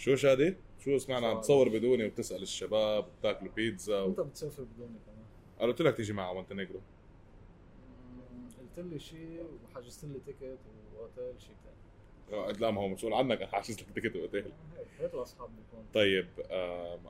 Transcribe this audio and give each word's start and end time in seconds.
شو 0.00 0.16
شادي؟ 0.16 0.56
شو 0.84 0.98
سمعنا 0.98 1.26
عم 1.26 1.40
تصور 1.40 1.68
بدوني 1.68 2.04
وبتسال 2.06 2.42
الشباب 2.42 3.06
وبتاكلوا 3.06 3.52
بيتزا 3.52 4.00
و... 4.02 4.06
انت 4.08 4.20
بتسافر 4.20 4.62
بدوني 4.62 4.98
كمان. 5.06 5.24
أنا 5.60 5.68
قلت 5.68 5.82
لك 5.82 5.96
تيجي 5.96 6.12
معه 6.12 6.32
مونتينيجرو 6.34 6.80
مم، 6.80 8.48
قلت 8.60 8.86
لي 8.92 8.98
شيء 8.98 9.44
وحجزت 9.64 10.04
لي 10.04 10.20
ticket 10.26 10.58
و 10.96 11.03
hotel 11.03 11.40
شيء 11.40 11.54
ثاني 11.64 12.42
آه، 12.42 12.52
لا 12.52 12.70
ما 12.70 12.80
هو 12.80 12.88
مسؤول 12.88 13.12
عنك 13.12 13.42
أنا 13.42 13.50
حاجز 13.50 13.80
لك 13.80 13.86
ticket 13.94 14.16
و 14.16 14.21
hotel 14.21 14.44
هيك 14.44 14.52
هيك 15.00 15.14
الاصحاب 15.14 15.48
بيكون 15.56 15.84
طيب 15.94 16.28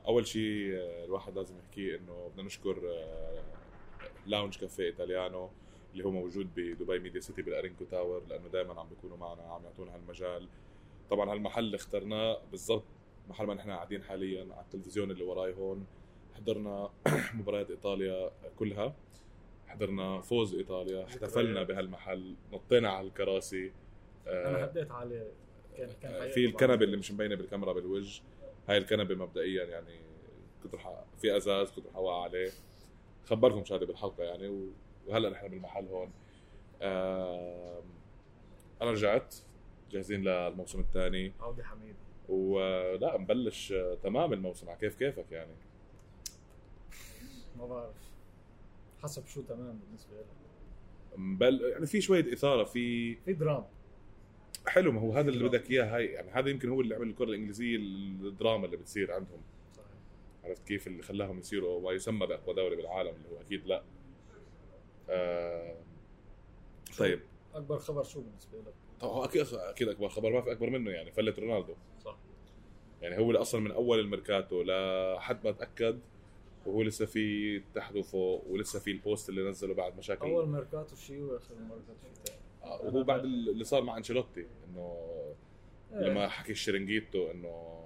أول 0.07 0.27
شيء 0.27 0.73
آه، 0.75 1.05
الواحد 1.05 1.35
لازم 1.37 1.55
يحكيه 1.59 1.97
إنه 1.97 2.27
بدنا 2.33 2.43
نشكر 2.43 2.81
آه، 2.89 3.43
lounge 4.27 4.57
caffè 4.57 4.83
italiano 4.83 5.49
اللي 5.93 6.05
هو 6.05 6.11
موجود 6.11 6.47
بدبي 6.55 6.99
ميديا 6.99 7.19
سيتي 7.19 7.41
بالأرينكو 7.41 7.85
tower 7.85 8.21
لأنه 8.29 8.47
دائما 8.47 8.79
عم 8.79 8.87
بيكونوا 8.89 9.17
معنا 9.17 9.41
عم 9.41 9.63
يعطونا 9.63 9.95
هالمجال. 9.95 10.47
طبعا 11.11 11.31
هالمحل 11.33 11.63
اللي 11.63 11.75
اخترناه 11.75 12.41
بالضبط 12.51 12.83
محل 13.29 13.45
ما 13.45 13.53
نحن 13.53 13.71
قاعدين 13.71 14.03
حاليا 14.03 14.41
على 14.53 14.61
التلفزيون 14.65 15.11
اللي 15.11 15.23
وراي 15.23 15.53
هون. 15.53 15.85
حضرنا 16.35 16.89
مباريات 17.39 17.69
إيطاليا 17.71 18.31
كلها. 18.59 18.95
حضرنا 19.67 20.21
فوز 20.21 20.55
إيطاليا. 20.55 21.05
احتفلنا 21.05 21.63
بهالمحل. 21.63 22.35
نطينا 22.53 22.89
على 22.89 23.07
الكراسي. 23.07 23.71
آه، 24.27 24.49
أنا 24.49 24.65
هديت 24.65 24.91
عليه. 24.91 25.31
كان 25.77 25.89
كان 26.01 26.11
حقيقة 26.13 26.31
في. 26.33 26.45
الكنبة 26.45 26.85
اللي 26.85 26.97
مش 26.97 27.11
مبينة 27.11 27.35
بالكاميرا 27.35 27.73
بالوجه. 27.73 28.21
هاي 28.69 28.77
الكنبة 28.77 29.15
مبدئيا 29.15 29.65
يعني 29.65 29.99
كنت 30.63 30.75
رح 30.75 31.03
في 31.21 31.37
أزاز 31.37 31.71
كنت 31.71 31.87
رح 31.87 31.95
أوقع 31.95 32.23
عليه. 32.23 32.49
خبركم 33.25 33.65
شادي 33.65 33.85
بالحلقة 33.85 34.23
يعني 34.23 34.69
وهلأ 35.07 35.29
نحن 35.29 35.47
بالمحل 35.47 35.85
هون. 35.87 36.11
أنا 38.81 38.91
رجعت. 38.91 39.35
جاهزين 39.91 40.23
للموسم 40.23 40.79
الثاني. 40.79 41.33
عودة 41.39 41.63
حميد. 41.63 41.95
ولا 42.29 43.17
نبلش 43.17 43.71
آه، 43.71 43.97
تمام 44.03 44.33
الموسم. 44.33 44.69
على 44.69 44.77
كيف 44.77 44.95
كيفك 44.95 45.31
يعني؟ 45.31 45.53
ما 47.57 47.65
بعرف. 47.65 47.95
حسب 49.03 49.25
شو 49.25 49.41
تمام 49.41 49.79
بالنسبة 49.79 50.17
لك. 50.17 50.25
مبل 51.17 51.61
يعني 51.61 51.85
في 51.85 52.01
شوية 52.01 52.33
إثارة 52.33 52.63
في 52.63 53.15
في 53.15 53.33
دراما. 53.33 53.67
حلو 54.67 54.91
ما 54.91 55.01
هو 55.01 55.13
هذا 55.13 55.29
اللي 55.29 55.49
بدك 55.49 55.71
إياه 55.71 55.95
هاي 55.95 56.05
يعني 56.05 56.31
هذا 56.31 56.49
يمكن 56.49 56.69
هو 56.69 56.81
اللي 56.81 56.95
عمل 56.95 57.07
الكرة 57.07 57.25
الإنجليزية 57.25 57.77
الدراما 57.77 58.65
اللي 58.65 58.77
بتصير 58.77 59.11
عندهم. 59.11 59.41
صحيح. 59.73 59.87
عرفت 60.43 60.67
كيف 60.67 60.87
اللي 60.87 61.03
خلاهم 61.03 61.39
يصيروا 61.39 61.81
ما 61.81 61.91
يسمى 61.91 62.27
بأقوى 62.27 62.55
دوري 62.55 62.75
بالعالم 62.75 63.15
اللي 63.15 63.29
هو 63.29 63.41
أكيد 63.41 63.65
لا. 63.65 63.83
آه 65.09 65.75
طيب. 66.97 67.19
أكبر 67.53 67.79
خبر 67.79 68.03
شو 68.03 68.21
بالنسبة 68.21 68.57
لك؟ 68.57 68.73
طبعا 69.01 69.25
أكيد 69.25 69.47
أكيد 69.53 69.87
أكبر 69.87 70.09
خبر 70.09 70.31
ما 70.31 70.41
في 70.41 70.51
أكبر 70.51 70.69
منه 70.69 70.91
يعني 70.91 71.11
فلت 71.11 71.39
رونالدو. 71.39 71.73
صح. 72.05 72.17
يعني 73.01 73.17
هو 73.17 73.27
اللي 73.27 73.41
أصلا 73.41 73.61
من 73.61 73.71
أول 73.71 73.99
الميركاتو 73.99 74.63
لحد 74.63 75.45
ما 75.45 75.51
تأكد 75.51 75.99
وهو 76.65 76.81
لسه 76.81 77.05
في 77.05 77.59
تحت 77.75 77.95
وفوق 77.95 78.47
ولسه 78.47 78.79
في 78.79 78.91
ال 78.91 78.99
post 78.99 79.29
اللي 79.29 79.49
نزله 79.49 79.73
بعد 79.73 79.97
مشاكل. 79.97 80.29
أول 80.29 80.47
ميركاتو 80.47 80.95
شيء 80.95 81.21
واخر 81.21 81.55
ميركاتو 81.55 82.07
شيء 82.27 82.35
آه، 82.63 82.81
وهو 82.81 83.03
بعد 83.03 83.23
اللي 83.23 83.63
صار 83.63 83.83
مع 83.83 83.97
أنشيلوتي 83.97 84.47
إنه 84.69 84.97
لما 85.91 86.27
حكي 86.27 86.51
الشرنجيتو 86.51 87.31
إنه 87.31 87.81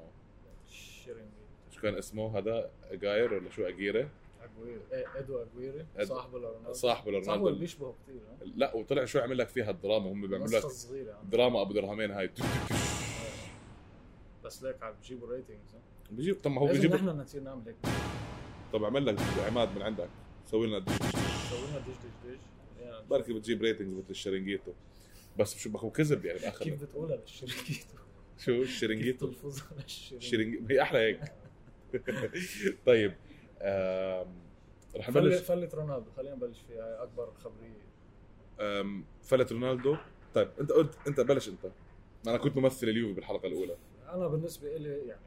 شو 1.71 1.81
كان 1.81 1.95
اسمه؟ 1.95 2.37
هذا 2.37 2.71
جاير 2.91 3.33
ولا 3.33 3.49
شو؟ 3.49 3.67
أجيره؟ 3.67 4.09
أجويري. 4.45 4.81
إيه، 4.93 5.05
ادو 5.19 5.41
أجويري 5.43 5.85
إد- 5.97 6.03
صاحبه 6.03 6.39
لرونالدو 6.39 6.73
صاحبه 6.73 6.81
صاحبه 6.81 7.09
اللي 7.09 7.19
لرونالدو 7.21 7.59
بيشبهه 7.59 7.95
كثير 8.03 8.21
لا 8.55 8.75
وطلع 8.75 9.05
شو 9.05 9.19
عمل 9.19 9.37
لك 9.37 9.47
فيها 9.49 9.71
الدراما 9.71 10.11
هم 10.11 10.27
بيعملوا 10.27 10.47
لك. 10.59 10.65
دراما 11.31 11.61
أبو 11.61 11.73
درهمين 11.73 12.11
هاي. 12.11 12.29
بس 14.43 14.63
ليك 14.63 14.83
عم 14.83 14.93
بيجيبوا 15.01 15.27
ratings 15.27 15.75
بيجيب 16.11 16.41
طب 16.41 16.51
ما 16.51 16.61
هو 16.61 16.67
بيجيب 16.67 16.93
نحن 16.95 17.05
نصير 17.05 17.41
نعمل 17.41 17.61
هيك. 17.67 17.75
طب 18.73 18.83
اعمل 18.83 19.05
لك 19.05 19.19
عماد 19.47 19.75
من 19.75 19.81
عندك. 19.81 20.09
سوي 20.51 20.67
لنا 20.67 20.85
سوي 21.49 21.67
لنا 21.69 21.79
دش 21.79 21.93
دش 22.25 22.31
دش. 22.31 22.39
بركي 23.09 23.33
بتجيب 23.33 23.61
ratings 23.61 23.93
مثل 23.93 24.09
الشرنجيتو. 24.09 24.71
بس 25.39 25.57
شو 25.57 25.69
هو 25.77 25.89
كذب 25.89 26.25
يعني 26.25 26.39
بالاخر 26.39 26.63
كيف 26.63 26.83
بتقولها 26.83 27.15
للشركيتو 27.15 27.95
شو 28.37 28.51
الشرنجيتو؟ 28.51 29.27
تلفظها 29.27 29.67
للشركيتو 29.83 30.17
الشرنجيتو؟ 30.17 30.65
هي 30.69 30.81
أحلى 30.81 30.99
هيك. 30.99 31.19
طيب. 32.85 33.13
رح 34.95 35.05
فلت. 35.11 35.17
نبلش. 35.17 35.41
فلت 35.41 35.75
رونالدو 35.75 36.11
خلينا 36.11 36.35
نبلش 36.35 36.61
فيها 36.61 37.03
أكبر 37.03 37.31
خبرية. 37.33 37.85
فلت 39.23 39.51
رونالدو. 39.51 39.97
طيب 40.33 40.49
أنت 40.59 40.71
قلت 40.71 40.97
أنت 41.07 41.19
بلش 41.19 41.49
أنت. 41.49 41.71
أنا 42.27 42.37
كنت 42.37 42.57
ممثل 42.57 42.87
اليوفي 42.87 43.13
بالحلقة 43.13 43.47
الأولى. 43.47 43.77
أنا 44.13 44.27
بالنسبة 44.27 44.77
لي 44.77 44.89
يعني 45.07 45.21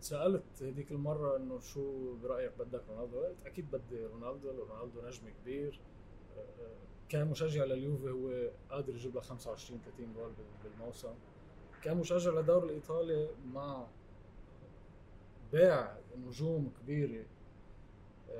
سألت 0.00 0.62
هذيك 0.62 0.92
المرة 0.92 1.36
إنه 1.36 1.58
شو 1.60 2.14
برأيك 2.16 2.52
بدك 2.58 2.82
رونالدو؟ 2.90 3.20
قلت 3.20 3.36
أكيد 3.46 3.70
بدي 3.70 4.06
رونالدو 4.06 4.50
رونالدو 4.50 5.02
نجم 5.06 5.22
كبير. 5.42 5.80
كان 7.08 7.26
مشجع 7.28 7.64
لليوفي 7.64 8.10
هو 8.10 8.50
قادر 8.70 8.94
يجيب 8.94 9.14
له 9.14 9.20
25 9.20 9.80
30 9.84 10.12
جول 10.14 10.30
بال- 10.32 10.70
بالموسم. 10.70 11.14
كان 11.82 11.96
مشجع 11.96 12.30
للدوري 12.30 12.64
الإيطالي 12.66 13.28
مع 13.52 13.86
بيع 15.52 15.96
نجوم 16.16 16.72
كبيرة. 16.82 17.24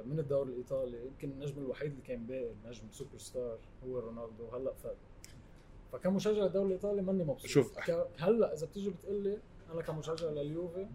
من 0.06 0.18
الدوري 0.18 0.50
الإيطالي 0.52 1.06
يمكن 1.06 1.30
النجم 1.30 1.58
الوحيد 1.62 1.90
اللي 1.90 2.02
كان 2.02 2.26
باقي 2.26 2.50
النجم 2.50 2.84
سوبر 2.90 3.18
ستار 3.18 3.58
هو 3.86 3.98
رونالدو 3.98 4.46
هلأ 4.48 4.72
فات 4.72 4.96
فكان 5.92 6.12
مشجع 6.12 6.42
للدوري 6.42 6.66
الإيطالي 6.66 7.02
ماني 7.02 7.24
مبسوط 7.24 7.46
شوف. 7.50 7.78
ك- 7.78 8.08
هلأ 8.18 8.54
إذا 8.54 8.66
بتيجي 8.66 8.90
بتقول 8.90 9.22
لي 9.22 9.38
أنا 9.72 9.82
كمشجع 9.82 10.30
لليوفي 10.30 10.86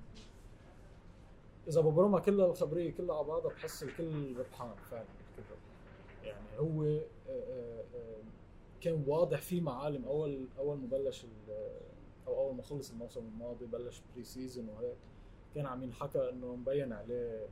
إذا 1.68 1.82
ببرمها 1.82 2.20
كلها 2.20 2.46
الخبرية 2.46 2.92
كلها 2.92 3.16
على 3.16 3.28
بعضها 3.28 3.52
بحس 3.54 3.84
الكل 3.84 4.38
ربحان 4.38 4.76
فعلا 4.92 5.02
الكل 5.30 5.44
ربحان. 5.52 6.26
يعني 6.26 6.60
هو 6.60 6.84
آه، 6.84 7.02
آه، 7.30 7.84
آه، 7.96 8.22
كان 8.82 9.04
واضح 9.08 9.42
في 9.42 9.62
معالم 9.62 10.06
أول 10.06 10.48
أول 10.60 10.78
ما 10.78 10.88
بلش 10.88 11.26
أو 12.28 12.38
أول 12.40 12.56
ما 12.56 12.64
خلص 12.64 12.92
الموسم 12.92 13.20
الماضي 13.34 13.66
بلش 13.66 14.02
pre-season 14.16 14.70
وهيك 14.70 14.96
كان 15.56 15.66
عم 15.66 15.84
ينحكى 15.84 16.30
إنه 16.30 16.56
مبين 16.56 16.94
عليه 16.94 17.48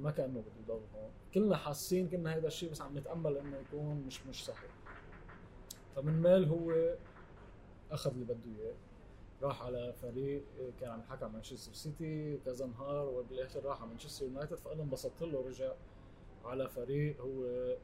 ما 0.00 0.10
كأنه 0.10 0.40
بده 0.40 0.50
يضل 0.74 0.82
هون. 0.94 1.10
كلنا 1.34 1.56
حاسين 1.56 2.08
كنا 2.08 2.36
هذا 2.36 2.46
الشيء 2.46 2.70
بس 2.70 2.80
عم 2.82 2.98
نتأمل 2.98 3.36
إنه 3.36 3.56
يكون 3.56 3.96
مش 4.06 4.26
مش 4.26 4.44
صحيح. 4.44 4.70
ف 5.96 6.22
normal 6.22 6.48
هو 6.48 6.94
أخذ 7.90 8.10
اللي 8.10 8.24
بده 8.24 8.36
إياه. 8.58 8.74
راح 9.42 9.62
على 9.62 9.92
فريق 10.02 10.42
كان 10.80 10.90
عم 10.90 11.00
يحكى 11.00 11.24
عن 11.24 11.32
مانشستر 11.32 11.72
سيتي 11.72 12.38
كذا 12.44 12.66
نهار 12.66 13.08
وبالآخر 13.08 13.64
راح 13.64 13.80
على 13.80 13.88
مانشستر 13.90 14.24
يونايتد 14.24 14.56
فأنا 14.58 14.82
انبسطت 14.82 15.22
له 15.22 15.46
رجع 15.48 15.72
على 16.44 16.68
فريق 16.68 17.20
هو 17.20 17.44
آه، 17.44 17.76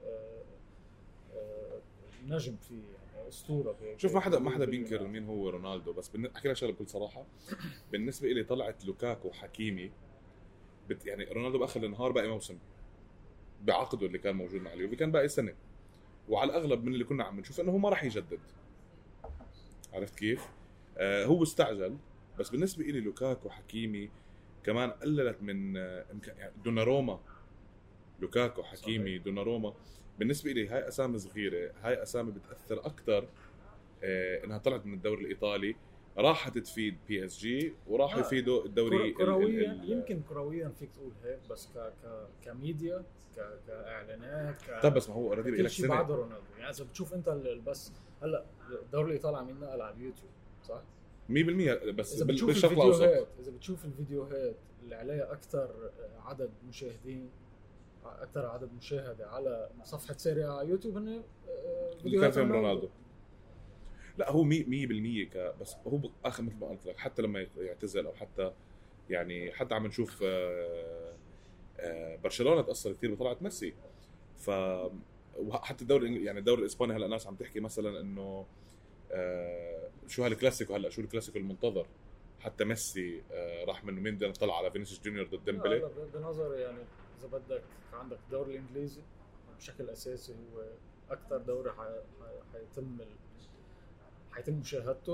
آه، 1.35 1.81
نجم 2.27 2.57
فيه 2.57 2.75
يعني 3.15 3.29
أسطورة 3.29 3.73
ب- 3.73 3.99
شوف 3.99 4.15
ما 4.15 4.21
حدا 4.21 4.39
ما 4.39 4.51
حدا 4.51 4.65
بينكر 4.65 5.07
مين 5.07 5.25
هو 5.27 5.49
رونالدو 5.49 5.93
بس 5.93 6.11
أحكي 6.37 6.49
لك 6.49 6.57
شغلة 6.57 6.73
بكل 6.73 6.89
صراحة. 6.89 7.25
بالنسبة 7.93 8.29
لي 8.29 8.45
طلعت 8.45 8.85
لوكاكو 8.85 9.31
حكيمي 9.31 9.91
بت 10.88 11.06
يعني 11.06 11.25
رونالدو 11.25 11.59
بأخر 11.59 11.84
النهار 11.84 12.12
باقي 12.12 12.28
موسم 12.28 12.59
بعقده 13.62 14.06
اللي 14.06 14.19
كان 14.19 14.37
موجود 14.37 14.60
مع 14.60 14.72
اليوفي 14.72 14.97
كان 14.97 15.12
باقي 15.12 15.28
سنة. 15.28 15.54
وعلى 16.28 16.50
الأغلب 16.50 16.84
من 16.84 16.93
اللي 16.93 17.04
كنا 17.04 17.25
عم 17.25 17.41
نشوف 17.41 17.60
إنه 17.60 17.72
هو 17.72 17.78
ما 17.78 17.88
راح 17.88 18.04
يجدد. 18.04 18.41
عرفت 19.93 20.19
كيف؟ 20.19 20.48
آه 20.98 21.25
هو 21.25 21.43
استعجل 21.43 21.97
بس 22.38 22.50
بالنسبة 22.50 22.84
لي 22.84 23.00
لوكاكو 23.00 23.50
حكيمي 23.50 24.10
كمان 24.65 24.91
قللت 24.91 25.43
من 25.43 25.77
آه 25.77 26.04
يعني 26.27 26.53
دوناروما. 26.65 27.21
لوكاكو 28.21 28.63
حكيمي 28.63 29.10
صحيح. 29.10 29.22
دوناروما. 29.22 29.74
بالنسبة 30.18 30.53
لي 30.53 30.68
هاي 30.68 30.89
أسامي 30.89 31.18
صغيرة 31.18 31.72
هاي 31.83 32.03
أسامي 32.03 32.33
بتأثر 32.33 32.86
أكثر 32.86 33.28
آه 34.04 34.45
إنها 34.45 34.59
طلعت 34.59 34.86
من 34.86 34.95
الدوري 34.95 35.22
الإيطالي. 35.22 35.77
راحت 36.18 36.59
تفيد 36.59 36.97
PSG 37.09 37.75
وراحوا 37.86 38.20
لا. 38.20 38.26
يفيدوا 38.26 38.65
الدوري 38.65 39.12
كر- 39.12 39.24
كرويا 39.24 39.72
ال- 39.72 39.80
ال- 39.82 39.91
يمكن 39.92 40.20
كرويا 40.28 40.68
فيك 40.68 40.91
تقول 40.91 41.12
هيك 41.24 41.38
بس 41.50 41.66
ك 41.66 41.78
ك 41.78 42.26
كميديا 42.44 43.04
ك 43.36 43.41
كإعلانات 43.66 44.62
ك 44.62 44.82
طب 44.82 44.94
بس 44.94 45.09
ما 45.09 45.15
هو 45.15 45.28
already 45.28 45.63
لك 45.62 45.68
سنة 45.70 45.88
بعد 45.88 46.10
رونالدو 46.10 46.44
يعني 46.59 46.70
إذا 46.70 46.84
بتشوف 46.84 47.15
أنت 47.15 47.28
بس 47.66 47.92
هلأ 48.22 48.44
الدوري 48.82 49.06
الايطالي 49.06 49.36
عم 49.36 49.48
ينقل 49.48 49.80
على 49.80 49.94
اليوتيوب 49.94 50.30
صح؟ 50.65 50.82
100% 51.28 51.32
بس 51.91 52.15
إذا 52.15 52.24
بال- 52.24 52.34
بتشوف 52.34 52.48
بالشرق 52.48 52.72
الأوسط 52.72 53.03
الفيديوهات 53.03 53.28
إذا 53.41 53.50
بتشوف 53.50 53.84
الفيديوهات 53.84 54.56
اللي 54.84 54.94
عليها 54.94 55.32
أكثر 55.32 55.91
عدد 56.24 56.50
مشاهدين 56.68 57.30
أكثر 58.04 58.47
عدد 58.47 58.68
مشاهدة 58.78 59.28
على 59.28 59.70
صفحة 59.84 60.15
سيريا 60.16 60.48
على 60.48 60.68
يوتيوب 60.68 60.97
هن 60.97 61.09
آه، 61.48 61.92
اللي 62.04 62.20
كان 62.20 62.30
فيهم 62.30 62.53
رونالدو 62.53 62.88
لا 64.18 64.30
هو 64.30 64.44
100% 64.44 64.54
ك 65.32 65.54
بس 65.60 65.76
هو 65.86 65.97
باخر 65.97 66.42
مثل 66.42 66.56
ما 66.60 66.66
قلت 66.66 66.86
لك 66.86 66.98
حتى 66.98 67.22
لما 67.22 67.47
يعتزل 67.56 68.06
أو 68.06 68.15
حتى 68.15 68.53
يعني 69.10 69.53
حتى 69.53 69.74
عم 69.74 69.86
نشوف 69.86 70.22
آه، 70.22 71.15
آه، 71.80 72.16
برشلونة 72.16 72.62
تأثر 72.62 72.92
كثير 72.92 73.15
بطلعه 73.15 73.36
ميسي. 73.41 73.74
ف 74.38 74.50
وحتى 75.38 75.82
الدوري 75.82 76.24
يعني 76.24 76.38
الدوري 76.38 76.60
الإسباني 76.60 76.92
هلأ 76.97 77.06
ناس 77.06 77.26
عم 77.26 77.34
تحكي 77.34 77.60
مثلا 77.60 78.00
إنه 78.00 78.47
آه، 79.12 79.91
شو 80.06 80.24
هالكلاسيكو 80.24 80.74
هلأ 80.74 80.91
شو 80.91 81.00
الكلاسيكو 81.00 81.38
المنتظر؟ 81.38 81.86
حتى 82.41 82.65
ميسي 82.65 83.22
راح 83.68 83.84
منه 83.84 84.00
مين؟ 84.00 84.15
بدنا 84.15 84.28
نطلع 84.28 84.59
على 84.59 84.70
فينيسيوس 84.70 85.03
جونيور 85.03 85.26
ضد 85.26 85.44
ديمبلي. 85.44 85.91
بنظري 86.15 86.60
يعني 86.60 86.78
إذا 87.18 87.28
بدك 87.38 87.62
عندك 87.92 88.18
الدوري 88.26 88.53
الإنجليزي 88.53 89.00
بشكل 89.59 89.91
أساسي 89.91 90.32
هو 90.32 90.65
أكثر 91.10 91.36
دوري 91.36 91.72
حيتم 92.53 92.98
حيتم 94.39 94.55
مشاهدته 94.59 95.13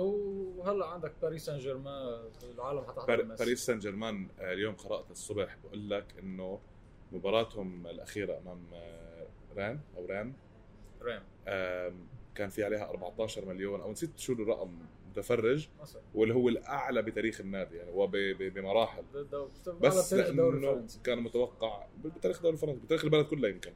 وهلأ 0.56 0.86
عندك 0.86 1.12
باريس 1.22 1.44
سان 1.46 1.58
جيرمان 1.58 2.20
العالم 2.54 2.80
حتحضر. 2.84 3.22
باريس 3.22 3.66
سان 3.66 3.78
جيرمان 3.78 4.28
آه، 4.40 4.52
اليوم 4.52 4.74
قرأت 4.74 5.10
الصبح 5.10 5.56
بقول 5.64 5.90
لك 5.90 6.04
إنه 6.22 6.60
مباراتهم 7.12 7.86
الأخيرة 7.86 8.38
أمام 8.38 8.62
آه، 8.74 9.26
ران 9.56 9.80
أو 9.96 10.06
ران. 10.06 10.32
ريم 11.02 11.20
آم، 11.48 12.06
كان 12.34 12.48
في 12.48 12.64
عليها 12.64 12.90
14 12.90 13.44
مليون 13.44 13.80
أو 13.80 13.92
نسيت 13.92 14.18
شو 14.18 14.32
الرقم 14.32 14.78
متفرج 15.10 15.68
واللي 16.14 16.34
هو 16.34 16.48
الأعلى 16.48 17.02
بتاريخ 17.02 17.40
النادي 17.40 17.76
يعني 17.76 17.90
هو 17.90 18.06
بمراحل. 18.38 19.02
بس 19.80 20.14
لأنه 20.14 20.86
كان 21.04 21.18
متوقع 21.18 21.86
بتاريخ 22.04 22.36
الدوري 22.36 22.54
الفرنسي 22.54 22.80
بتاريخ 22.80 23.04
البلد 23.04 23.26
كلها 23.26 23.50
يمكن. 23.50 23.72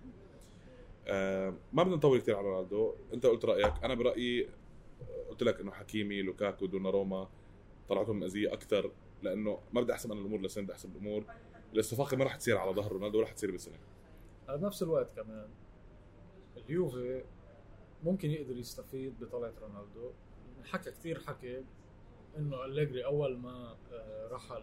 آه 1.06 1.54
ما 1.72 1.82
بدنا 1.82 1.96
نطول 1.96 2.20
كثير 2.20 2.36
على 2.36 2.46
رونالدو. 2.46 2.94
أنت 3.14 3.26
قلت 3.26 3.44
رأيك 3.44 3.72
أنا 3.84 3.94
برأيي 3.94 4.48
قلت 5.38 5.48
لك 5.48 5.60
إنه 5.60 5.70
حكيمي 5.70 6.22
لوكاكو 6.22 6.66
دونا 6.66 7.28
طلعتهم 7.88 8.20
مزيه 8.20 8.52
أكثر 8.52 8.92
لأنه 9.22 9.60
ما 9.72 9.80
بدي 9.80 9.92
أحسب 9.92 10.12
أنا 10.12 10.20
الأمور 10.20 10.40
لسه 10.40 10.62
بدي 10.62 10.72
أحسب 10.72 10.92
الأمور. 10.92 11.24
الاستفاقه 11.72 12.16
ما 12.16 12.24
راح 12.24 12.36
تصير 12.36 12.58
على 12.58 12.72
ظهر 12.72 12.92
رونالدو 12.92 13.18
ولا 13.18 13.26
راح 13.26 13.34
تصير 13.34 13.50
بسنه 13.50 13.78
على 14.48 14.58
بنفس 14.58 14.82
الوقت 14.82 15.10
كمان 15.16 15.48
اليوفي 16.56 17.24
ممكن 18.04 18.30
يقدر 18.30 18.56
يستفيد 18.56 19.20
بطلعة 19.20 19.52
رونالدو. 19.62 20.10
حكى 20.64 20.90
كثير 20.90 21.20
حكي 21.20 21.64
إنه 22.38 22.64
أليجري 22.64 23.04
أول 23.04 23.38
ما 23.38 23.76
آه، 23.92 24.28
رحل 24.28 24.62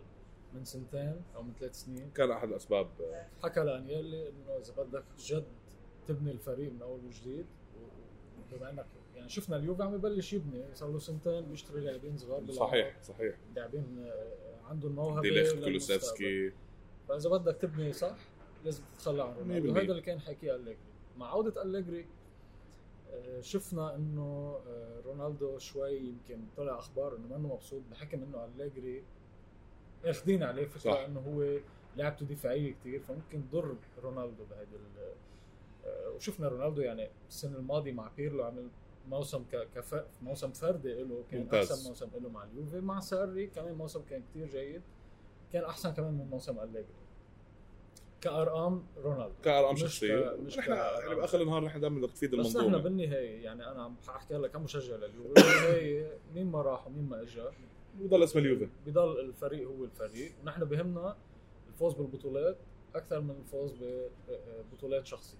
من 0.54 0.66
سنتين 0.66 1.22
أو 1.36 1.44
من 1.44 1.54
ثلاث 1.60 1.75
سنين. 1.75 2.12
كان 2.16 2.31
أحد 2.31 2.50
الأسباب. 2.50 2.88
حكى 3.44 3.60
لانيلي 3.60 4.30
إنه 4.30 4.57
إذا 4.57 4.83
بدك 4.83 5.06
جد 5.19 5.48
تبني 6.07 6.31
الفريق 6.31 6.72
من 6.72 6.81
أول 6.81 7.06
وجديد 7.06 7.45
بما 8.51 8.69
إنك 8.69 8.86
يعني 9.15 9.29
شفنا 9.29 9.57
اليوفي 9.57 9.83
عم 9.83 9.95
يبلش 9.95 10.33
يبني 10.33 10.63
صار 10.73 10.91
له 10.91 11.00
سنتين 11.00 11.41
بيشتري 11.45 11.81
لاعبين 11.81 12.17
صغار. 12.17 12.51
صحيح 12.51 13.01
صحيح 13.01 13.35
لاعبين 13.56 14.06
آه، 14.07 14.67
عندهم 14.69 14.91
موهبه 14.91 15.21
ديليخت. 15.21 15.56
كولوسيفسكي 15.63 16.51
فإذا 17.07 17.29
بدك 17.29 17.56
تبني 17.56 17.94
صح 17.94 18.15
لازم 18.65 18.83
تتخلى 18.94 19.23
عن 19.23 19.33
رونالدو 19.38 19.73
100%. 19.73 19.77
هذا 19.77 19.91
اللي 19.91 20.01
كان 20.01 20.19
حكيه 20.19 20.56
أليجري 20.56 20.77
مع 21.17 21.29
عودة 21.31 21.62
أليجري 21.63 22.06
آه، 23.13 23.41
شفنا 23.41 23.95
إنه 23.95 24.59
آه، 24.67 25.01
رونالدو 25.06 25.57
شوي 25.57 25.97
يمكن 25.97 26.39
طلع 26.57 26.79
أخبار 26.79 27.15
إنه 27.15 27.38
منه 27.38 27.53
مبسوط 27.53 27.81
بحكم 27.91 28.23
إنه 28.23 28.45
أليجري 28.45 29.03
أخذين 30.06 30.44
عليه 30.44 30.65
فكرة. 30.65 31.06
إنه 31.06 31.19
هو 31.19 31.59
لعبته 31.97 32.25
دفاعية 32.25 32.73
كثير 32.73 33.00
فممكن 33.00 33.44
ضر 33.51 33.75
رونالدو 34.03 34.44
بهيدي 34.51 34.71
وشفنا 36.15 36.47
رونالدو 36.47 36.81
يعني 36.81 37.09
السنة 37.29 37.57
الماضية 37.57 37.91
مع 37.91 38.12
بيرلو 38.17 38.44
عمل 38.44 38.67
موسم 39.10 39.44
كف 39.52 40.06
موسم 40.22 40.52
فردي 40.52 40.94
له 40.94 41.24
كان 41.31 41.42
ممتاز. 41.42 41.72
احسن 41.72 41.90
موسم 41.90 42.10
له 42.22 42.30
مع 42.30 42.44
اليوفي. 42.44 42.81
مع 42.81 43.00
ساري 43.00 43.48
كمان 43.48 43.74
موسم 43.74 44.02
كان 44.10 44.24
كثير 44.30 44.48
جيد. 44.48 44.81
كان 45.54 45.63
أحسن 45.63 45.94
كمان 45.94 46.13
من 46.13 46.30
موسم 46.30 46.60
أليجري. 46.60 46.86
كأرقام 48.22 48.84
رونالدو. 48.98 49.34
كأرقام 49.44 49.75
شخصية. 49.75 50.36
مش 50.46 50.57
نحن. 50.57 50.72
يعني 50.72 51.16
بآخر 51.16 51.42
النهار 51.42 51.63
نحن 51.63 51.80
دائما 51.80 52.02
بدك 52.02 52.13
تفيد 52.13 52.36
بس 52.36 52.46
نحن 52.46 52.57
المنظومه 52.57 52.78
بالنهاية 52.84 53.44
يعني 53.44 53.72
أنا 53.72 53.84
عم 53.84 53.96
أحكي 54.10 54.34
لك 54.34 54.52
كمشجع 54.52 54.96
لليوفي 54.96 55.34
بالنهاية 55.34 56.18
مين 56.36 56.51
ما 56.51 56.62
راح 56.62 56.88
ومين 56.88 57.10
ما 57.10 57.22
اجى 57.22 57.44
بضل 57.96 58.24
اسم 58.24 58.40
اليوفي. 58.40 58.69
بضل 58.86 59.19
الفريق 59.19 59.68
هو 59.68 59.84
الفريق. 59.84 60.31
ونحن 60.44 60.66
بهمنا 60.66 61.18
الفوز 61.68 61.94
بالبطولات 61.94 62.58
أكثر 62.96 63.22
من 63.22 63.36
الفوز 63.36 63.74
ببطولات 64.28 65.06
شخصية. 65.06 65.38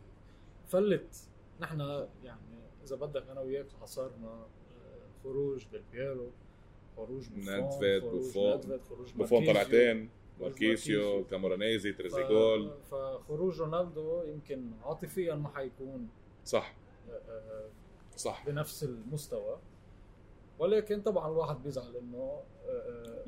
فلت. 0.68 1.30
نحن 1.62 1.80
يعني 2.24 2.55
إذا 2.86 2.96
بدك 2.96 3.30
أنا 3.30 3.42
وياك 3.42 3.68
حصرنا 3.82 4.28
آه، 4.28 4.48
خروج 5.24 5.66
ديل 5.72 5.84
بيرو 5.92 6.30
خروج 6.98 7.24
خروج 7.30 8.02
بوفون. 8.02 8.62
خروج 8.90 9.14
بوفون. 9.14 9.46
طلعتين 9.46 10.10
ماركيسيو. 10.42 11.26
كامورانيزي 11.26 11.94
ف- 11.94 11.98
تريزيجول 11.98 12.72
فخروج 12.92 13.62
رونالدو 13.62 14.24
يمكن 14.24 14.72
عاطفيا 14.84 15.36
ما 15.36 15.50
حيكون 15.50 16.08
صح 16.46 16.76
آه، 17.10 17.12
آه، 17.14 17.70
صح 18.18 18.46
بنفس 18.46 18.84
المستوى 18.84 19.58
ولكن 20.60 21.02
طبعا 21.02 21.28
الواحد 21.32 21.64
بيزعل 21.64 21.96
إنه 21.96 22.42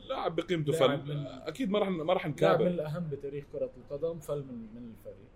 لاعب 0.10 0.36
بقيمته 0.36 0.72
فل 0.74 1.28
أكيد 1.28 1.70
ما 1.70 1.80
راح 1.80 1.90
ما 1.90 2.14
راح 2.14 2.22
لاعب 2.26 2.32
من 2.32 2.36
أكبر 2.36 2.68
الأهم 2.68 3.10
بتاريخ 3.10 3.46
كرة 3.54 3.70
القدم 3.78 4.20
فل 4.20 4.44
من 4.44 4.76
من 4.76 4.90
الفريق 4.92 5.28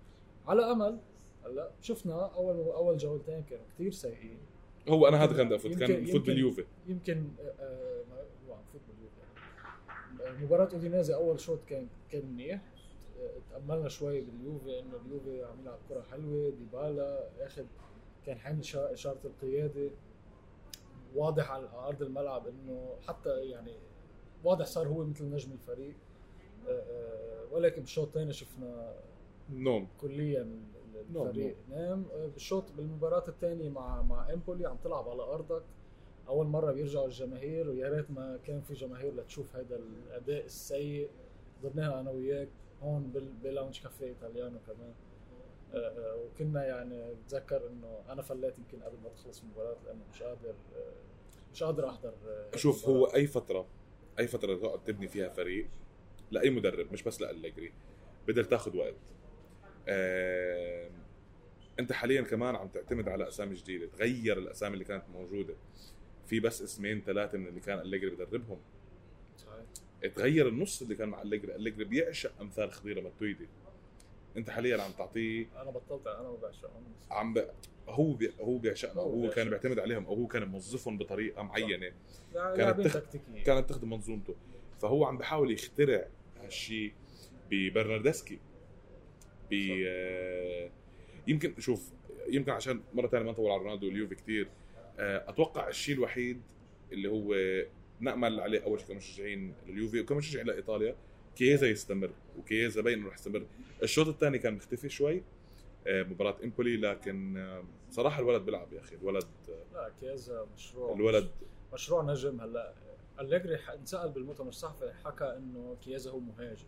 على 0.47 0.71
أمل 0.71 0.99
هلا 1.51 1.71
شفنا 1.81 2.25
اول 2.25 2.55
أول 2.57 2.97
جولتين 2.97 3.43
كانوا 3.43 3.65
كثير 3.75 3.91
سيئين. 3.91 4.37
هو 4.89 5.07
أنا 5.07 5.23
هذا 5.23 5.37
كان 5.37 5.53
افوت 5.53 5.73
كان 5.73 6.05
فوت 6.05 6.21
باليوفي. 6.25 6.65
يمكن 6.87 7.29
آه، 7.39 7.43
آه، 7.59 8.03
ما- 8.09 8.25
هو 8.49 8.53
عم 8.53 8.63
فوت 8.73 8.81
باليوفي. 8.87 10.43
مباراة 10.45 10.69
أودينيزي 10.73 11.13
أول 11.15 11.39
شوط 11.39 11.59
كان 11.67 11.87
كان 12.11 12.25
منيح. 12.25 12.61
آه، 13.21 13.29
تأملنا 13.51 13.89
شوي 13.89 14.21
باليوفي 14.21 14.79
إنه 14.79 14.97
اليوفي 15.05 15.43
عم 15.43 15.61
يلعب 15.61 15.79
كرة 15.89 16.01
حلوة 16.01 16.49
ديبالا 16.49 17.29
اخذ 17.45 17.65
كان 18.25 18.39
حامل 18.39 18.65
شا- 18.65 18.93
إشارة 18.93 19.19
القيادة. 19.25 19.89
واضح 21.15 21.51
على 21.51 21.69
أرض 21.75 22.01
الملعب 22.01 22.47
إنه 22.47 22.95
حتى 23.07 23.29
يعني 23.29 23.71
واضح 24.43 24.65
صار 24.65 24.87
هو 24.87 25.03
مثل 25.05 25.25
نجم 25.29 25.51
الفريق. 25.51 25.95
آه، 26.67 26.71
آه، 26.71 27.45
ولكن 27.53 27.81
بالشوط 27.81 28.07
الثاني 28.07 28.33
شفنا 28.33 28.95
نوم. 29.49 29.87
كليا 30.01 30.59
الفريق. 31.09 31.55
نام 31.69 32.05
بالشوط 32.33 32.71
بالمباراة 32.71 33.23
الثانية 33.27 33.69
مع 33.69 34.01
مع 34.01 34.33
إمبولي 34.33 34.65
عم 34.65 34.77
تلعب 34.83 35.09
على 35.09 35.23
أرضك. 35.23 35.63
أول 36.27 36.47
مرة 36.47 36.71
بيرجعوا 36.71 37.05
الجماهير 37.05 37.69
ويا 37.69 37.89
ريت 37.89 38.11
ما 38.11 38.39
كان 38.45 38.61
في 38.61 38.73
جماهير 38.73 39.15
لتشوف 39.15 39.55
هذا 39.55 39.75
الأداء 39.75 40.45
السيء. 40.45 41.09
حضرناها 41.63 41.99
أنا 41.99 42.11
وياك 42.11 42.49
هون 42.81 43.11
ب 43.43 43.49
lounge 43.49 43.81
كافيه 43.81 44.05
إيطاليانو 44.05 44.59
كمان. 44.67 44.93
آه، 45.73 45.77
آه، 45.77 46.15
وكنا 46.15 46.65
يعني 46.65 47.13
بتذكر 47.13 47.67
إنه 47.67 47.99
أنا 48.09 48.21
فليت 48.21 48.57
يمكن 48.59 48.83
قبل 48.83 48.97
ما 49.03 49.09
تخلص 49.09 49.41
المباراة 49.41 49.77
لأنه 49.85 50.01
مش 50.13 50.23
قادر 50.23 50.49
آه، 50.75 50.93
مش 51.53 51.63
قادر 51.63 51.89
أحضر 51.89 52.13
آه، 52.27 52.55
شوف 52.57 52.89
هو. 52.89 53.05
أي 53.05 53.27
فترة 53.27 53.65
أي 54.19 54.27
فترة 54.27 54.55
تقعد 54.55 54.83
تبني 54.83 55.07
فيها 55.07 55.29
فريق 55.29 55.67
لأي 56.31 56.49
مدرب 56.49 56.93
مش 56.93 57.03
بس 57.03 57.21
لأليجري 57.21 57.73
بدك 58.27 58.45
تاخذ 58.45 58.77
وقت. 58.77 58.95
انت 61.81 61.91
حاليا 61.93 62.21
كمان 62.21 62.55
عم 62.55 62.67
تعتمد 62.67 63.09
على 63.09 63.27
أسامي 63.27 63.55
جديدة 63.55 63.87
تغير 63.87 64.37
الأسامي 64.37 64.73
اللي 64.73 64.85
كانت 64.85 65.03
موجودة. 65.13 65.53
في 66.27 66.39
بس 66.39 66.61
اسمين 66.61 67.01
ثلاثة 67.05 67.37
من 67.37 67.47
اللي 67.47 67.59
كان 67.59 67.79
أليجري 67.79 68.15
بدربهم. 68.15 68.59
صحيح. 69.37 70.11
تغير 70.15 70.47
النص 70.47 70.81
اللي 70.81 70.95
كان 70.95 71.09
مع 71.09 71.21
أليجري 71.21 71.55
أليجري 71.55 71.83
بيعشق 71.85 72.31
أمثال 72.41 72.71
خضيرة 72.71 73.01
ماتويدي 73.01 73.47
انت 74.37 74.49
حاليا 74.49 74.81
عم 74.81 74.91
تعطيه 74.91 75.45
أنا 75.61 75.71
بطلت 75.71 76.07
أنا 76.07 76.21
ما 76.21 76.35
بعشقهم. 76.41 76.83
عم 77.11 77.33
ب... 77.33 77.45
هو 77.89 78.13
بي... 78.13 78.31
هو 78.41 78.57
بيعشقهم. 78.57 78.97
هو 78.97 79.25
هو. 79.25 79.29
كان 79.29 79.49
بيعتمد 79.49 79.79
عليهم. 79.79 80.05
أو 80.05 80.13
هو 80.13 80.27
كان 80.27 80.43
موظفهم 80.47 80.97
بطريقة 80.97 81.43
معينة. 81.43 81.91
لاعبين 82.33 82.85
تخ- 82.87 83.03
كانت 83.45 83.69
تخدم 83.69 83.89
منظومته. 83.89 84.35
فهو 84.81 85.05
عم 85.05 85.17
بحاول 85.17 85.51
يخترع 85.51 86.07
هالشيء 86.43 86.93
ببرناردسكي 87.51 88.39
ب 89.51 89.53
يمكن 91.27 91.53
شوف 91.59 91.91
يمكن 92.27 92.51
عشان 92.51 92.81
مرة 92.93 93.07
ثانية 93.07 93.25
ما 93.25 93.31
نطول 93.31 93.51
على 93.51 93.61
رونالدو 93.61 93.87
واليوفي 93.87 94.15
كثير 94.15 94.47
أتوقع 94.99 95.67
الشيء 95.67 95.95
الوحيد 95.95 96.41
اللي 96.91 97.09
هو 97.09 97.35
نأمل 97.99 98.39
عليه 98.39 98.63
أول 98.63 98.79
شيء 98.79 98.87
كمشجعين 98.89 99.53
لليوفي 99.67 99.99
وكمشجعين 99.99 100.47
لإيطاليا 100.47 100.95
كييزا 101.35 101.67
يستمر 101.69 102.11
وكييزا 102.39 102.81
باين 102.81 102.99
إنه 102.99 103.07
رح 103.07 103.13
يستمر. 103.13 103.45
الشوط 103.83 104.07
الثاني 104.07 104.39
كان 104.39 104.53
مختفي 104.53 104.89
شوي 104.89 105.23
آه، 105.87 106.03
مباراة 106.03 106.37
إمبولي 106.43 106.77
لكن 106.77 107.37
آه، 107.37 107.63
صراحة 107.91 108.21
الولد 108.21 108.41
بيلعب 108.45 108.73
يا 108.73 108.79
أخي 108.79 108.95
الولد 108.95 109.23
لا 109.73 109.91
كيزا 110.01 110.47
مشروع. 110.55 110.95
الولد 110.95 111.29
مشروع 111.73 112.03
نجم 112.03 112.41
هلأ. 112.41 112.73
أليجري 113.19 113.55
انسأل 113.55 114.09
بالمؤتمر 114.09 114.49
الصحفي 114.49 114.91
حكى 115.05 115.23
إنه 115.37 115.77
كيازا 115.83 116.11
هو 116.11 116.19
مهاجم. 116.19 116.67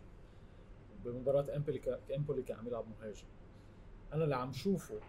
بمباراة 1.04 1.56
إمبولي 1.56 1.80
إمبولي 2.16 2.42
كان 2.42 2.56
عم 2.56 2.66
يلعب 2.68 2.84
مهاجم. 2.88 3.26
أنا 4.14 4.24
اللي 4.24 4.36
عم 4.36 4.52
شوفه 4.52 5.00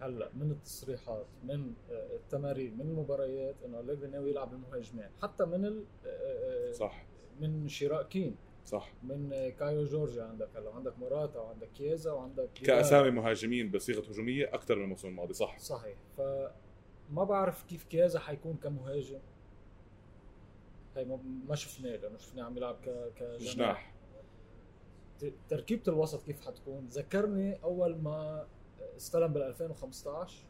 هلأ 0.00 0.30
من 0.34 0.50
التصريحات 0.50 1.26
من 1.44 1.72
آه، 1.90 2.16
التمارين 2.16 2.74
من 2.74 2.80
المباريات 2.80 3.54
إنه 3.64 3.80
أليجري 3.80 4.10
ناوي 4.10 4.30
يلعب 4.30 4.52
المهاجمين 4.52 5.08
حتى 5.22 5.44
من 5.44 5.64
ال 5.64 5.84
آه، 6.06 6.68
آه، 6.68 6.72
صح. 6.72 7.04
من 7.40 7.68
شراء 7.68 8.02
كين. 8.02 8.36
صح. 8.66 8.92
من 9.02 9.48
كايو 9.58 9.84
جورجي 9.84 10.22
عندك 10.24 10.48
هلأ 10.56 10.70
عندك 10.74 10.98
موراتا 10.98 11.38
وعندك 11.40 11.68
كيازا 11.74 12.12
وعندك 12.12 12.48
كأسامي 12.54 13.10
مهاجمين 13.10 13.70
بصيغة 13.70 14.08
هجومية 14.10 14.54
أكثر 14.54 14.76
من 14.76 14.84
الموسم 14.84 15.08
الماضي 15.08 15.32
صح. 15.32 15.58
صحيح. 15.58 15.96
فما 16.16 17.24
بعرف 17.24 17.62
كيف 17.62 17.84
كيازا 17.84 18.18
حيكون 18.18 18.56
كمهاجم. 18.62 19.18
هي 20.96 21.04
ما- 21.48 21.54
شفناه 21.54 21.96
لأنه 21.96 22.18
شفناه 22.18 22.44
عم 22.44 22.56
يلعب 22.56 22.76
ك 22.84 23.12
كجناح 23.18 23.93
تركيبة 25.48 25.82
الوسط 25.88 26.22
كيف 26.22 26.40
حتكون 26.46 26.86
ذكرني 26.86 27.62
أول 27.64 27.96
ما 27.96 28.46
استلم 28.96 29.32
بال 29.32 29.42
2015 29.42 30.44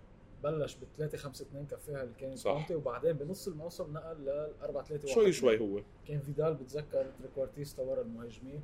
بلش 0.45 0.75
ب 0.75 0.79
3 0.99 1.19
5 1.19 1.43
2 1.45 1.67
كفاها 1.67 2.03
اللي 2.03 2.15
كانت 2.15 2.39
صح. 2.39 2.53
كونتي 2.53 2.75
وبعدين 2.75 3.13
بنص 3.13 3.49
الموسم 3.49 3.93
نقل 3.93 4.17
لل 4.25 4.53
4 4.63 4.85
3 4.85 5.05
1 5.07 5.15
شوي 5.15 5.33
شوي 5.33 5.61
هو 5.61 5.83
كان 6.09 6.21
فيدال 6.21 6.55
بتذكر 6.55 7.07
trequartista 7.19 7.83
ورا 7.83 8.01
المهاجمين 8.03 8.63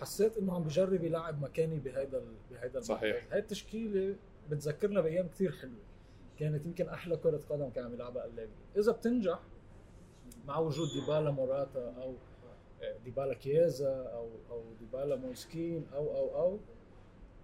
حسيت 0.00 0.38
إنه 0.38 0.54
عم 0.54 0.62
بجرب 0.62 1.04
يلعب 1.04 1.42
مكيني 1.42 1.78
بهيدا 1.78 2.22
بهيدا. 2.50 2.80
صحيح. 2.80 3.26
هاي 3.32 3.38
التشكيلة 3.38 4.16
بتذكرنا 4.50 5.00
بأيام 5.00 5.28
كثير 5.28 5.52
حلوة 5.52 5.82
كانت 6.38 6.66
يمكن 6.66 6.88
أحلى 6.88 7.16
كرة 7.16 7.40
قدم 7.50 7.68
كان 7.70 7.84
عم 7.84 7.94
يلعبها 7.94 8.24
أليجري 8.26 8.48
إذا 8.76 8.92
بتنجح 8.92 9.40
مع 10.46 10.58
وجود 10.58 10.88
ديبالا 11.00 11.30
موراتا 11.30 11.94
أو 12.02 12.14
ديبالا 13.04 13.34
كيازا 13.34 14.02
أو 14.14 14.28
أو 14.50 14.62
ديبالا 14.80 15.16
مويس 15.16 15.56
كين 15.56 15.86
أو 15.94 16.16
أو 16.16 16.36
أو 16.42 16.58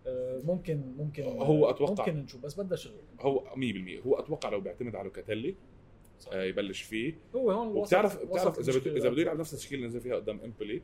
آه، 0.06 0.40
ممكن 0.44 0.80
ممكن 0.98 1.22
هو 1.22 1.74
أتوقع- 1.74 1.98
ممكن 2.00 2.16
نشوف 2.16 2.42
بس 2.42 2.60
بدها 2.60 2.76
شغل. 2.76 2.94
هو 3.20 3.44
100% 3.56 4.06
هو 4.06 4.18
أتوقع 4.18 4.48
لو 4.48 4.60
بيعتمد 4.60 4.94
على 4.96 5.04
لوكاتيلي 5.04 5.54
آه، 6.32 6.42
يبلش 6.44 6.82
فيه. 6.82 7.14
هو 7.34 7.50
هون 7.50 7.66
وبتعرف 7.76 8.24
بتعرف 8.24 8.58
إذا 8.58 8.78
بده. 8.78 8.96
إذا 8.96 9.08
بده 9.08 9.22
يلعب 9.22 9.38
نفس 9.38 9.52
التشكيله 9.54 9.78
اللي 9.78 9.88
نزل 9.88 10.00
فيها 10.00 10.14
قدام 10.16 10.40
إمبولي 10.40 10.82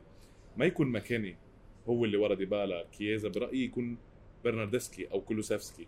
ما 0.57 0.65
يكون 0.65 0.87
مكيني 0.91 1.35
هو 1.89 2.05
اللي 2.05 2.17
ورا 2.17 2.35
ديبالا 2.35 2.85
كييزا 2.97 3.29
برأيي 3.29 3.63
يكون 3.63 3.97
برناردسكي 4.43 5.07
أو 5.11 5.21
كولوسيفسكي. 5.21 5.87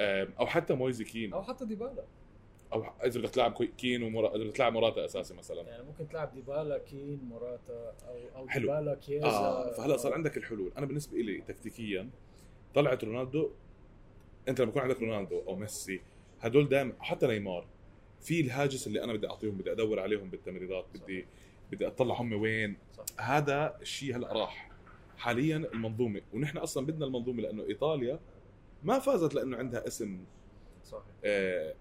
آم، 0.00 0.28
أو 0.40 0.46
حتى 0.46 0.74
مويزي 0.74 1.04
كين 1.04 1.32
أو 1.32 1.42
حتى 1.42 1.64
ديبالا. 1.64 2.04
أو 2.72 2.84
إذا 3.04 3.20
بدك 3.20 3.30
تلعب 3.30 3.64
كين 3.64 4.02
ومرا 4.02 4.36
إذا 4.36 4.44
بدك 4.44 4.56
تلعب 4.56 4.72
موراتا 4.72 5.04
أساسي 5.04 5.34
مثلا. 5.34 5.62
يعني 5.62 5.82
ممكن 5.82 6.08
تلعب 6.08 6.34
ديبالا 6.34 6.78
كين 6.78 7.20
موراتا 7.24 7.94
أو 8.08 8.40
أو 8.40 8.48
حلو. 8.48 8.62
ديبالا 8.62 8.94
كيازا 8.94 9.26
آه 9.26 9.72
فهلا 9.72 9.96
صار 9.96 10.14
عندك 10.14 10.36
الحلول. 10.36 10.72
أنا 10.78 10.86
بالنسبة 10.86 11.18
لي 11.18 11.40
تكتيكيا 11.40 12.10
طلعت 12.74 13.04
رونالدو. 13.04 13.50
أنت 14.48 14.60
لما 14.60 14.70
يكون 14.70 14.82
عندك 14.82 15.00
رونالدو 15.02 15.42
أو 15.48 15.56
ميسي 15.56 16.00
هدول 16.40 16.68
دائما 16.68 16.92
حتى 17.00 17.26
نيمار 17.26 17.66
في 18.20 18.40
الهاجس 18.40 18.86
اللي 18.86 19.04
أنا 19.04 19.12
بدي 19.12 19.28
أعطيهم 19.28 19.56
بدي 19.56 19.72
أدور 19.72 20.00
عليهم 20.00 20.30
بالتمريرات 20.30 20.84
بدي 20.94 21.26
بدي 21.72 21.86
أطلع 21.86 22.20
هم 22.20 22.32
وين. 22.32 22.76
صح. 22.96 23.04
هذا 23.20 23.78
الشيء 23.80 24.16
هلأ 24.16 24.32
راح. 24.32 24.70
حاليا 25.16 25.56
المنظومة 25.56 26.22
ونحن 26.32 26.58
أصلا 26.58 26.86
بدنا 26.86 27.06
المنظومة 27.06 27.42
لأنه 27.42 27.62
إيطاليا 27.62 28.20
ما 28.82 28.98
فازت 28.98 29.34
لأنه 29.34 29.56
عندها 29.56 29.86
اسم 29.86 30.24
صحيح. 30.86 31.14
آه 31.24 31.74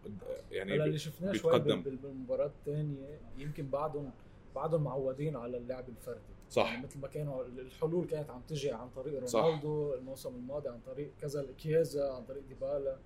يعني 0.51 0.75
اللي 0.75 0.97
شفناه 0.97 1.33
شوي 1.33 1.59
بالمباراة 1.59 2.45
الثانية 2.45 3.19
يمكن 3.38 3.69
بعدهم 3.69 4.12
بعدهم 4.55 4.83
معودين 4.83 5.35
على 5.35 5.57
اللعب 5.57 5.89
الفردي. 5.89 6.19
صح. 6.50 6.71
يعني 6.71 6.83
مثل 6.85 7.00
ما 7.00 7.07
كانوا 7.07 7.45
الحلول 7.45 8.07
كانت 8.07 8.29
عم 8.29 8.41
تجي 8.41 8.71
عن 8.71 8.89
طريق. 8.89 9.33
رونالدو 9.33 9.93
الموسم 9.93 10.35
الماضي 10.35 10.69
عن 10.69 10.79
طريق 10.85 11.12
كذا 11.21 11.45
كيازا 11.57 12.13
عن 12.13 12.25
طريق 12.25 12.43
ديبالا 12.47 12.97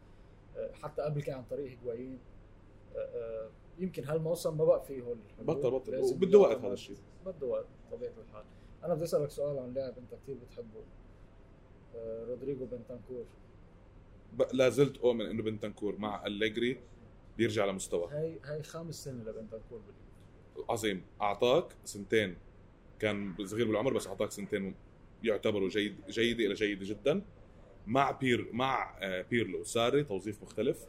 آه، 0.58 0.72
حتى 0.72 1.02
قبل 1.02 1.22
كان 1.22 1.36
عن 1.36 1.44
طريق 1.44 1.68
هيغوايين 1.70 2.20
آه، 2.96 3.00
آه، 3.00 3.50
يمكن 3.80 4.04
هالموسم 4.04 4.58
ما 4.58 4.66
بقى 4.66 4.84
فيه 4.86 5.02
هول 5.02 5.18
الحلول. 5.26 5.48
بطل 5.48 5.72
بطل. 5.72 5.98
وبده 5.98 6.38
وقت 6.38 6.58
هذا 6.58 6.74
الشيء. 6.74 6.98
بده 7.26 7.48
وقت 7.48 7.66
طبيعة 7.92 8.14
الحال. 8.28 8.44
أنا 8.84 8.94
بدي 8.94 9.04
أسألك 9.04 9.30
سؤال 9.30 9.60
عن 9.60 9.74
لاعب 9.74 9.94
أنت 9.98 10.22
كثير 10.24 10.38
بتحبه. 10.38 10.84
رودريجو 12.28 12.66
بنتانكور. 12.66 13.26
لا 14.54 14.70
زلت 14.70 14.98
اؤمن 14.98 15.26
إنه 15.26 15.44
بنتنكور 15.44 15.98
مع 15.98 16.26
أليجري 16.26 16.80
بيرجع 17.38 17.66
لمستوى 17.66 18.12
هاي 18.12 18.40
هاي 18.46 18.64
خامس 18.64 19.04
سنة 19.04 19.24
لبنتانكور 19.24 19.80
بال 19.80 20.02
league 20.02 20.70
عظيم. 20.70 21.02
أعطاك 21.22 21.76
سنتين. 21.86 22.38
كان 23.00 23.36
صغير 23.46 23.68
بالعمر 23.68 23.94
بس 23.94 24.08
أعطاك 24.08 24.32
سنتين 24.32 24.76
يعتبروا 25.24 25.70
جيد 25.70 25.96
جيدة 26.10 26.46
إلى 26.46 26.54
جيدة 26.54 26.86
جدا. 26.86 27.22
مع 27.88 28.12
بير 28.12 28.50
مع 28.54 28.98
آه، 29.00 29.22
بيرلو 29.22 29.64
ساري 29.64 30.04
توظيف 30.04 30.42
مختلف. 30.44 30.86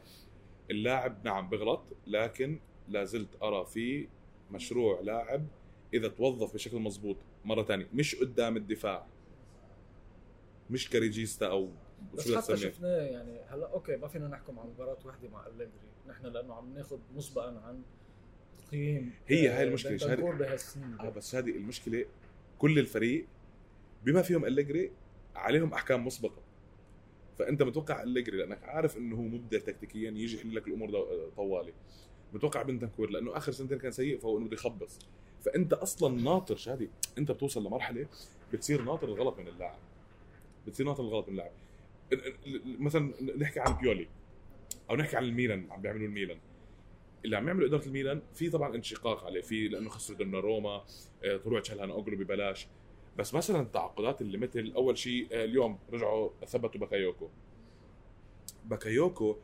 اللاعب 0.70 1.24
نعم 1.24 1.48
بغلط 1.48 1.82
لكن 2.06 2.60
لا 2.88 3.04
زلت 3.04 3.42
أرى 3.42 3.66
فيه 3.66 4.08
مشروع 4.50 5.00
لاعب 5.00 5.46
إذا 5.94 6.08
توظف 6.08 6.54
بشكل 6.54 6.76
مضبوط 6.76 7.16
مرة 7.44 7.62
ثانية 7.62 7.88
مش 7.94 8.14
قدام 8.14 8.56
الدفاع. 8.56 9.06
مش 10.70 10.90
ك 10.90 10.97
regista 10.97 11.46
أو 11.46 11.70
بس 12.14 12.32
حتى 12.34 12.56
شفناه 12.56 12.88
يعني 13.02 13.40
هلا 13.48 13.72
okay 13.72 13.96
ما 13.96 14.08
فينا 14.08 14.28
نحكم 14.28 14.58
على 14.58 14.68
مباراه 14.68 14.98
واحدة 15.04 15.28
مع 15.28 15.46
أليجري 15.46 15.70
نحن 16.08 16.26
لأنه 16.26 16.54
عم 16.54 16.74
ناخذ 16.74 16.98
مسبقا 17.16 17.60
عن 17.66 17.82
تقييم 18.66 19.12
هي 19.26 19.50
آه، 19.50 19.60
هاي 19.60 19.70
بنتانكور 19.70 20.34
بهالسنين. 20.34 20.96
آه 21.00 21.08
بس 21.08 21.34
هذه 21.34 21.50
المشكلة 21.50 22.04
كل 22.58 22.78
الفريق 22.78 23.26
بما 24.04 24.22
فيهم 24.22 24.44
أليجري 24.44 24.92
عليهم 25.36 25.72
أحكام 25.72 26.06
مسبقة. 26.06 26.42
فأنت 27.38 27.62
متوقع 27.62 28.02
أليجري 28.02 28.36
لأنك 28.38 28.62
عارف 28.64 28.96
إنه 28.96 29.16
هو 29.16 29.22
مبدع 29.22 29.58
تكتيكيا 29.58 30.10
يجي 30.10 30.36
يحل 30.36 30.54
لك 30.54 30.68
الأمور 30.68 30.90
دو- 30.90 31.28
طوالي. 31.36 31.72
متوقع 32.32 32.62
بنتنكور 32.62 33.10
لأنه 33.10 33.36
آخر 33.36 33.52
سنتين 33.52 33.78
كان 33.78 33.92
سيء 33.92 34.18
فهو 34.18 34.38
إنه 34.38 34.46
بده 34.46 34.54
يخبص. 34.54 34.98
فأنت 35.42 35.72
أصلا 35.72 36.22
ناطر 36.22 36.56
شادي 36.56 36.90
أنت 37.18 37.32
بتوصل 37.32 37.66
لمرحلة 37.66 38.06
بتصير 38.52 38.82
ناطر 38.82 39.08
الغلط 39.08 39.38
من 39.38 39.48
اللاعب. 39.48 39.78
بتصير 40.66 40.86
ناطر 40.86 41.02
الغلط 41.02 41.26
من 41.28 41.32
اللاعب. 41.32 41.50
ال- 41.50 41.54
ال- 41.56 41.69
مثلا 42.64 43.12
نحكي 43.36 43.60
عن 43.60 43.72
بيولي 43.72 44.08
أو 44.90 44.96
نحكي 44.96 45.16
عن 45.16 45.24
الميلان 45.24 45.66
عم 45.70 45.82
بيعملوا 45.82 46.06
الميلان. 46.06 46.38
اللي 47.24 47.36
عم 47.36 47.48
يعملوا 47.48 47.68
إدارة 47.68 47.86
الميلان 47.86 48.22
في 48.34 48.50
طبعا 48.50 48.74
انشقاق 48.74 49.24
عليه 49.24 49.40
في 49.40 49.68
لأنه 49.68 49.88
خسروا 49.88 50.18
دوناروما 50.18 50.84
آه، 51.24 51.36
طلوع 51.36 51.60
تشالهان 51.60 51.90
اوجلو 51.90 52.16
ببلاش. 52.16 52.68
بس 53.18 53.34
مثلا 53.34 53.60
التعاقدات 53.60 54.20
اللي 54.20 54.38
مثل 54.38 54.72
أول 54.76 54.98
شيء 54.98 55.28
آه، 55.32 55.44
اليوم 55.44 55.78
رجعوا 55.92 56.30
ثبتوا 56.46 56.80
باكايوكو. 56.80 57.28
باكايوكو 58.64 59.36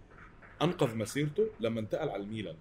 أنقذ 0.62 0.96
مسيرته 0.96 1.48
لما 1.60 1.80
انتقل 1.80 2.08
على 2.08 2.22
الميلان. 2.22 2.56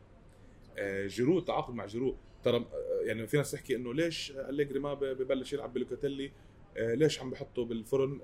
آه، 0.77 1.07
جيرو 1.07 1.39
التعاقد 1.39 1.73
مع 1.73 1.85
جيرو. 1.85 2.15
ترى 2.43 2.65
يعني 3.03 3.27
في 3.27 3.37
ناس 3.37 3.51
تحكي 3.51 3.75
إنه 3.75 3.93
ليش 3.93 4.31
أليجري 4.31 4.79
ما 4.79 4.93
ببلش 4.93 5.53
يلعب 5.53 5.73
بلوكاتيلي؟ 5.73 6.31
ليش 6.77 7.21
عم 7.21 7.29
بحطه 7.29 7.65
بالفرن؟ 7.65 8.21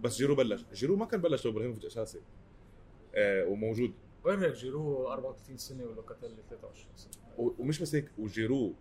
بس 0.00 0.16
جيرو 0.16 0.34
بلش. 0.34 0.64
جيرو 0.74 0.96
ما 0.96 1.06
كان 1.06 1.20
بلش 1.20 1.44
لو 1.44 1.52
ابراهيموفيتش 1.52 1.86
أساسي. 1.86 2.20
آه، 3.14 3.46
وموجود. 3.46 3.92
وين 4.24 4.38
هيك 4.38 4.54
جيرو؟ 4.54 5.08
34 5.12 5.56
سنة 5.56 5.84
ولوكاتيلي 5.84 6.42
23 6.50 6.96
سنة. 6.96 7.12
ومش 7.38 7.82
بس 7.82 7.94
هيك 7.94 8.10
وجيرو 8.18 8.74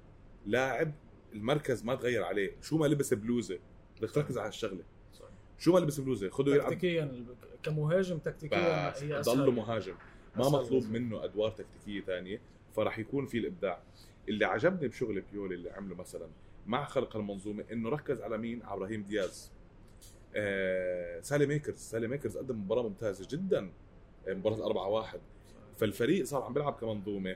لاعب 0.46 0.92
المركز 1.34 1.84
ما 1.84 1.96
تغير 1.96 2.24
عليه. 2.24 2.56
شو 2.62 2.78
ما 2.78 2.86
لبس 2.86 3.14
بلوزة. 3.14 3.60
بدك 3.98 4.12
تركز 4.12 4.38
على 4.38 4.50
الشغله 4.50 4.84
صحيح. 5.14 5.30
شو 5.58 5.74
ما 5.74 5.80
لبس 5.80 6.00
بلوزة. 6.00 6.30
خذه 6.30 6.50
يلعب. 6.50 6.68
تكتيكيا 6.68 7.26
كمهاجم 7.64 8.18
تكتيكيا 8.18 9.04
هي 9.04 9.22
ضله. 9.22 9.52
مهاجم. 9.52 9.96
ما 10.36 10.50
مطلوب. 10.50 10.84
منه 10.86 11.24
أدوار 11.24 11.52
تكتيكية 11.52 12.02
ثانية 12.02 12.42
فراح 12.76 13.00
يكون 13.00 13.26
في 13.26 13.38
الإبداع. 13.38 13.84
اللي 14.30 14.46
عجبني 14.46 14.88
بشغل 14.88 15.22
بيولي 15.22 15.56
اللي 15.56 15.72
عمله 15.72 15.96
مثلا 15.96 16.28
مع 16.68 16.86
خلق 16.86 17.16
المنظومة 17.16 17.64
إنه 17.72 17.90
ركز 17.90 18.22
على 18.22 18.38
مين؟ 18.38 18.64
على 18.64 18.78
إبراهيم 18.78 19.04
دياز. 19.04 19.52
ساليماكرز. 21.22 21.78
ساليماكرز 21.78 22.38
قدم 22.38 22.60
مباراة 22.62 22.84
ممتازة 22.84 23.28
جدا 23.32 23.72
آه، 24.28 24.34
مباراة 24.34 24.66
4 24.66 24.88
1 24.90 25.20
فالفريق 25.78 26.26
صار 26.26 26.44
عم 26.44 26.54
بيلعب 26.54 26.74
كمنظومة. 26.74 27.36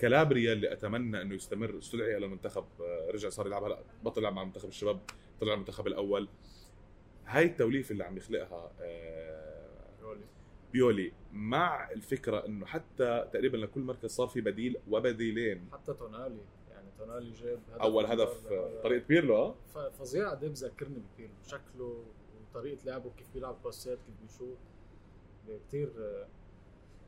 كلابريا 0.00 0.52
اللي 0.52 0.72
أتمنى 0.72 1.22
إنه 1.22 1.34
يستمر 1.34 1.78
استدعي 1.78 2.16
إلى 2.16 2.26
المنتخب 2.26 2.64
آه، 2.80 3.10
رجع 3.10 3.28
صار 3.28 3.46
يلعب 3.46 3.64
هلأ 3.64 3.82
بطل 4.04 4.20
يلعب 4.20 4.32
مع 4.32 4.44
منتخب 4.44 4.68
الشباب 4.68 5.00
طلع 5.40 5.54
المنتخب 5.54 5.86
الأول. 5.86 6.28
هاي 7.26 7.44
التوليفة 7.44 7.92
اللي 7.92 8.04
عم 8.04 8.16
يخلقها 8.16 8.72
آه، 8.80 9.64
بيولي. 10.72 11.12
مع 11.32 11.90
الفكرة 11.90 12.46
إنه 12.46 12.66
حتى 12.66 13.28
تقريبا 13.32 13.56
لكل 13.56 13.80
مركز 13.80 14.10
صار 14.10 14.26
في 14.26 14.40
بديل 14.40 14.76
وبديلين. 14.90 15.68
حتى 15.72 15.94
تونالي 15.94 16.38
يعني 16.70 16.88
تونالي 16.98 17.32
جاب 17.32 17.58
هدف 17.72 17.80
أول 17.82 18.06
هدف. 18.06 18.46
آه، 18.52 18.82
طريقة 18.82 19.06
بيرلو 19.06 19.36
آه؟ 19.36 19.54
فظيع. 19.98 20.30
قد 20.30 20.42
إيه 20.42 20.50
بذكرني 20.50 21.02
ببيرلو. 21.14 21.34
شكله 21.46 22.04
وطريقه 22.54 22.84
لعبه 22.84 23.10
كيف 23.10 23.26
بيلعب 23.34 23.62
باسات 23.64 23.98
كيف 24.06 24.14
بيشوط. 24.22 24.56
كثير 25.68 25.92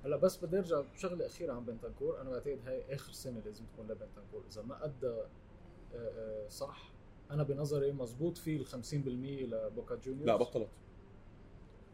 هلأ 0.04 0.16
بس 0.16 0.44
بدي 0.44 0.58
أرجع 0.58 0.80
بشغلة 0.80 1.26
أخيرة 1.26 1.52
عن 1.52 1.64
بنتنكور 1.64 2.20
أنا 2.20 2.30
بعتقد 2.30 2.58
هاي 2.66 2.94
آخر 2.94 3.12
سنة 3.12 3.42
لازم 3.44 3.64
تكون 3.64 3.84
لبنتنكور 3.84 4.44
إذا 4.50 4.62
ما 4.62 4.84
أدى 4.84 5.06
آه، 5.06 5.26
آه، 5.94 6.48
صح 6.48 6.92
أنا 7.30 7.42
بنظري 7.42 7.92
مزبوط 7.92 8.38
فيه 8.38 8.56
ال 8.56 8.66
50% 8.66 9.46
لبوكا 9.46 9.94
جونيورز. 9.94 10.26
لا 10.26 10.36
بطلت. 10.36 10.68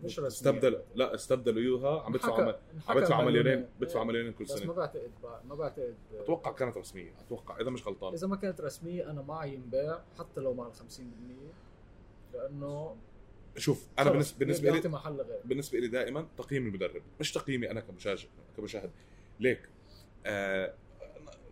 مش 0.04 0.18
رسمي 0.18 0.26
استبدل 0.26 0.82
لا 0.94 1.14
استبدلوا 1.14 1.62
إيوها. 1.62 2.02
عم 2.02 2.12
بدفعوا 2.12 2.52
عم 2.88 2.96
بدفعوا 2.96 3.24
مليونين 3.24 3.68
بدفعوا 3.80 4.04
مليونين 4.04 4.32
كل 4.32 4.44
بس 4.44 4.50
ما 4.50 4.56
سنه 4.56 4.72
بعتقد 4.72 5.10
ما 5.48 5.54
بعتقد 5.54 5.94
أتوقع 6.18 6.52
كانت 6.52 6.76
رسمية. 6.76 7.14
أتوقع 7.26 7.60
إذا 7.60 7.70
مش 7.70 7.86
غلطان. 7.86 8.12
إذا 8.12 8.26
ما 8.26 8.36
كانت 8.36 8.60
رسمية 8.60 9.10
أنا 9.10 9.22
معي 9.22 9.54
ينباع 9.54 10.02
حتى 10.18 10.40
لو 10.40 10.54
مع 10.54 10.66
ال 10.66 10.74
50% 10.74 11.00
لأنه 12.34 12.96
شوف 13.56 13.86
أنا 13.98 14.10
بالنسبة 14.10 14.38
بالنسبة 14.38 14.70
لي 14.70 14.88
محل 14.88 15.12
غير. 15.20 15.40
بالنسبة 15.44 15.78
لي 15.78 15.88
دائما 15.88 16.28
تقييم 16.38 16.66
المدرب 16.66 17.02
مش 17.20 17.32
تقييمي 17.32 17.70
أنا 17.70 17.80
كمشاهد 17.80 18.18
كمشاهد. 18.56 18.90
ليك 19.40 19.68
آه 20.26 20.74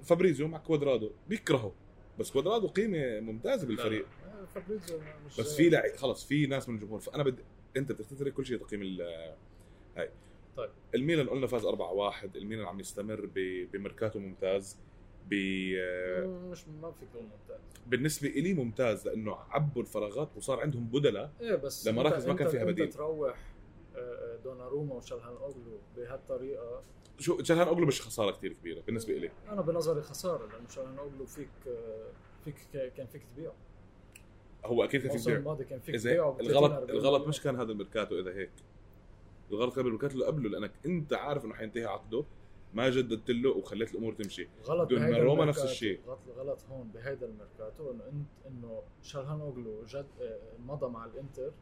فابريزيو 0.03 0.49
مع 0.49 0.59
كوادرادو 0.59 1.11
بيكرهوا 1.29 1.71
بس 2.19 2.31
كوادرادو 2.31 2.67
قيمة 2.69 3.21
ممتازة 3.21 3.67
بالفريق. 3.67 4.07
آه، 4.25 4.45
فابريزيو 4.55 5.01
مش 5.27 5.41
بس 5.41 5.57
في 5.57 5.69
لعيب 5.71 5.97
خلص 5.97 6.25
في 6.27 6.47
ناس 6.47 6.69
من 6.69 6.75
الجمهور 6.75 7.01
فأنا 7.01 7.23
بدي 7.23 7.43
أنت 7.77 7.93
تترك 7.93 8.33
كل 8.33 8.47
شيء 8.47 8.59
تقييم 8.59 8.83
ال- 8.83 9.35
هاي. 9.97 10.11
طيب. 10.57 10.71
الميلان 10.95 11.29
قلنا 11.29 11.47
فاز 11.47 11.65
4-1 11.67 12.37
الميلان 12.37 12.67
عم 12.67 12.81
يستمر 12.81 13.27
ب- 13.35 13.69
بميركاتو 13.73 14.19
ممتاز. 14.19 14.77
ب 15.29 15.35
مش 16.51 16.69
ما 16.69 16.93
كون 17.13 17.23
ممتاز. 17.23 17.61
بالنسبة 17.87 18.29
إلي 18.29 18.55
ممتاز 18.55 19.09
لأنه 19.09 19.37
عبوا 19.51 19.83
الفراغات 19.83 20.29
وصار 20.37 20.61
عندهم 20.61 20.85
بدلاء 20.85 21.33
إيه 21.41 21.55
بس 21.55 21.89
لمراكز 21.89 22.29
ما 22.29 22.35
كان 22.35 22.49
فيها 22.49 22.65
بديل. 22.65 22.91
تروح 22.93 23.37
آه، 23.97 23.99
آه، 23.99 24.37
دوناروما 24.45 24.95
وشالهان 24.95 25.37
اوغلو 25.37 25.79
بهالطريقة. 25.97 26.83
شو 27.19 27.43
شالهان 27.43 27.69
اوغلو 27.69 27.87
مش 27.87 28.03
خسارة 28.03 28.31
كثير 28.31 28.53
كبيرة 28.53 28.81
بالنسبة 28.81 29.17
إلي. 29.17 29.31
أنا 29.49 29.61
بنظري 29.61 30.03
خسارة 30.03 30.47
لأنه 30.47 30.69
شالهان 30.69 30.99
اوغلو 30.99 31.27
فيك 31.27 31.49
آه، 31.67 32.11
فيك 32.45 32.57
كان 32.97 33.07
فيك 33.07 33.23
تبيعه. 33.37 33.55
هو 34.65 34.85
أكيد 34.85 35.01
كان 35.01 35.11
في 35.11 35.15
الموسم 35.15 35.31
بيع 35.31 35.39
الماضي 35.39 35.65
كان 35.65 35.81
فيك 35.81 36.01
تبيعه 36.01 36.31
ب 36.31 36.37
30 36.37 36.51
الغلط 36.51 36.73
40. 36.73 36.91
الغلط. 36.91 37.29
مش 37.29 37.41
كان 37.43 37.57
هذا 37.57 37.73
الميركاتو 37.73 38.19
إذا 38.21 38.35
هيك. 38.35 38.51
الغلط 39.51 39.75
كان 39.75 39.85
بالميركاتو 39.85 40.15
اللي 40.15 40.27
قبله 40.27 40.51
لأنك 40.51 40.73
أنت 40.87 41.13
عارف 41.13 41.45
إنه 41.45 41.55
حينتهي 41.55 41.85
عقده. 41.85 42.25
ما 42.75 42.91
جددت 42.91 43.31
له 43.31 43.51
وخليت 43.51 43.91
الأمور 43.95 44.13
تمشي. 44.13 44.49
غلط 44.65 44.91
دوناروما 44.91 45.45
نفس 45.45 45.65
الشيء. 45.65 46.01
غلط 46.37 46.59
هون 46.71 46.89
بهيدا 46.95 47.27
الميركاتو 47.27 47.91
إنه 47.91 48.05
انت 48.05 48.29
إنه 48.47 48.83
شالهان 49.03 49.41
اوغلو 49.41 49.85
جد 49.85 50.07
آه، 50.21 50.39
مضى 50.67 50.87
مع 50.87 51.05
الإنتر 51.05 51.53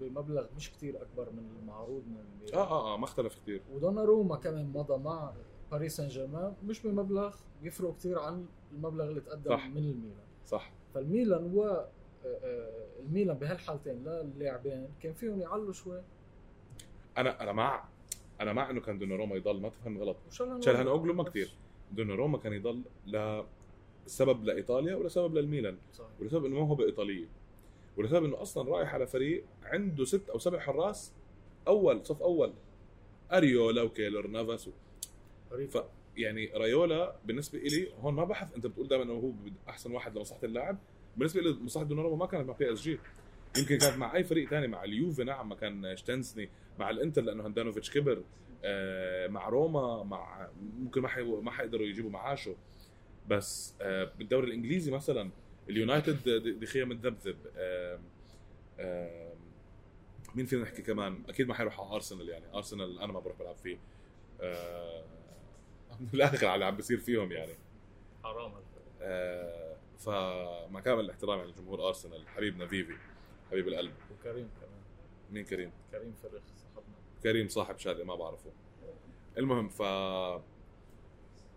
بمبلغ 0.00 0.46
مش 0.56 0.70
كتير 0.70 1.02
أكبر 1.02 1.30
من 1.30 1.56
المعروض 1.62 2.02
من 2.06 2.54
آه 2.54 2.56
آه 2.56 2.94
آه 2.94 2.96
ما 2.96 3.04
اختلف 3.04 3.34
كثير 3.42 3.62
ودوناروما 3.72 4.36
كمان 4.36 4.72
مضى 4.74 4.96
مع 5.02 5.32
باريس 5.70 5.96
سان 5.96 6.08
جيرمان 6.08 6.54
مش 6.66 6.82
بمبلغ 6.86 7.36
يفرق 7.62 7.96
كتير 7.96 8.18
عن 8.18 8.46
المبلغ 8.72 9.04
اللي 9.08 9.20
تقدم 9.20 9.50
صح. 9.50 9.66
من 9.66 9.76
الميلان. 9.76 10.24
صح. 10.46 10.72
فالميلان 10.94 11.54
و 11.54 11.64
آه، 11.64 11.88
آه، 12.24 12.86
الميلان 13.00 13.38
بهالحالتين 13.38 14.04
للاعبين 14.04 14.88
كان 15.00 15.12
فيهم 15.12 15.40
يعلوا 15.40 15.72
شوي. 15.72 16.02
أنا 17.18 17.42
أنا 17.42 17.52
مع 17.52 17.84
أنا 18.44 18.52
مع 18.52 18.70
إنه 18.70 18.80
كان 18.80 18.98
دوناروما 18.98 19.36
يضل 19.36 19.60
ما 19.60 19.68
تفهم 19.68 19.98
غلط. 19.98 20.16
وشالهان 20.28 20.62
شالهان 20.62 20.86
اوغلو 20.86 21.14
ما 21.14 21.24
كثير 21.24 21.48
دوناروما 21.92 22.38
كان 22.38 22.52
يضل 22.52 22.82
لسبب 24.06 24.44
لايطاليا 24.44 24.94
ولسبب 24.94 25.34
للميلان 25.34 25.76
صحيح. 25.92 26.10
ولسبب 26.20 26.44
إنه 26.44 26.54
موهبه 26.54 26.84
ايطاليه 26.84 27.26
ولسبب 27.96 28.24
إنه 28.24 28.42
أصلا 28.42 28.70
رايح 28.70 28.94
على 28.94 29.06
فريق 29.06 29.44
عنده 29.62 30.04
ست 30.04 30.28
أو 30.28 30.38
سبع 30.38 30.58
حراس 30.58 31.12
أول 31.68 32.06
صف 32.06 32.22
أول. 32.22 32.52
أريولا 33.32 33.82
وكيلر 33.82 34.26
نافاس 34.26 34.68
ف 35.68 35.78
يعني 36.16 36.46
رايولا 36.54 37.16
بالنسبة 37.24 37.58
لي 37.58 37.88
هون 38.02 38.14
ما 38.14 38.24
بحث 38.24 38.54
أنت 38.54 38.66
بتقول 38.66 38.88
دائما 38.88 39.04
إنه 39.04 39.12
هو 39.12 39.30
أحسن 39.68 39.92
واحد 39.92 40.16
لمصلحة 40.16 40.44
اللاعب. 40.44 40.78
بالنسبة 41.16 41.40
لي 41.40 41.56
مصلحة 41.62 41.84
دوناروما 41.84 42.16
ما 42.16 42.26
كانت 42.26 42.48
مع 42.48 42.54
بي 42.54 42.72
إس 42.72 42.82
جي. 42.82 42.98
يمكن 43.58 43.78
كانت 43.78 43.98
مع 43.98 44.16
أي 44.16 44.24
فريق 44.24 44.48
ثاني 44.48 44.66
مع 44.66 44.84
اليوفي 44.84 45.24
نعم 45.24 45.48
ما 45.48 45.54
كان 45.54 45.96
تشيزني 45.96 46.48
مع 46.78 46.90
الإنتر 46.90 47.22
لأنه 47.22 47.44
هاندانوفيتش 47.44 47.90
كبر 47.90 48.22
آه، 48.64 49.26
مع 49.26 49.48
روما 49.48 50.02
مع 50.02 50.48
ممكن 50.78 51.00
ما 51.00 51.08
حي... 51.08 51.22
ما 51.22 51.50
حيقدروا 51.50 51.86
يجيبوا 51.86 52.10
معاشه. 52.10 52.56
بس 53.28 53.74
آه، 53.80 54.12
بالدوري 54.18 54.46
الإنجليزي 54.46 54.90
مثلا 54.90 55.30
اليونايتد 55.68 56.28
دخيا 56.60 56.84
متذبذب 56.84 57.36
مين 60.34 60.46
فينا 60.46 60.62
نحكي 60.62 60.82
كمان؟ 60.82 61.22
أكيد 61.28 61.48
ما 61.48 61.54
حيروح 61.54 61.80
على 61.80 61.94
أرسنال 61.94 62.28
يعني 62.28 62.44
أرسنال 62.54 63.00
أنا 63.00 63.12
ما 63.12 63.20
بروح 63.20 63.38
بلعب 63.38 63.56
فيه. 63.56 63.78
آه، 64.40 65.04
من 66.00 66.08
الآخر 66.14 66.46
على 66.46 66.54
اللي 66.54 66.64
عم 66.64 66.76
بيصير 66.76 66.98
فيهم 66.98 67.32
يعني. 67.32 67.52
حرام. 68.24 68.52
آه، 69.02 69.76
فمع 69.98 70.80
كامل 70.80 71.00
الاحترام 71.00 71.38
يعني 71.38 71.50
لجمهور 71.50 71.88
أرسنال 71.88 72.28
حبيبنا 72.28 72.66
فيفي. 72.66 72.94
حبيب 73.54 73.68
القلب. 73.68 73.92
وكريم 74.12 74.48
كمان. 74.60 74.80
مين 75.30 75.44
كريم؟ 75.44 75.70
كريم 75.90 76.12
فرخ 76.22 76.42
صاحبنا. 76.56 76.94
كريم 77.22 77.48
صاحب 77.48 77.78
شهاده 77.78 78.04
ما 78.04 78.14
بعرفه. 78.14 78.52
المهم 79.38 79.68
ف 79.68 79.82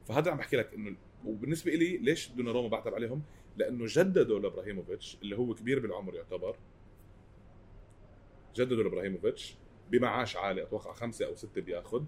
فهذا 0.06 0.32
عم 0.32 0.38
بحكي 0.38 0.58
لك 0.58 0.74
انه 0.74 0.96
وبالنسبة 1.26 1.72
لي 1.72 1.98
ليش 1.98 2.30
دوناروما 2.30 2.68
بعتب 2.68 2.94
عليهم؟ 2.94 3.22
لأنه 3.58 3.86
جددوا 3.88 4.40
لإبراهيموفيتش 4.40 5.18
اللي 5.22 5.38
هو 5.38 5.56
كبير 5.56 5.80
بالعمر 5.80 6.16
يعتبر. 6.16 6.58
جددوا 8.56 8.84
لإبراهيموفيتش 8.84 9.56
بمعاش 9.92 10.36
عالي 10.36 10.64
أتوقع 10.64 10.94
خمسة 10.94 11.26
أو 11.26 11.36
ستة 11.36 11.62
بياخذ 11.62 12.04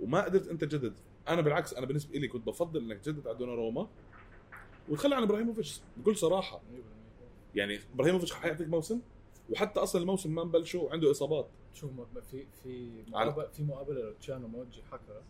وما 0.00 0.24
قدرت 0.24 0.48
أنت 0.48 0.64
تجدد. 0.64 0.94
أنا 1.28 1.40
بالعكس 1.40 1.74
أنا 1.74 1.86
بالنسبة 1.86 2.18
لي 2.18 2.28
كنت 2.28 2.46
بفضل 2.46 2.80
إنك 2.80 3.00
تجدد 3.00 3.26
على 3.26 3.38
دوناروما 3.38 3.88
وتخلى 4.88 5.14
عن 5.14 5.22
إبراهيموفيتش 5.22 5.80
بكل 5.96 6.16
صراحة. 6.16 6.58
100% 6.58 6.62
يعني 7.54 7.78
إبراهيموفيتش 7.94 8.32
حيعطيك 8.32 8.68
موسم 8.68 9.00
وحتى 9.50 9.80
أصلا 9.80 10.02
الموسم 10.02 10.34
ما 10.34 10.44
مبلشه 10.44 10.78
وعنده 10.78 11.10
إصابات. 11.10 11.48
شوف 11.74 11.92
م- 11.92 12.20
في 12.20 12.46
في 12.62 13.02
مقابله 13.08 13.48
في 13.48 13.62
مقابلة 13.62 14.10
لتشانو 14.10 14.48
موجي 14.48 14.82
حكى 14.82 15.20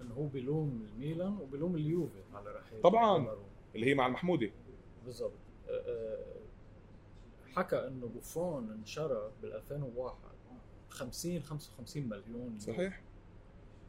إنه 0.00 0.14
هو 0.14 0.26
بيلوم 0.26 0.88
الميلان 0.92 1.36
وبيلوم 1.40 1.76
اليوفي 1.76 2.22
على 2.34 2.50
رحيل 2.50 2.82
طبعاً. 2.82 3.18
دوناروما. 3.18 3.46
اللي 3.74 3.86
هي 3.86 3.94
مع 3.94 4.06
المحمودي. 4.06 4.52
بالضبط. 5.04 5.32
أه، 5.68 5.70
أه، 5.72 6.24
حكى 7.54 7.76
إنه 7.86 8.06
بوفون 8.06 8.70
انشرى 8.70 9.30
بال 9.42 9.52
2001 9.52 10.16
50 10.90 11.42
55 11.42 12.08
مليون. 12.08 12.58
صحيح. 12.58 13.02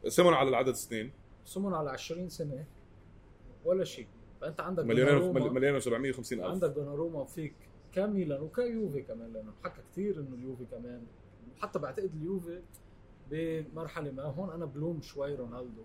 سمن 0.07 0.33
على 0.33 0.49
العدد 0.49 0.73
سنين. 0.73 1.11
سمن 1.45 1.73
على 1.73 1.89
20 1.89 2.29
سنة 2.29 2.65
ولا 3.65 3.83
شيء. 3.83 4.07
فانت 4.41 4.61
عندك 4.61 4.85
مليونين 4.85 5.33
مليون 5.53 5.79
و750 5.81 5.87
ألف. 6.33 6.41
عندك 6.43 6.69
دوناروما 6.69 7.19
وفيك 7.19 7.53
كميلان 7.93 8.41
وكيوفي 8.41 9.01
كمان 9.01 9.33
لأنه 9.33 9.51
حكى 9.63 9.81
كثير 9.91 10.19
إنه 10.19 10.35
اليوفي 10.35 10.65
كمان. 10.65 11.03
حتى 11.59 11.79
بعتقد 11.79 12.11
اليوفي 12.15 12.61
بمرحلة 13.31 14.11
ما 14.11 14.23
هون 14.23 14.49
أنا 14.49 14.65
بلوم 14.65 15.01
شوي 15.01 15.35
رونالدو. 15.35 15.81